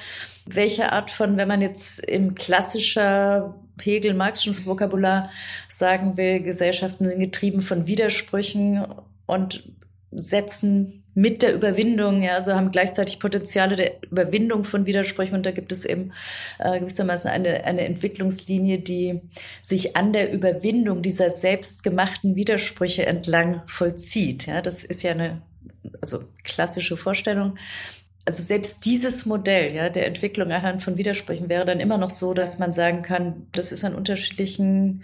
[0.47, 5.31] welche Art von, wenn man jetzt im klassischer Hegel-Marxischen Vokabular
[5.69, 8.87] sagen will, Gesellschaften sind getrieben von Widersprüchen
[9.27, 9.65] und
[10.11, 15.51] setzen mit der Überwindung, ja, also haben gleichzeitig Potenziale der Überwindung von Widersprüchen und da
[15.51, 16.13] gibt es eben
[16.61, 19.21] äh, gewissermaßen eine, eine Entwicklungslinie, die
[19.61, 24.47] sich an der Überwindung dieser selbstgemachten Widersprüche entlang vollzieht.
[24.47, 25.43] Ja, das ist ja eine
[26.01, 27.59] also klassische Vorstellung.
[28.25, 32.33] Also selbst dieses Modell ja, der Entwicklung anhand von Widersprüchen wäre dann immer noch so,
[32.33, 35.03] dass man sagen kann, das ist an unterschiedlichen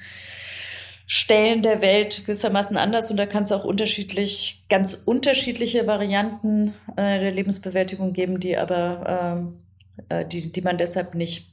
[1.07, 7.21] Stellen der Welt gewissermaßen anders und da kann es auch unterschiedlich, ganz unterschiedliche Varianten äh,
[7.21, 9.65] der Lebensbewältigung geben, die aber ähm,
[10.09, 11.51] äh, die, die man deshalb nicht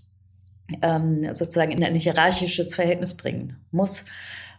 [0.82, 4.06] ähm, sozusagen in ein hierarchisches Verhältnis bringen muss,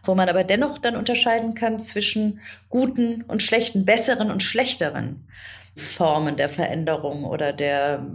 [0.03, 5.27] wo man aber dennoch dann unterscheiden kann zwischen guten und schlechten, besseren und schlechteren
[5.75, 8.05] Formen der Veränderung oder der,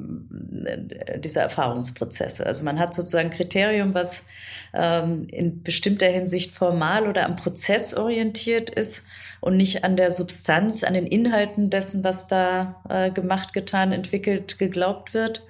[0.65, 2.47] äh, dieser Erfahrungsprozesse.
[2.47, 4.29] Also man hat sozusagen ein Kriterium, was
[4.75, 9.09] ähm, in bestimmter Hinsicht formal oder am Prozess orientiert ist
[9.41, 14.59] und nicht an der Substanz, an den Inhalten dessen, was da äh, gemacht, getan, entwickelt,
[14.59, 15.47] geglaubt wird.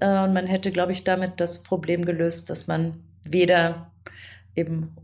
[0.00, 3.90] Äh, und man hätte, glaube ich, damit das Problem gelöst, dass man weder
[4.56, 4.96] eben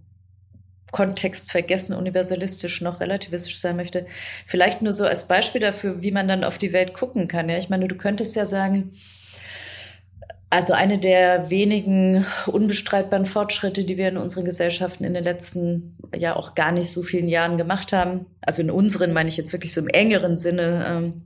[0.90, 4.06] Kontext vergessen, universalistisch noch relativistisch sein möchte.
[4.46, 7.48] Vielleicht nur so als Beispiel dafür, wie man dann auf die Welt gucken kann.
[7.48, 8.92] Ja, ich meine, du könntest ja sagen,
[10.48, 16.36] also eine der wenigen unbestreitbaren Fortschritte, die wir in unseren Gesellschaften in den letzten ja
[16.36, 18.26] auch gar nicht so vielen Jahren gemacht haben.
[18.40, 20.86] Also in unseren meine ich jetzt wirklich so im engeren Sinne.
[20.88, 21.22] Ähm,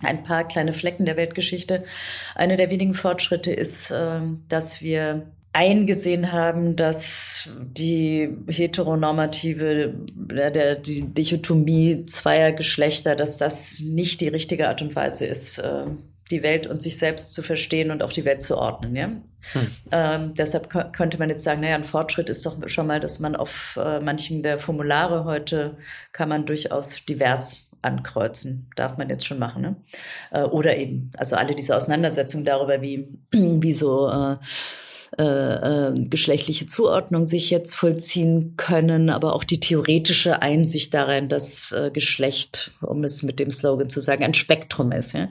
[0.00, 1.84] ein paar kleine Flecken der Weltgeschichte.
[2.34, 11.02] Eine der wenigen Fortschritte ist, äh, dass wir eingesehen haben, dass die heteronormative, der, die
[11.02, 15.86] Dichotomie zweier Geschlechter, dass das nicht die richtige Art und Weise ist, äh,
[16.30, 18.96] die Welt und sich selbst zu verstehen und auch die Welt zu ordnen.
[18.96, 19.06] Ja?
[19.06, 19.66] Hm.
[19.92, 23.36] Ähm, deshalb könnte man jetzt sagen, naja, ein Fortschritt ist doch schon mal, dass man
[23.36, 25.76] auf äh, manchen der Formulare heute
[26.12, 28.70] kann man durchaus divers ankreuzen.
[28.76, 29.62] Darf man jetzt schon machen.
[29.62, 29.76] Ne?
[30.30, 34.36] Äh, oder eben, also alle diese Auseinandersetzungen darüber, wie, wie so äh,
[35.16, 41.72] äh, äh, geschlechtliche Zuordnung sich jetzt vollziehen können, aber auch die theoretische Einsicht darin, dass
[41.72, 45.14] äh, Geschlecht, um es mit dem Slogan zu sagen, ein Spektrum ist.
[45.14, 45.28] Ja?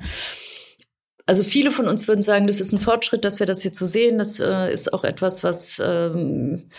[1.28, 3.86] Also viele von uns würden sagen, das ist ein Fortschritt, dass wir das jetzt so
[3.86, 4.18] sehen.
[4.18, 6.70] Das äh, ist auch etwas, was ähm,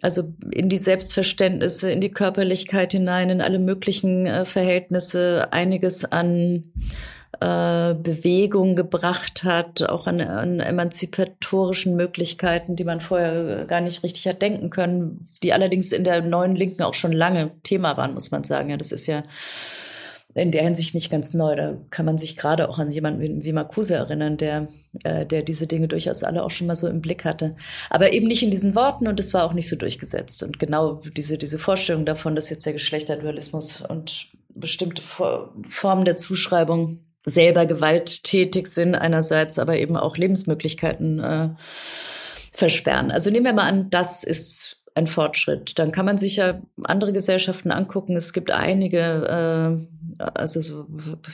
[0.00, 6.64] also in die Selbstverständnisse, in die Körperlichkeit hinein, in alle möglichen äh, Verhältnisse einiges an
[7.40, 14.26] äh, Bewegung gebracht hat, auch an, an emanzipatorischen Möglichkeiten, die man vorher gar nicht richtig
[14.26, 18.30] hat denken können, die allerdings in der neuen Linken auch schon lange Thema waren, muss
[18.30, 18.70] man sagen.
[18.70, 19.24] Ja, das ist ja
[20.34, 21.56] in der Hinsicht nicht ganz neu.
[21.56, 24.68] Da kann man sich gerade auch an jemanden wie, wie Marcuse erinnern, der,
[25.04, 27.56] äh, der diese Dinge durchaus alle auch schon mal so im Blick hatte.
[27.90, 30.42] Aber eben nicht in diesen Worten und es war auch nicht so durchgesetzt.
[30.42, 37.00] Und genau diese, diese Vorstellung davon, dass jetzt der Geschlechterdualismus und bestimmte Formen der Zuschreibung
[37.24, 41.48] selber gewalttätig sind einerseits, aber eben auch Lebensmöglichkeiten äh,
[42.52, 43.10] versperren.
[43.10, 45.78] Also nehmen wir mal an, das ist ein Fortschritt.
[45.78, 48.16] Dann kann man sich ja andere Gesellschaften angucken.
[48.16, 49.86] Es gibt einige,
[50.18, 50.86] äh, also so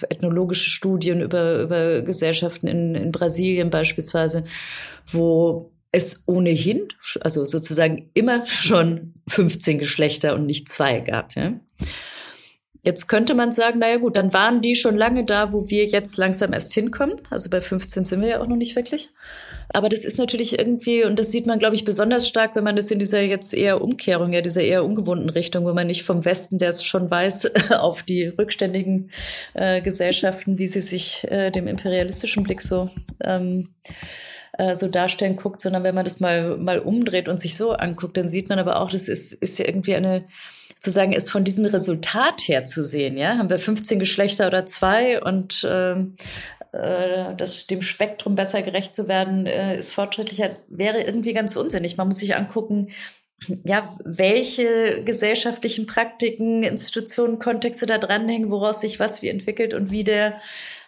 [0.09, 4.45] ethnologische Studien über, über Gesellschaften in, in Brasilien beispielsweise,
[5.07, 6.89] wo es ohnehin,
[7.21, 11.35] also sozusagen immer schon 15 Geschlechter und nicht zwei gab.
[11.35, 11.55] Ja?
[12.83, 16.17] Jetzt könnte man sagen, naja gut, dann waren die schon lange da, wo wir jetzt
[16.17, 17.21] langsam erst hinkommen.
[17.29, 19.11] Also bei 15 sind wir ja auch noch nicht wirklich.
[19.71, 22.77] Aber das ist natürlich irgendwie, und das sieht man, glaube ich, besonders stark, wenn man
[22.77, 26.25] das in dieser jetzt eher Umkehrung, ja, dieser eher ungewohnten Richtung, wo man nicht vom
[26.25, 29.11] Westen, der es schon weiß, auf die rückständigen
[29.55, 32.91] äh, Gesellschaften, wie sie sich äh, dem imperialistischen Blick so
[33.23, 33.71] ähm,
[34.57, 38.17] äh, so darstellen guckt, sondern wenn man das mal mal umdreht und sich so anguckt,
[38.17, 40.25] dann sieht man aber auch, das ist ist ja irgendwie eine
[40.81, 45.21] sozusagen ist von diesem Resultat her zu sehen, ja, haben wir 15 Geschlechter oder zwei
[45.21, 46.15] und ähm,
[46.71, 51.97] äh, das dem Spektrum besser gerecht zu werden, äh, ist fortschrittlicher, wäre irgendwie ganz unsinnig.
[51.97, 52.91] Man muss sich angucken,
[53.65, 60.03] ja, welche gesellschaftlichen Praktiken, Institutionen, Kontexte da dranhängen, woraus sich was wie entwickelt und wie
[60.03, 60.41] der,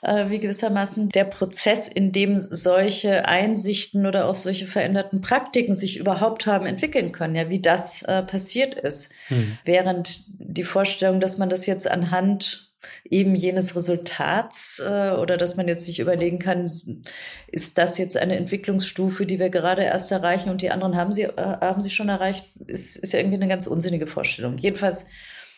[0.02, 5.98] äh, wie gewissermaßen der Prozess, in dem solche Einsichten oder auch solche veränderten Praktiken sich
[5.98, 9.14] überhaupt haben entwickeln können, ja, wie das äh, passiert ist.
[9.28, 9.58] Hm.
[9.64, 12.69] Während die Vorstellung, dass man das jetzt anhand
[13.04, 18.36] eben jenes Resultats äh, oder dass man jetzt sich überlegen kann, ist das jetzt eine
[18.36, 22.08] Entwicklungsstufe, die wir gerade erst erreichen und die anderen haben sie, äh, haben sie schon
[22.08, 24.58] erreicht, ist, ist ja irgendwie eine ganz unsinnige Vorstellung.
[24.58, 25.08] Jedenfalls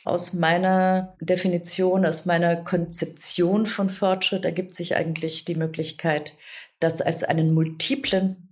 [0.04, 6.34] aus meiner Definition, aus meiner Konzeption von Fortschritt ergibt sich eigentlich die Möglichkeit,
[6.80, 8.48] das als einen multiplen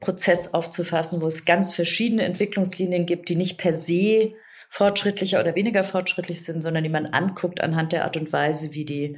[0.00, 4.32] Prozess aufzufassen, wo es ganz verschiedene Entwicklungslinien gibt, die nicht per se
[4.68, 8.84] fortschrittlicher oder weniger fortschrittlich sind, sondern die man anguckt anhand der Art und Weise, wie
[8.84, 9.16] die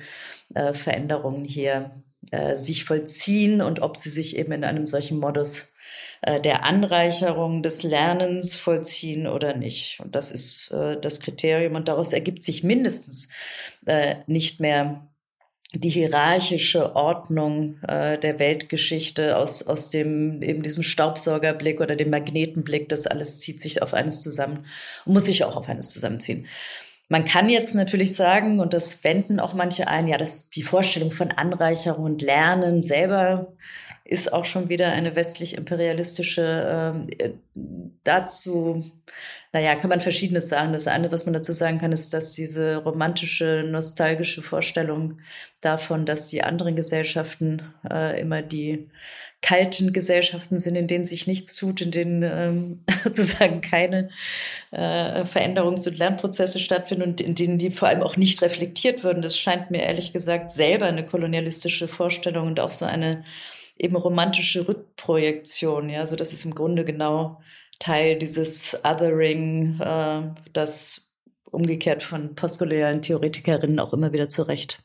[0.54, 1.90] äh, Veränderungen hier
[2.30, 5.74] äh, sich vollziehen und ob sie sich eben in einem solchen Modus
[6.22, 10.00] äh, der Anreicherung des Lernens vollziehen oder nicht.
[10.00, 13.30] Und das ist äh, das Kriterium und daraus ergibt sich mindestens
[13.86, 15.06] äh, nicht mehr
[15.72, 22.88] die hierarchische Ordnung äh, der Weltgeschichte aus, aus dem, eben diesem Staubsaugerblick oder dem Magnetenblick,
[22.88, 24.66] das alles zieht sich auf eines zusammen
[25.04, 26.48] und muss sich auch auf eines zusammenziehen.
[27.08, 31.10] Man kann jetzt natürlich sagen, und das wenden auch manche ein, ja, dass die Vorstellung
[31.10, 33.52] von Anreicherung und Lernen selber
[34.04, 37.30] ist auch schon wieder eine westlich-imperialistische äh,
[38.02, 38.90] dazu
[39.52, 40.72] naja, kann man Verschiedenes sagen.
[40.72, 45.18] Das eine, was man dazu sagen kann, ist, dass diese romantische, nostalgische Vorstellung
[45.60, 48.88] davon, dass die anderen Gesellschaften äh, immer die
[49.42, 54.10] kalten Gesellschaften sind, in denen sich nichts tut, in denen ähm, sozusagen keine
[54.70, 59.22] äh, Veränderungs- und Lernprozesse stattfinden und in denen die vor allem auch nicht reflektiert würden.
[59.22, 63.24] Das scheint mir ehrlich gesagt selber eine kolonialistische Vorstellung und auch so eine
[63.78, 65.88] eben romantische Rückprojektion.
[65.88, 67.40] Ja, so das ist im Grunde genau
[67.80, 70.22] Teil dieses Othering, äh,
[70.52, 71.16] das
[71.50, 74.84] umgekehrt von postkolonialen Theoretikerinnen auch immer wieder zu Recht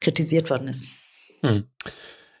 [0.00, 0.84] kritisiert worden ist.
[1.40, 1.64] Hm.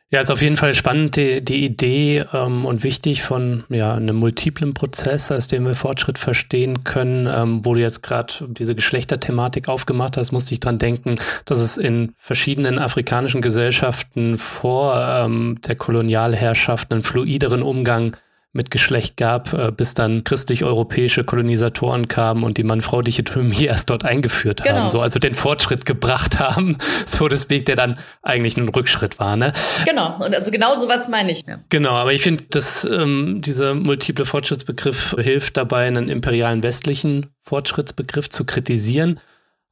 [0.08, 4.14] Ja, ist auf jeden Fall spannend, die, die Idee ähm, und wichtig von ja, einem
[4.14, 7.26] multiplen Prozess, aus dem wir Fortschritt verstehen können.
[7.26, 11.76] Ähm, wo du jetzt gerade diese Geschlechterthematik aufgemacht hast, musste ich dran denken, dass es
[11.76, 18.16] in verschiedenen afrikanischen Gesellschaften vor ähm, der Kolonialherrschaft einen fluideren Umgang
[18.52, 24.04] mit Geschlecht gab, äh, bis dann christlich-europäische Kolonisatoren kamen und die Mann-Frau Dichotomie erst dort
[24.04, 24.76] eingeführt genau.
[24.76, 29.18] haben, so also den Fortschritt gebracht haben, so das Weg, der dann eigentlich ein Rückschritt
[29.18, 29.52] war, ne?
[29.84, 31.44] Genau, und also genau sowas meine ich.
[31.46, 31.58] Ja.
[31.68, 38.30] Genau, aber ich finde, dass ähm, dieser multiple Fortschrittsbegriff hilft dabei, einen imperialen westlichen Fortschrittsbegriff
[38.30, 39.20] zu kritisieren,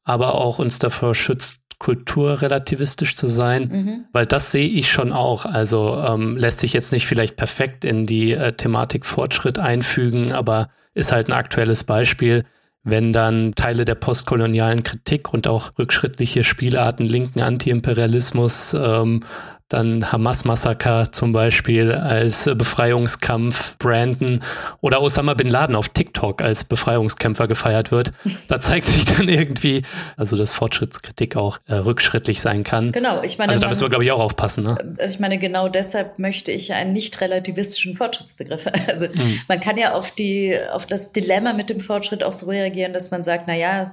[0.04, 4.04] aber auch uns davor schützt, kulturrelativistisch zu sein, mhm.
[4.10, 5.44] weil das sehe ich schon auch.
[5.44, 10.70] Also ähm, lässt sich jetzt nicht vielleicht perfekt in die äh, Thematik Fortschritt einfügen, aber
[10.94, 12.44] ist halt ein aktuelles Beispiel,
[12.84, 19.20] wenn dann Teile der postkolonialen Kritik und auch rückschrittliche Spielarten linken Antiimperialismus ähm,
[19.68, 24.42] dann Hamas-Massaker zum Beispiel als Befreiungskampf branden
[24.80, 28.12] oder Osama bin Laden auf TikTok als Befreiungskämpfer gefeiert wird.
[28.48, 29.82] Da zeigt sich dann irgendwie,
[30.16, 32.92] also dass Fortschrittskritik auch äh, rückschrittlich sein kann.
[32.92, 33.50] Genau, ich meine.
[33.50, 34.64] Also da müssen wir, glaube ich, auch aufpassen.
[34.64, 34.76] Ne?
[34.98, 38.66] Also ich meine, genau deshalb möchte ich einen nicht relativistischen Fortschrittsbegriff.
[38.86, 39.40] Also hm.
[39.48, 43.10] man kann ja auf die, auf das Dilemma mit dem Fortschritt auch so reagieren, dass
[43.10, 43.92] man sagt, na ja,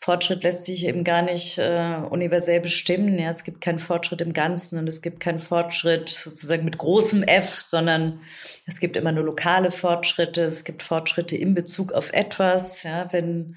[0.00, 3.18] Fortschritt lässt sich eben gar nicht äh, universell bestimmen.
[3.18, 7.22] Ja, es gibt keinen Fortschritt im Ganzen und es gibt keinen Fortschritt sozusagen mit großem
[7.22, 8.20] F, sondern
[8.66, 10.42] es gibt immer nur lokale Fortschritte.
[10.42, 12.82] Es gibt Fortschritte in Bezug auf etwas.
[12.82, 13.56] Ja, wenn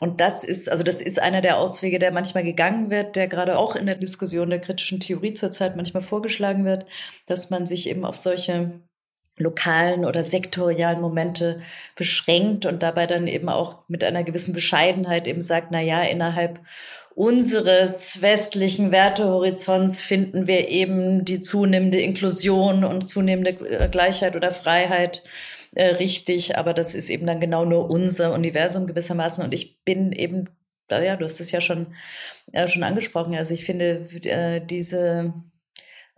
[0.00, 3.58] und das ist also das ist einer der Auswege, der manchmal gegangen wird, der gerade
[3.58, 6.86] auch in der Diskussion der kritischen Theorie zurzeit manchmal vorgeschlagen wird,
[7.26, 8.80] dass man sich eben auf solche
[9.36, 11.60] lokalen oder sektorialen Momente
[11.96, 16.60] beschränkt und dabei dann eben auch mit einer gewissen Bescheidenheit eben sagt, na ja, innerhalb
[17.14, 25.22] unseres westlichen Wertehorizonts finden wir eben die zunehmende Inklusion und zunehmende äh, Gleichheit oder Freiheit
[25.74, 30.12] äh, richtig, aber das ist eben dann genau nur unser Universum gewissermaßen und ich bin
[30.12, 30.48] eben
[30.90, 31.88] ja, du hast es ja schon
[32.52, 33.34] äh, schon angesprochen.
[33.34, 35.32] Also ich finde äh, diese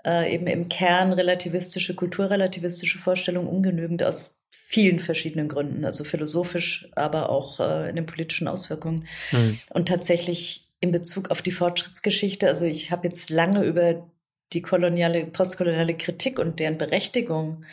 [0.05, 7.31] äh, eben im Kern relativistische, kulturrelativistische Vorstellung ungenügend aus vielen verschiedenen Gründen, also philosophisch, aber
[7.31, 9.07] auch äh, in den politischen Auswirkungen.
[9.31, 9.59] Mhm.
[9.71, 14.11] Und tatsächlich in Bezug auf die Fortschrittsgeschichte, also ich habe jetzt lange über
[14.53, 17.65] die koloniale, postkoloniale Kritik und deren Berechtigung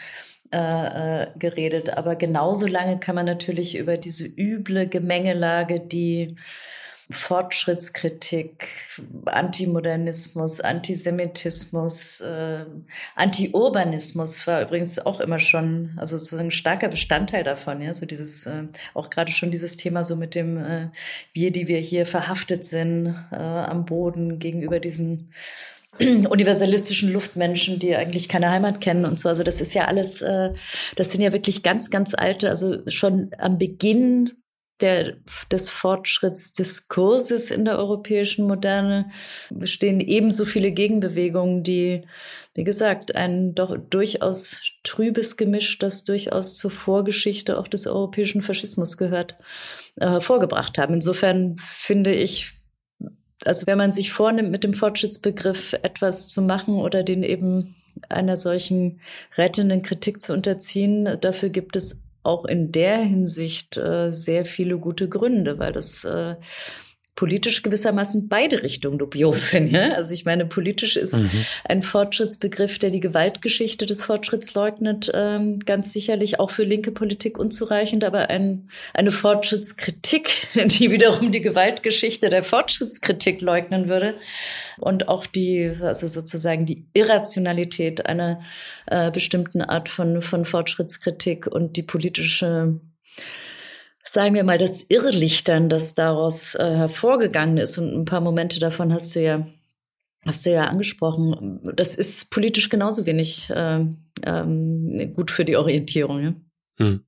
[0.52, 6.36] äh, äh, geredet, aber genauso lange kann man natürlich über diese üble Gemengelage, die
[7.10, 8.68] Fortschrittskritik,
[9.26, 12.66] Antimodernismus, Antisemitismus, äh,
[13.16, 18.46] Anti-Urbanismus war übrigens auch immer schon, also sozusagen ein starker Bestandteil davon, ja, so dieses,
[18.46, 20.90] äh, auch gerade schon dieses Thema so mit dem äh,
[21.34, 25.34] wir, die wir hier verhaftet sind äh, am Boden gegenüber diesen
[26.00, 29.30] universalistischen Luftmenschen, die eigentlich keine Heimat kennen und so.
[29.30, 30.52] Also das ist ja alles, äh,
[30.96, 34.32] das sind ja wirklich ganz, ganz alte, also schon am Beginn
[34.84, 35.16] der,
[35.50, 39.10] des Fortschrittsdiskurses in der europäischen Moderne
[39.50, 42.02] bestehen ebenso viele Gegenbewegungen, die,
[42.54, 48.98] wie gesagt, ein doch durchaus trübes Gemisch, das durchaus zur Vorgeschichte auch des europäischen Faschismus
[48.98, 49.38] gehört,
[49.96, 50.96] äh, hervorgebracht haben.
[50.96, 52.52] Insofern finde ich,
[53.46, 57.76] also wenn man sich vornimmt, mit dem Fortschrittsbegriff etwas zu machen oder den eben
[58.10, 59.00] einer solchen
[59.38, 65.10] rettenden Kritik zu unterziehen, dafür gibt es auch in der Hinsicht äh, sehr viele gute
[65.10, 66.36] Gründe, weil das äh,
[67.16, 69.72] politisch gewissermaßen beide Richtungen dubios sind.
[69.72, 69.94] Ja?
[69.94, 71.30] Also ich meine, politisch ist mhm.
[71.64, 77.38] ein Fortschrittsbegriff, der die Gewaltgeschichte des Fortschritts leugnet, ähm, ganz sicherlich auch für linke Politik
[77.38, 84.16] unzureichend, aber ein, eine Fortschrittskritik, die wiederum die Gewaltgeschichte der Fortschrittskritik leugnen würde
[84.80, 88.42] und auch die, also sozusagen die Irrationalität einer
[88.88, 92.80] äh, bestimmten Art von, von Fortschrittskritik und die politische
[94.04, 98.94] sagen wir mal, das Irrlichtern, das daraus äh, hervorgegangen ist, und ein paar Momente davon
[98.94, 99.48] hast du ja,
[100.26, 103.86] hast du ja angesprochen, das ist politisch genauso wenig äh,
[104.24, 106.24] ähm, gut für die Orientierung.
[106.24, 106.34] Ja?
[106.78, 107.06] Hm.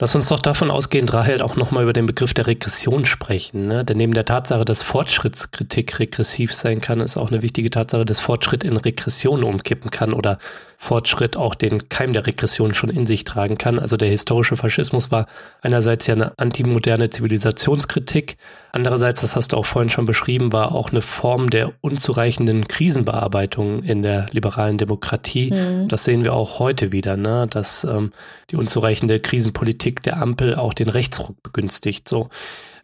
[0.00, 3.68] Lass uns doch davon ausgehend, Rahel, auch nochmal über den Begriff der Regression sprechen.
[3.68, 3.84] Ne?
[3.84, 8.18] Denn neben der Tatsache, dass Fortschrittskritik regressiv sein kann, ist auch eine wichtige Tatsache, dass
[8.18, 10.38] Fortschritt in Regression umkippen kann oder
[10.84, 13.78] Fortschritt auch den Keim der Regression schon in sich tragen kann.
[13.78, 15.26] Also der historische Faschismus war
[15.62, 18.36] einerseits ja eine antimoderne Zivilisationskritik,
[18.72, 23.82] andererseits, das hast du auch vorhin schon beschrieben, war auch eine Form der unzureichenden Krisenbearbeitung
[23.82, 25.52] in der liberalen Demokratie.
[25.52, 25.88] Mhm.
[25.88, 27.46] Das sehen wir auch heute wieder, ne?
[27.48, 28.12] dass ähm,
[28.50, 29.20] die unzureichende
[29.54, 32.08] Krisenpolitik der Ampel auch den Rechtsruck begünstigt.
[32.08, 32.28] So.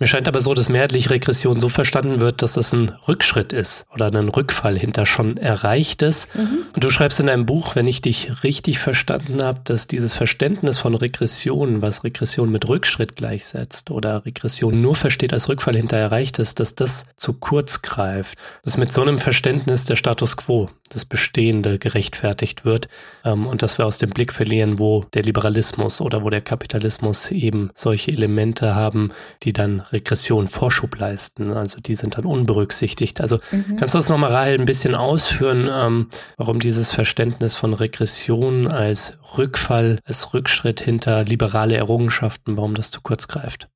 [0.00, 3.84] Mir scheint aber so, dass mehrheitlich Regression so verstanden wird, dass das ein Rückschritt ist
[3.92, 6.26] oder ein Rückfall hinter schon Erreichtes.
[6.32, 6.64] Mhm.
[6.74, 10.78] Und du schreibst in deinem Buch, wenn ich dich richtig verstanden habe, dass dieses Verständnis
[10.78, 16.54] von Regression, was Regression mit Rückschritt gleichsetzt oder Regression nur versteht als Rückfall hinter Erreichtes,
[16.54, 18.38] dass das zu kurz greift.
[18.64, 22.88] Dass mit so einem Verständnis der Status quo, das Bestehende, gerechtfertigt wird
[23.24, 27.30] ähm, und dass wir aus dem Blick verlieren, wo der Liberalismus oder wo der Kapitalismus
[27.30, 31.52] eben solche Elemente haben, die dann Regression Vorschub leisten.
[31.52, 33.20] Also die sind dann unberücksichtigt.
[33.20, 33.76] Also mhm.
[33.76, 40.00] kannst du das nochmal, ein bisschen ausführen, ähm, warum dieses Verständnis von Regression als Rückfall,
[40.04, 43.68] als Rückschritt hinter liberale Errungenschaften, warum das zu kurz greift?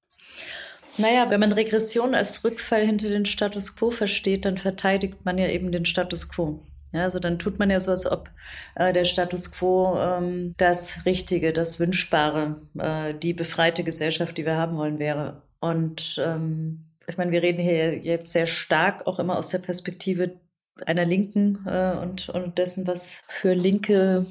[0.97, 5.49] Naja, wenn man Regression als Rückfall hinter den Status quo versteht, dann verteidigt man ja
[5.49, 6.61] eben den Status quo.
[6.93, 8.31] Ja, also dann tut man ja so, als ob
[8.77, 14.57] äh, der Status quo ähm, das Richtige, das Wünschbare, äh, die befreite Gesellschaft, die wir
[14.57, 15.43] haben wollen, wäre.
[15.65, 20.33] Und ähm, ich meine, wir reden hier jetzt sehr stark auch immer aus der Perspektive
[20.85, 24.27] einer Linken äh, und, und dessen, was für linke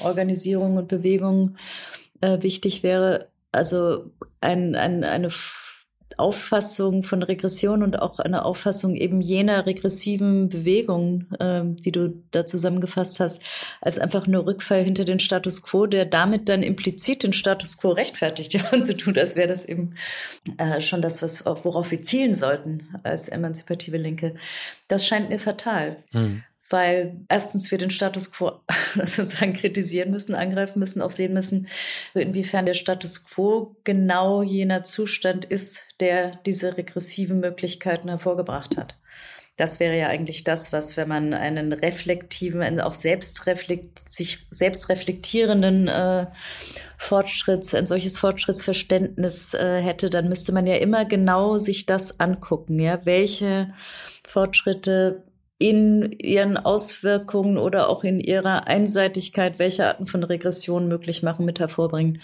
[0.00, 1.58] Organisierungen und Bewegungen
[2.22, 3.28] äh, wichtig wäre.
[3.50, 5.28] Also ein, ein, eine
[6.18, 12.46] Auffassung von Regression und auch eine Auffassung eben jener regressiven Bewegungen, ähm, die du da
[12.46, 13.42] zusammengefasst hast,
[13.80, 17.90] als einfach nur Rückfall hinter den Status quo, der damit dann implizit den Status quo
[17.90, 19.94] rechtfertigt, ja, und so tut, als wäre das eben
[20.58, 24.34] äh, schon das, was, worauf wir zielen sollten als emanzipative Linke.
[24.88, 25.96] Das scheint mir fatal.
[26.12, 26.42] Hm
[26.72, 28.60] weil erstens wir den Status quo
[28.94, 31.68] sozusagen kritisieren müssen, angreifen müssen, auch sehen müssen,
[32.14, 38.96] inwiefern der Status quo genau jener Zustand ist, der diese regressiven Möglichkeiten hervorgebracht hat.
[39.56, 46.26] Das wäre ja eigentlich das, was, wenn man einen reflektiven, auch selbstreflekt, sich selbstreflektierenden äh,
[46.96, 52.78] Fortschritts, ein solches Fortschrittsverständnis äh, hätte, dann müsste man ja immer genau sich das angucken,
[52.78, 53.74] ja, welche
[54.24, 55.22] Fortschritte
[55.62, 61.60] in ihren Auswirkungen oder auch in ihrer Einseitigkeit, welche Arten von Regression möglich machen, mit
[61.60, 62.20] hervorbringen.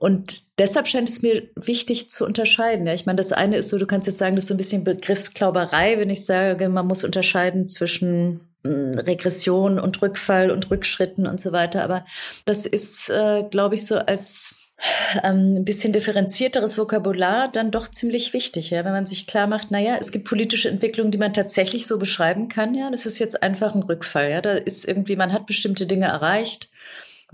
[0.00, 2.88] Und deshalb scheint es mir wichtig zu unterscheiden.
[2.88, 4.58] Ja, ich meine, das eine ist so, du kannst jetzt sagen, das ist so ein
[4.58, 11.28] bisschen Begriffsklauberei, wenn ich sage, man muss unterscheiden zwischen hm, Regression und Rückfall und Rückschritten
[11.28, 11.84] und so weiter.
[11.84, 12.04] Aber
[12.46, 14.56] das ist, äh, glaube ich, so als
[15.22, 19.70] ähm, ein bisschen differenzierteres Vokabular dann doch ziemlich wichtig, ja, wenn man sich klar macht,
[19.70, 23.42] naja, es gibt politische Entwicklungen, die man tatsächlich so beschreiben kann, ja, das ist jetzt
[23.42, 26.70] einfach ein Rückfall, ja, da ist irgendwie, man hat bestimmte Dinge erreicht,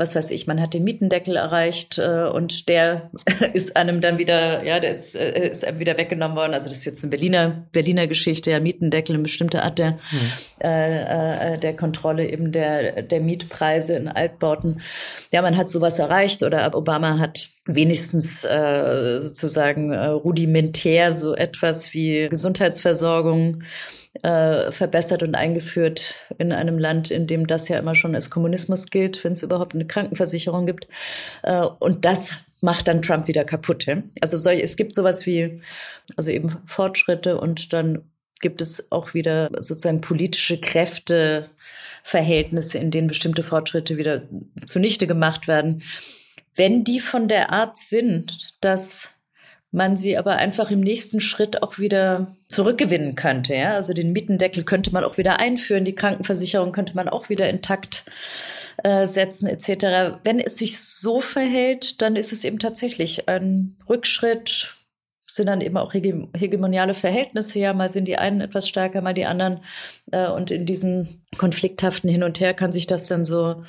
[0.01, 3.11] was weiß ich, man hat den Mietendeckel erreicht äh, und der
[3.53, 6.55] ist einem dann wieder, ja, der ist, äh, ist einem wieder weggenommen worden.
[6.55, 10.33] Also das ist jetzt eine Berliner, Berliner Geschichte, ja, Mietendeckel, eine bestimmte Art der, mhm.
[10.65, 14.81] äh, äh, der Kontrolle eben der, der Mietpreise in Altbauten.
[15.33, 21.93] Ja, man hat sowas erreicht oder Obama hat wenigstens äh, sozusagen äh, rudimentär so etwas
[21.93, 23.63] wie Gesundheitsversorgung
[24.23, 28.91] äh, verbessert und eingeführt in einem Land, in dem das ja immer schon als Kommunismus
[28.91, 30.89] gilt, wenn es überhaupt eine Krankenversicherung gibt.
[31.43, 33.87] Äh, und das macht dann Trump wieder kaputt.
[33.87, 34.03] Ja?
[34.21, 35.63] Also soll, es gibt sowas wie,
[36.17, 38.05] also eben Fortschritte und dann
[38.41, 41.49] gibt es auch wieder sozusagen politische Kräfte,
[42.03, 44.23] Verhältnisse, in denen bestimmte Fortschritte wieder
[44.67, 45.83] zunichte gemacht werden.
[46.57, 49.20] Wenn die von der Art sind, dass
[49.73, 53.55] man sie aber einfach im nächsten Schritt auch wieder zurückgewinnen könnte.
[53.55, 53.75] Ja?
[53.75, 58.05] Also den Mietendeckel könnte man auch wieder einführen, die Krankenversicherung könnte man auch wieder intakt
[58.83, 60.19] äh, setzen etc.
[60.25, 64.75] Wenn es sich so verhält, dann ist es eben tatsächlich ein Rückschritt,
[65.27, 67.61] sind dann eben auch hegemoniale Verhältnisse.
[67.61, 69.61] Ja, mal sind die einen etwas stärker, mal die anderen.
[70.11, 73.63] Äh, und in diesem konflikthaften Hin und Her kann sich das dann so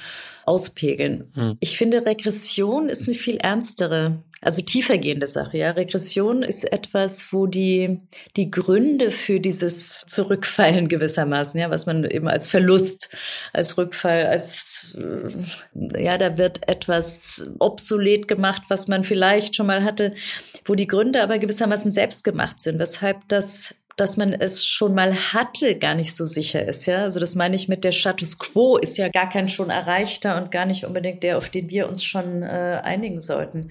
[0.46, 1.30] auspegeln.
[1.36, 1.58] Hm.
[1.60, 5.60] Ich finde, Regression ist eine viel ernstere, also tiefergehende Sache.
[5.60, 8.00] Ja, Regression ist etwas, wo die
[8.36, 13.16] die Gründe für dieses Zurückfallen gewissermaßen, ja, was man eben als Verlust,
[13.54, 19.84] als Rückfall, als äh, ja, da wird etwas obsolet gemacht, was man vielleicht schon mal
[19.84, 20.16] hatte,
[20.66, 25.14] wo die Gründe aber gewissermaßen selbst gemacht sind, weshalb das dass man es schon mal
[25.14, 26.86] hatte, gar nicht so sicher ist.
[26.86, 30.38] Ja, also das meine ich mit der Status quo ist ja gar kein schon erreichter
[30.38, 33.70] und gar nicht unbedingt der, auf den wir uns schon äh, einigen sollten.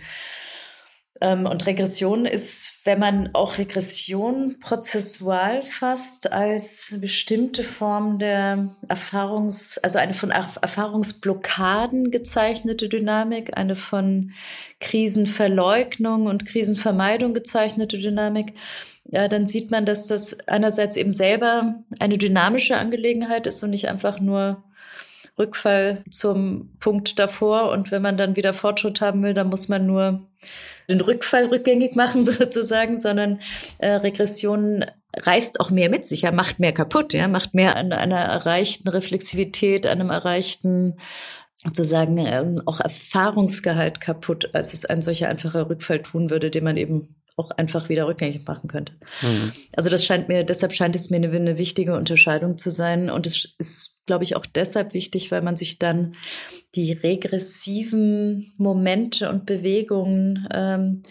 [1.21, 9.79] Ähm, und Regression ist, wenn man auch Regression prozessual fasst, als bestimmte Form der Erfahrungs,
[9.79, 14.33] also eine von Erfahrungsblockaden gezeichnete Dynamik, eine von
[14.81, 18.55] Krisenverleugnung und Krisenvermeidung gezeichnete Dynamik,
[19.13, 23.89] ja, dann sieht man, dass das einerseits eben selber eine dynamische Angelegenheit ist und nicht
[23.89, 24.63] einfach nur
[25.41, 27.71] Rückfall zum Punkt davor.
[27.71, 30.29] Und wenn man dann wieder Fortschritt haben will, dann muss man nur
[30.89, 33.41] den Rückfall rückgängig machen sozusagen, sondern
[33.79, 34.85] äh, Regression
[35.17, 38.89] reißt auch mehr mit sich, ja, macht mehr kaputt, ja, macht mehr an einer erreichten
[38.89, 40.99] Reflexivität, einem erreichten
[41.65, 46.77] sozusagen ähm, auch Erfahrungsgehalt kaputt, als es ein solcher einfacher Rückfall tun würde, den man
[46.77, 48.93] eben auch einfach wieder rückgängig machen könnte.
[49.23, 49.53] Mhm.
[49.77, 53.11] Also das scheint mir, deshalb scheint es mir eine, eine wichtige Unterscheidung zu sein.
[53.11, 56.17] Und es ist, glaube ich, auch deshalb wichtig, weil man sich dann
[56.75, 61.05] die regressiven Momente und Bewegungen ähm,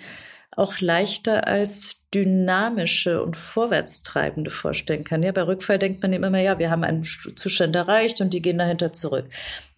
[0.52, 5.24] auch leichter als dynamische und vorwärtstreibende vorstellen kann.
[5.24, 8.58] Ja, bei Rückfall denkt man immer, ja, wir haben einen Zustand erreicht und die gehen
[8.58, 9.28] dahinter zurück.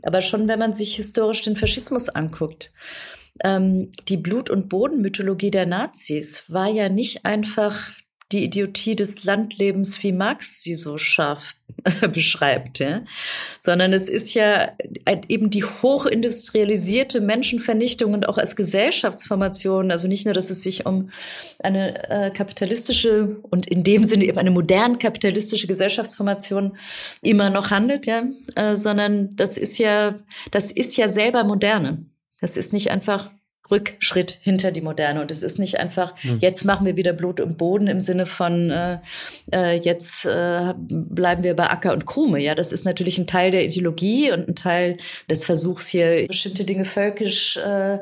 [0.02, 2.74] Aber schon, wenn man sich historisch den Faschismus anguckt,
[3.44, 7.92] ähm, die Blut- und Bodenmythologie der Nazis war ja nicht einfach
[8.32, 11.56] die Idiotie des Landlebens, wie Marx sie so scharf
[12.14, 13.02] beschreibt, ja,
[13.60, 14.72] sondern es ist ja
[15.28, 21.10] eben die hochindustrialisierte Menschenvernichtung und auch als Gesellschaftsformation, also nicht nur, dass es sich um
[21.60, 26.78] eine äh, kapitalistische und in dem Sinne eben eine modern kapitalistische Gesellschaftsformation
[27.22, 28.24] immer noch handelt, ja,
[28.56, 30.20] äh, sondern das ist ja,
[30.52, 32.06] das ist ja selber moderne.
[32.40, 33.30] Das ist nicht einfach
[33.72, 35.22] Rückschritt hinter die Moderne.
[35.22, 36.40] Und es ist nicht einfach, hm.
[36.40, 39.00] jetzt machen wir wieder Blut und Boden im Sinne von, äh,
[39.52, 42.40] äh, jetzt äh, bleiben wir bei Acker und Krume.
[42.40, 44.98] Ja, das ist natürlich ein Teil der Ideologie und ein Teil
[45.30, 48.00] des Versuchs hier, bestimmte Dinge völkisch äh,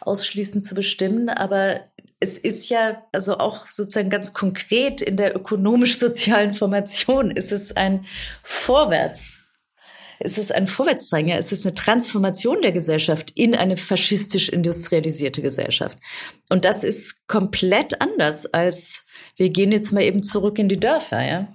[0.00, 1.28] ausschließend zu bestimmen.
[1.28, 1.80] Aber
[2.20, 8.06] es ist ja also auch sozusagen ganz konkret in der ökonomisch-sozialen Formation ist es ein
[8.42, 9.41] Vorwärts
[10.20, 15.42] ist es ein Vorwärtsdrängen, ja, es ist eine Transformation der Gesellschaft in eine faschistisch industrialisierte
[15.42, 15.98] Gesellschaft.
[16.48, 19.06] Und das ist komplett anders als
[19.36, 21.48] wir gehen jetzt mal eben zurück in die Dörfer, ja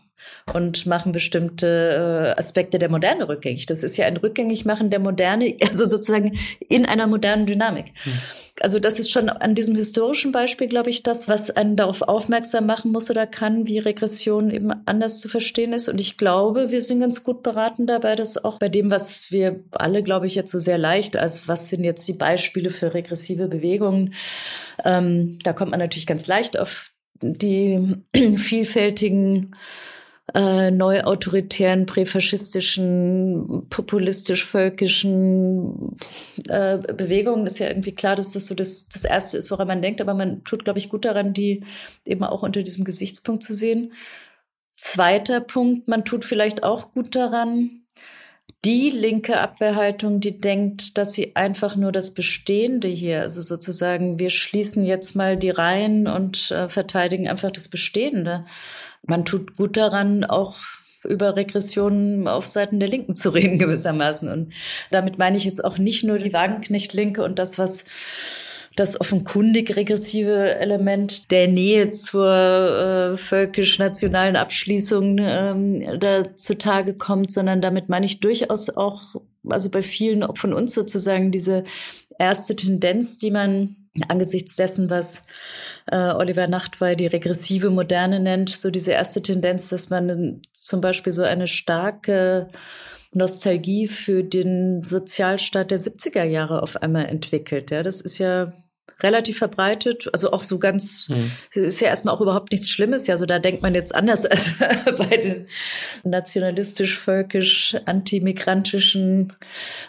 [0.53, 3.65] und machen bestimmte äh, Aspekte der Moderne rückgängig.
[3.65, 6.37] Das ist ja ein Rückgängigmachen der Moderne, also sozusagen
[6.67, 7.87] in einer modernen Dynamik.
[8.05, 8.11] Mhm.
[8.59, 12.65] Also das ist schon an diesem historischen Beispiel, glaube ich, das, was einen darauf aufmerksam
[12.65, 15.89] machen muss oder kann, wie Regression eben anders zu verstehen ist.
[15.89, 19.63] Und ich glaube, wir sind ganz gut beraten dabei, dass auch bei dem, was wir
[19.71, 23.47] alle, glaube ich, jetzt so sehr leicht, als was sind jetzt die Beispiele für regressive
[23.47, 24.15] Bewegungen,
[24.83, 26.91] ähm, da kommt man natürlich ganz leicht auf
[27.21, 27.95] die
[28.37, 29.53] vielfältigen
[30.33, 35.95] äh, neuautoritären, präfaschistischen, populistisch-völkischen
[36.49, 39.81] äh, Bewegungen ist ja irgendwie klar, dass das so das, das Erste ist, woran man
[39.81, 40.01] denkt.
[40.01, 41.63] Aber man tut, glaube ich, gut daran, die
[42.05, 43.93] eben auch unter diesem Gesichtspunkt zu sehen.
[44.75, 47.85] Zweiter Punkt, man tut vielleicht auch gut daran,
[48.65, 54.29] die linke Abwehrhaltung, die denkt, dass sie einfach nur das Bestehende hier, also sozusagen, wir
[54.29, 58.45] schließen jetzt mal die Reihen und äh, verteidigen einfach das Bestehende
[59.07, 60.57] man tut gut daran, auch
[61.03, 64.29] über Regressionen auf Seiten der Linken zu reden gewissermaßen.
[64.29, 64.53] Und
[64.91, 67.85] damit meine ich jetzt auch nicht nur die Wagenknecht-Linke und das, was
[68.75, 72.29] das offenkundig regressive Element der Nähe zur
[73.13, 79.15] äh, völkisch-nationalen Abschließung ähm, da zutage kommt, sondern damit meine ich durchaus auch,
[79.49, 81.63] also bei vielen von uns sozusagen diese
[82.19, 83.76] erste Tendenz, die man
[84.07, 85.27] angesichts dessen, was
[85.87, 91.13] äh, Oliver Nachtwey die regressive Moderne nennt, so diese erste Tendenz, dass man zum Beispiel
[91.13, 92.49] so eine starke
[93.13, 97.71] Nostalgie für den Sozialstaat der 70er Jahre auf einmal entwickelt.
[97.71, 98.53] Ja, das ist ja
[99.01, 101.31] relativ verbreitet, also auch so ganz, mhm.
[101.53, 104.55] ist ja erstmal auch überhaupt nichts Schlimmes, ja, so da denkt man jetzt anders als
[104.97, 105.47] bei den
[106.03, 109.33] nationalistisch, völkisch, antimigrantischen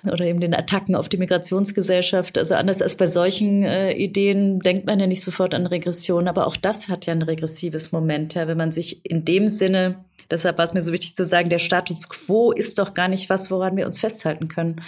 [0.04, 4.86] oder eben den Attacken auf die Migrationsgesellschaft, also anders als bei solchen äh, Ideen denkt
[4.86, 8.46] man ja nicht sofort an Regression, aber auch das hat ja ein regressives Moment, ja,
[8.46, 11.58] wenn man sich in dem Sinne Deshalb war es mir so wichtig zu sagen, der
[11.58, 14.82] Status quo ist doch gar nicht was, woran wir uns festhalten können.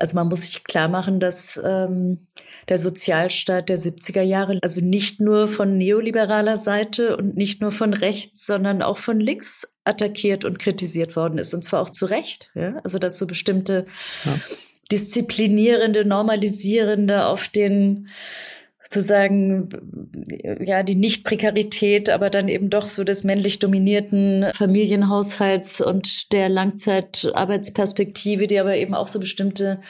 [0.00, 2.26] Also man muss sich klar machen, dass ähm,
[2.68, 7.94] der Sozialstaat der 70er Jahre also nicht nur von neoliberaler Seite und nicht nur von
[7.94, 11.54] rechts, sondern auch von links attackiert und kritisiert worden ist.
[11.54, 12.50] Und zwar auch zu Recht.
[12.54, 12.78] Ja?
[12.84, 13.86] Also dass so bestimmte
[14.24, 14.38] ja.
[14.92, 18.08] disziplinierende, normalisierende auf den
[18.90, 19.68] sozusagen,
[20.64, 28.46] ja, die Nicht-Prekarität, aber dann eben doch so des männlich dominierten Familienhaushalts und der Langzeitarbeitsperspektive,
[28.46, 29.80] die aber eben auch so bestimmte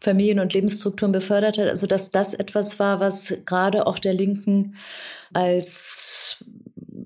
[0.00, 1.68] Familien- und Lebensstrukturen befördert hat.
[1.68, 4.76] Also, dass das etwas war, was gerade auch der Linken
[5.32, 6.44] als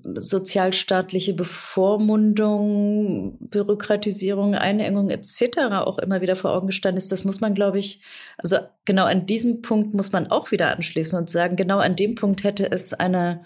[0.03, 5.57] sozialstaatliche Bevormundung, Bürokratisierung, Einengung etc.
[5.85, 7.11] auch immer wieder vor Augen gestanden ist.
[7.11, 8.01] Das muss man, glaube ich,
[8.37, 12.15] also genau an diesem Punkt muss man auch wieder anschließen und sagen, genau an dem
[12.15, 13.43] Punkt hätte es einer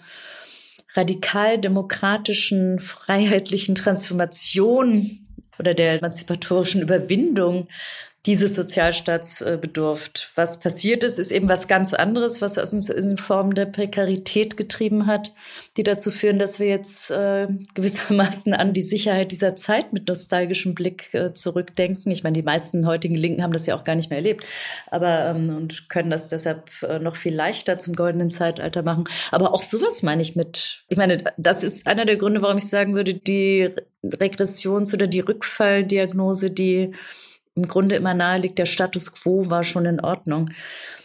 [0.94, 5.18] radikal demokratischen, freiheitlichen Transformation
[5.58, 7.68] oder der emanzipatorischen Überwindung
[8.26, 10.30] dieses Sozialstaats äh, bedurft.
[10.34, 15.06] Was passiert ist, ist eben was ganz anderes, was uns in Form der Prekarität getrieben
[15.06, 15.32] hat,
[15.76, 20.74] die dazu führen, dass wir jetzt äh, gewissermaßen an die Sicherheit dieser Zeit mit nostalgischem
[20.74, 22.10] Blick äh, zurückdenken.
[22.10, 24.44] Ich meine, die meisten heutigen Linken haben das ja auch gar nicht mehr erlebt,
[24.88, 29.04] aber ähm, und können das deshalb äh, noch viel leichter zum goldenen Zeitalter machen.
[29.30, 30.84] Aber auch sowas meine ich mit.
[30.88, 33.70] Ich meine, das ist einer der Gründe, warum ich sagen würde, die
[34.02, 36.92] Regressions- oder die Rückfalldiagnose, die
[37.56, 40.50] im Grunde immer nahe liegt, der Status quo war schon in Ordnung.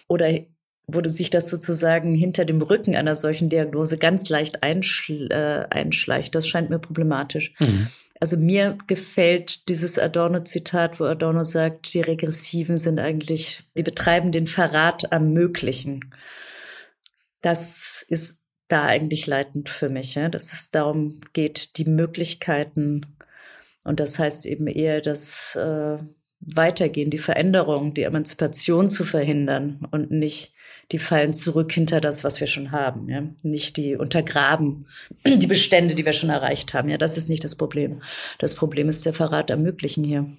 [0.08, 0.40] Oder
[0.86, 6.36] wurde sich das sozusagen hinter dem Rücken einer solchen Diagnose ganz leicht einschl äh, einschleicht.
[6.36, 7.54] Das scheint mir problematisch.
[7.60, 7.88] Mhm.
[8.20, 14.46] Also mir gefällt dieses Adorno-Zitat, wo Adorno sagt, die Regressiven sind eigentlich, die betreiben den
[14.48, 16.14] Verrat am Möglichen.
[17.42, 20.30] Das ist da eigentlich leitend für mich, ja?
[20.30, 23.18] dass es darum geht, die Möglichkeiten
[23.84, 25.98] und das heißt eben eher, dass äh,
[26.42, 30.54] weitergehen, die Veränderung, die Emanzipation zu verhindern und nicht
[30.92, 33.24] die fallen zurück hinter das, was wir schon haben, ja.
[33.44, 34.88] Nicht die untergraben
[35.26, 36.90] die Bestände, die wir schon erreicht haben.
[36.90, 38.02] Ja, das ist nicht das Problem.
[38.40, 40.30] Das Problem ist der Verrat am Möglichen hier.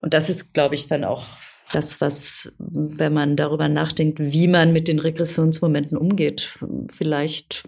[0.00, 1.26] Und das ist, glaube ich, dann auch
[1.72, 6.58] das, was, wenn man darüber nachdenkt, wie man mit den Regressionsmomenten umgeht,
[6.90, 7.64] vielleicht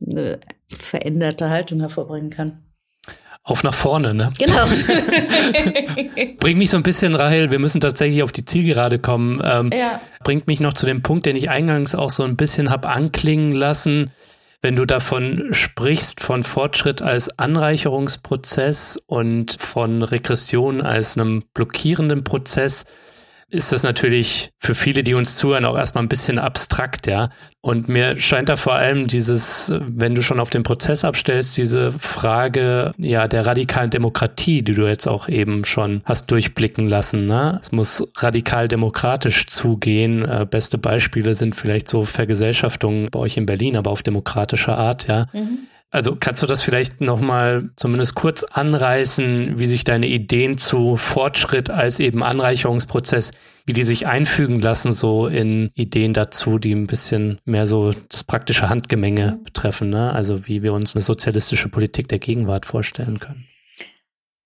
[0.00, 2.63] eine veränderte Haltung hervorbringen kann.
[3.46, 4.32] Auf nach vorne, ne?
[4.38, 4.64] Genau.
[6.40, 9.42] bringt mich so ein bisschen, Rahel, wir müssen tatsächlich auf die Zielgerade kommen.
[9.44, 10.00] Ähm, ja.
[10.22, 13.52] Bringt mich noch zu dem Punkt, den ich eingangs auch so ein bisschen hab anklingen
[13.52, 14.12] lassen.
[14.62, 22.84] Wenn du davon sprichst, von Fortschritt als Anreicherungsprozess und von Regression als einem blockierenden Prozess,
[23.48, 27.30] ist das natürlich für viele, die uns zuhören, auch erstmal ein bisschen abstrakt, ja.
[27.60, 31.92] Und mir scheint da vor allem dieses, wenn du schon auf den Prozess abstellst, diese
[31.92, 37.58] Frage, ja, der radikalen Demokratie, die du jetzt auch eben schon hast durchblicken lassen, ne?
[37.62, 40.24] Es muss radikal demokratisch zugehen.
[40.28, 45.06] Äh, beste Beispiele sind vielleicht so Vergesellschaftungen bei euch in Berlin, aber auf demokratische Art,
[45.06, 45.26] ja.
[45.32, 45.58] Mhm.
[45.94, 51.70] Also kannst du das vielleicht nochmal zumindest kurz anreißen, wie sich deine Ideen zu Fortschritt
[51.70, 53.30] als eben Anreicherungsprozess,
[53.64, 58.24] wie die sich einfügen lassen, so in Ideen dazu, die ein bisschen mehr so das
[58.24, 60.12] praktische Handgemenge betreffen, ne?
[60.12, 63.46] Also wie wir uns eine sozialistische Politik der Gegenwart vorstellen können.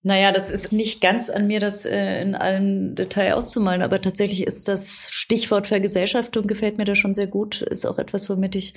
[0.02, 4.46] Naja, das ist nicht ganz an mir, das äh, in allem Detail auszumalen, aber tatsächlich
[4.46, 8.74] ist das Stichwort Vergesellschaftung gefällt mir da schon sehr gut, ist auch etwas, womit ich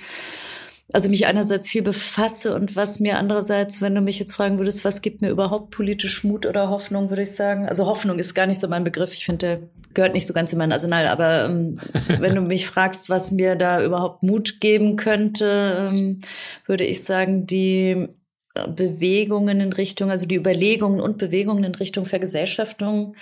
[0.92, 4.84] also mich einerseits viel befasse und was mir andererseits, wenn du mich jetzt fragen würdest,
[4.84, 7.66] was gibt mir überhaupt politisch Mut oder Hoffnung, würde ich sagen.
[7.66, 9.14] Also Hoffnung ist gar nicht so mein Begriff.
[9.14, 9.60] Ich finde, der
[9.94, 11.06] gehört nicht so ganz in mein Arsenal.
[11.06, 11.78] Aber ähm,
[12.18, 16.18] wenn du mich fragst, was mir da überhaupt Mut geben könnte, ähm,
[16.66, 18.08] würde ich sagen, die
[18.54, 23.16] Bewegungen in Richtung, also die Überlegungen und Bewegungen in Richtung Vergesellschaftung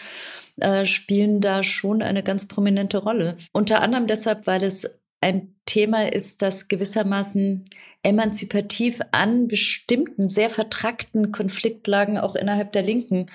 [0.58, 3.36] äh, spielen da schon eine ganz prominente Rolle.
[3.52, 7.64] Unter anderem deshalb, weil es ein Thema ist, dass gewissermaßen
[8.02, 13.26] emanzipativ an bestimmten sehr vertrackten Konfliktlagen auch innerhalb der Linken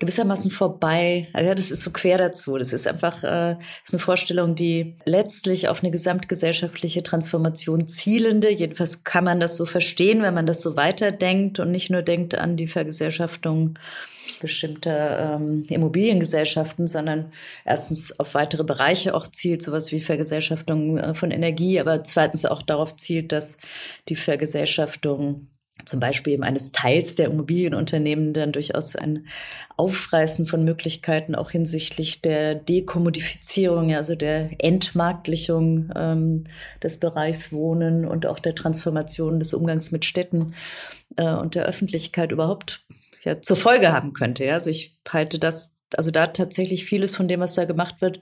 [0.00, 1.28] gewissermaßen vorbei.
[1.32, 2.58] Also ja, das ist so quer dazu.
[2.58, 9.04] Das ist einfach äh, ist eine Vorstellung, die letztlich auf eine gesamtgesellschaftliche Transformation zielende, jedenfalls
[9.04, 12.56] kann man das so verstehen, wenn man das so weiterdenkt und nicht nur denkt an
[12.56, 13.78] die Vergesellschaftung
[14.40, 17.32] bestimmter ähm, Immobiliengesellschaften, sondern
[17.64, 22.62] erstens auf weitere Bereiche auch zielt, sowas wie Vergesellschaftung äh, von Energie, aber zweitens auch
[22.62, 23.58] darauf zielt, dass
[24.08, 25.48] die Vergesellschaftung
[25.90, 29.26] zum Beispiel eben eines Teils der Immobilienunternehmen dann durchaus ein
[29.76, 36.44] Aufreißen von Möglichkeiten auch hinsichtlich der Dekommodifizierung, also der Entmarktlichung ähm,
[36.82, 40.54] des Bereichs Wohnen und auch der Transformation des Umgangs mit Städten
[41.16, 42.84] äh, und der Öffentlichkeit überhaupt
[43.24, 44.44] ja, zur Folge haben könnte.
[44.44, 44.54] Ja?
[44.54, 48.20] Also ich halte das, also da tatsächlich vieles von dem, was da gemacht wird,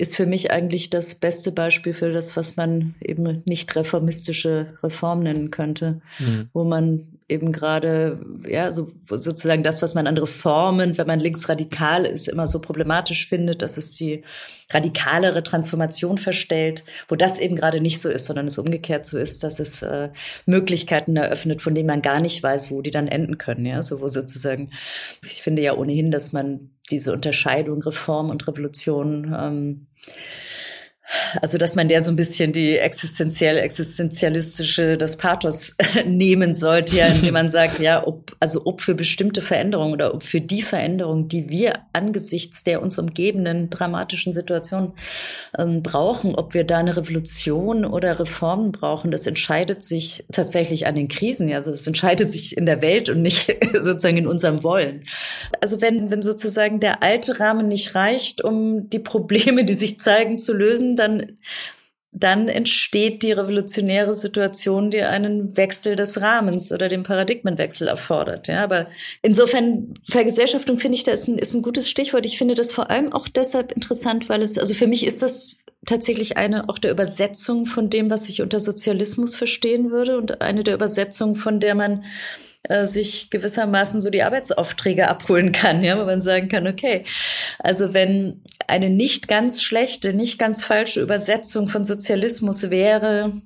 [0.00, 5.22] ist für mich eigentlich das beste Beispiel für das, was man eben nicht reformistische Reform
[5.22, 6.48] nennen könnte, mhm.
[6.54, 8.18] wo man eben gerade,
[8.48, 13.28] ja, so sozusagen das, was man an Reformen, wenn man linksradikal ist, immer so problematisch
[13.28, 14.24] findet, dass es die
[14.72, 19.44] radikalere Transformation verstellt, wo das eben gerade nicht so ist, sondern es umgekehrt so ist,
[19.44, 20.08] dass es äh,
[20.46, 24.00] Möglichkeiten eröffnet, von denen man gar nicht weiß, wo die dann enden können, ja, so
[24.00, 24.70] wo sozusagen,
[25.24, 29.86] ich finde ja ohnehin, dass man diese Unterscheidung Reform und Revolution ähm,
[31.40, 35.76] also, dass man der so ein bisschen die existenziell, existenzialistische, das Pathos
[36.06, 40.22] nehmen sollte, ja, indem man sagt, ja, ob, also ob für bestimmte Veränderungen oder ob
[40.22, 44.92] für die Veränderung, die wir angesichts der uns umgebenden dramatischen Situation
[45.58, 50.94] ähm, brauchen, ob wir da eine Revolution oder Reformen brauchen, das entscheidet sich tatsächlich an
[50.94, 54.62] den Krisen, ja, also es entscheidet sich in der Welt und nicht sozusagen in unserem
[54.62, 55.04] Wollen.
[55.60, 60.38] Also wenn, wenn sozusagen der alte Rahmen nicht reicht, um die Probleme, die sich zeigen,
[60.38, 61.38] zu lösen, dann,
[62.12, 68.46] dann entsteht die revolutionäre Situation, die einen Wechsel des Rahmens oder den Paradigmenwechsel erfordert.
[68.46, 68.86] Ja, aber
[69.22, 72.26] insofern Vergesellschaftung finde ich, da ist ein, ist ein gutes Stichwort.
[72.26, 75.56] Ich finde das vor allem auch deshalb interessant, weil es, also für mich ist das
[75.86, 80.62] tatsächlich eine auch der Übersetzung von dem, was ich unter Sozialismus verstehen würde und eine
[80.62, 82.04] der Übersetzungen, von der man
[82.64, 87.04] äh, sich gewissermaßen so die Arbeitsaufträge abholen kann, ja, wo man sagen kann, okay,
[87.58, 93.40] also wenn eine nicht ganz schlechte, nicht ganz falsche Übersetzung von Sozialismus wäre,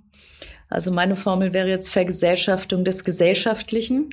[0.69, 4.11] also meine Formel wäre jetzt Vergesellschaftung des Gesellschaftlichen,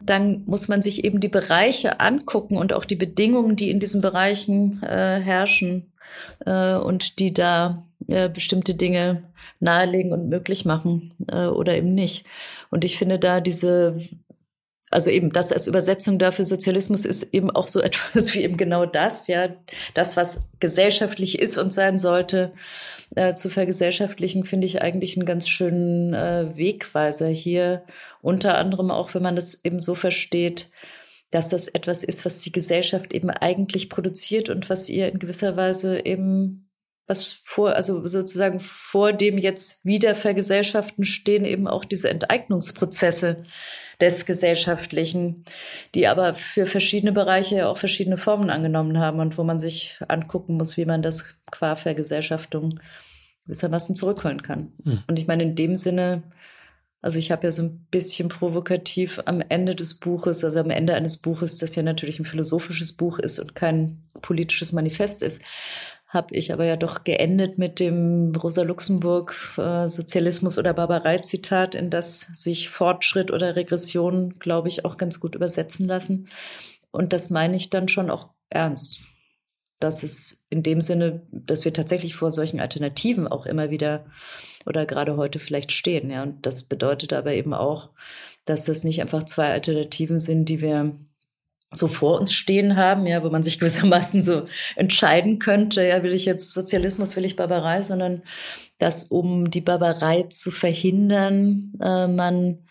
[0.00, 4.00] dann muss man sich eben die Bereiche angucken und auch die Bedingungen, die in diesen
[4.00, 5.92] Bereichen äh, herrschen
[6.44, 9.24] äh, und die da äh, bestimmte Dinge
[9.60, 12.26] nahelegen und möglich machen äh, oder eben nicht.
[12.70, 13.96] Und ich finde da diese
[14.90, 18.86] also eben das als Übersetzung dafür Sozialismus ist eben auch so etwas wie eben genau
[18.86, 19.48] das, ja,
[19.94, 22.52] das, was gesellschaftlich ist und sein sollte,
[23.14, 27.84] äh, zu vergesellschaftlichen, finde ich eigentlich einen ganz schönen äh, Wegweiser hier.
[28.22, 30.70] Unter anderem auch, wenn man das eben so versteht,
[31.30, 35.56] dass das etwas ist, was die Gesellschaft eben eigentlich produziert und was ihr in gewisser
[35.56, 36.70] Weise eben
[37.06, 43.44] was vor, also sozusagen vor dem jetzt wieder Vergesellschaften stehen eben auch diese Enteignungsprozesse
[44.00, 45.44] des Gesellschaftlichen,
[45.94, 50.56] die aber für verschiedene Bereiche auch verschiedene Formen angenommen haben und wo man sich angucken
[50.56, 52.80] muss, wie man das qua Vergesellschaftung
[53.44, 54.72] gewissermaßen zurückholen kann.
[54.82, 55.02] Mhm.
[55.06, 56.22] Und ich meine, in dem Sinne,
[57.02, 60.94] also ich habe ja so ein bisschen provokativ am Ende des Buches, also am Ende
[60.94, 65.42] eines Buches, das ja natürlich ein philosophisches Buch ist und kein politisches Manifest ist,
[66.14, 71.74] habe ich aber ja doch geendet mit dem Rosa Luxemburg äh, Sozialismus oder Barbarei Zitat,
[71.74, 76.28] in das sich Fortschritt oder Regression, glaube ich, auch ganz gut übersetzen lassen.
[76.90, 79.00] Und das meine ich dann schon auch ernst.
[79.80, 84.06] Dass es in dem Sinne, dass wir tatsächlich vor solchen Alternativen auch immer wieder
[84.64, 86.10] oder gerade heute vielleicht stehen.
[86.10, 87.90] Ja, und das bedeutet aber eben auch,
[88.44, 90.96] dass das nicht einfach zwei Alternativen sind, die wir
[91.72, 94.46] so vor uns stehen haben, ja, wo man sich gewissermaßen so
[94.76, 98.22] entscheiden könnte, ja, will ich jetzt Sozialismus, will ich Barbarei, sondern
[98.78, 102.64] dass um die Barbarei zu verhindern, äh, man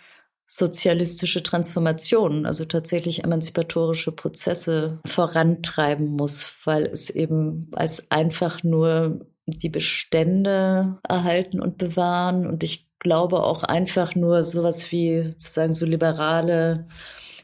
[0.45, 9.69] sozialistische Transformationen, also tatsächlich emanzipatorische Prozesse vorantreiben muss, weil es eben als einfach nur die
[9.69, 12.45] Bestände erhalten und bewahren.
[12.45, 16.87] Und ich glaube auch einfach nur sowas wie sozusagen so liberale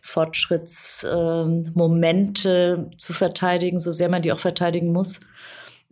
[0.09, 5.27] Fortschrittsmomente äh, zu verteidigen, so sehr man die auch verteidigen muss.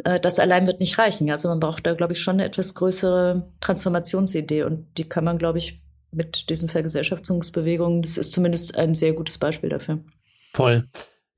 [0.03, 1.29] Äh, das allein wird nicht reichen.
[1.29, 5.37] Also man braucht da, glaube ich, schon eine etwas größere Transformationsidee und die kann man,
[5.37, 9.99] glaube ich, mit diesen Vergesellschaftungsbewegungen, das ist zumindest ein sehr gutes Beispiel dafür.
[10.53, 10.87] Voll.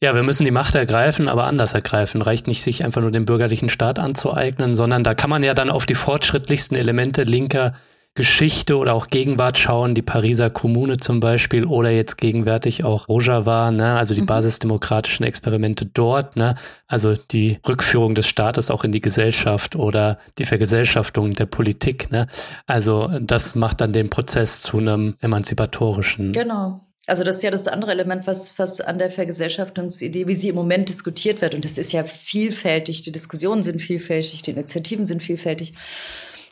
[0.02, 2.22] Ja, wir müssen die Macht ergreifen, aber anders ergreifen.
[2.22, 5.70] Reicht nicht, sich einfach nur den bürgerlichen Staat anzueignen, sondern da kann man ja dann
[5.70, 7.74] auf die fortschrittlichsten Elemente linker
[8.20, 13.72] Geschichte oder auch Gegenwart schauen, die Pariser Kommune zum Beispiel oder jetzt gegenwärtig auch Rojava,
[13.72, 14.26] ne, also die mhm.
[14.26, 16.56] basisdemokratischen Experimente dort, ne,
[16.86, 22.28] also die Rückführung des Staates auch in die Gesellschaft oder die Vergesellschaftung der Politik, ne,
[22.68, 26.34] also das macht dann den Prozess zu einem emanzipatorischen.
[26.34, 26.82] Genau.
[27.08, 30.56] Also das ist ja das andere Element, was, was an der Vergesellschaftungsidee, wie sie im
[30.56, 31.56] Moment diskutiert wird.
[31.56, 33.02] Und das ist ja vielfältig.
[33.02, 35.74] Die Diskussionen sind vielfältig, die Initiativen sind vielfältig.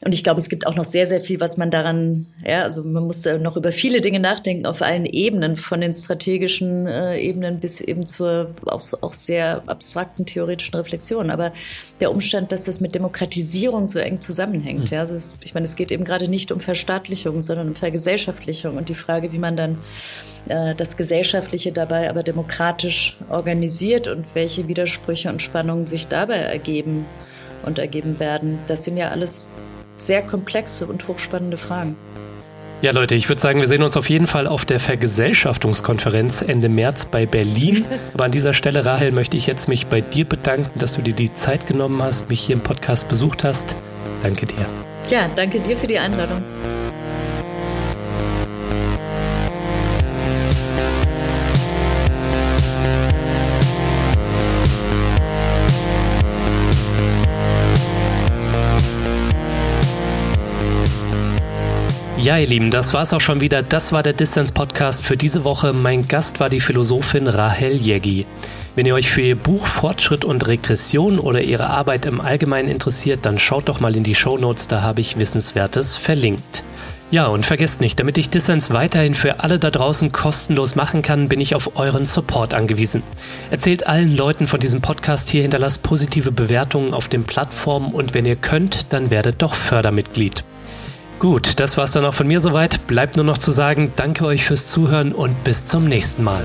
[0.06, 2.84] Und ich glaube, es gibt auch noch sehr, sehr viel, was man daran, ja, also
[2.84, 7.18] man muss da noch über viele Dinge nachdenken auf allen Ebenen, von den strategischen äh,
[7.20, 11.32] Ebenen bis eben zur auch, auch sehr abstrakten theoretischen Reflexion.
[11.32, 11.52] Aber
[12.00, 14.96] der Umstand, dass das mit Demokratisierung so eng zusammenhängt, mhm.
[14.96, 18.78] ja, also es, ich meine, es geht eben gerade nicht um Verstaatlichung, sondern um Vergesellschaftlichung
[18.78, 19.80] und die Frage, wie man dann
[20.48, 27.08] äh, das Gesellschaftliche dabei aber demokratisch organisiert und welche Widersprüche und Spannungen sich dabei ergeben
[27.66, 28.60] und ergeben werden.
[28.68, 29.56] Das sind ja alles
[29.98, 31.98] sehr komplexe und hochspannende Fragen.
[32.82, 36.70] Ja, Leute, ich würde sagen, wir sehen uns auf jeden Fall auf der Vergesellschaftungskonferenz Ende
[36.70, 37.86] März bei Berlin.
[38.14, 41.16] Aber an dieser Stelle, Rahel, möchte ich jetzt mich bei dir bedanken, dass du dir
[41.16, 43.76] die Zeit genommen hast, mich hier im Podcast besucht hast.
[44.22, 44.66] Danke dir.
[45.10, 46.44] Ja, danke dir für die Einladung.
[62.28, 63.64] Ja, ihr Lieben, das war's auch schon wieder.
[63.64, 65.72] Das war der Distance Podcast für diese Woche.
[65.72, 68.26] Mein Gast war die Philosophin Rahel Jeggi.
[68.76, 73.26] Wenn ihr euch für ihr Buch Fortschritt und Regression oder ihre Arbeit im Allgemeinen interessiert,
[73.26, 76.64] dann schaut doch mal in die Show Notes, da habe ich Wissenswertes verlinkt.
[77.12, 81.30] Ja, und vergesst nicht, damit ich Dissens weiterhin für alle da draußen kostenlos machen kann,
[81.30, 83.04] bin ich auf euren Support angewiesen.
[83.52, 88.26] Erzählt allen Leuten von diesem Podcast hier, hinterlasst positive Bewertungen auf den Plattformen und wenn
[88.26, 90.44] ihr könnt, dann werdet doch Fördermitglied.
[91.20, 92.86] Gut, das war's dann auch von mir soweit.
[92.86, 96.44] Bleibt nur noch zu sagen, danke euch fürs Zuhören und bis zum nächsten Mal.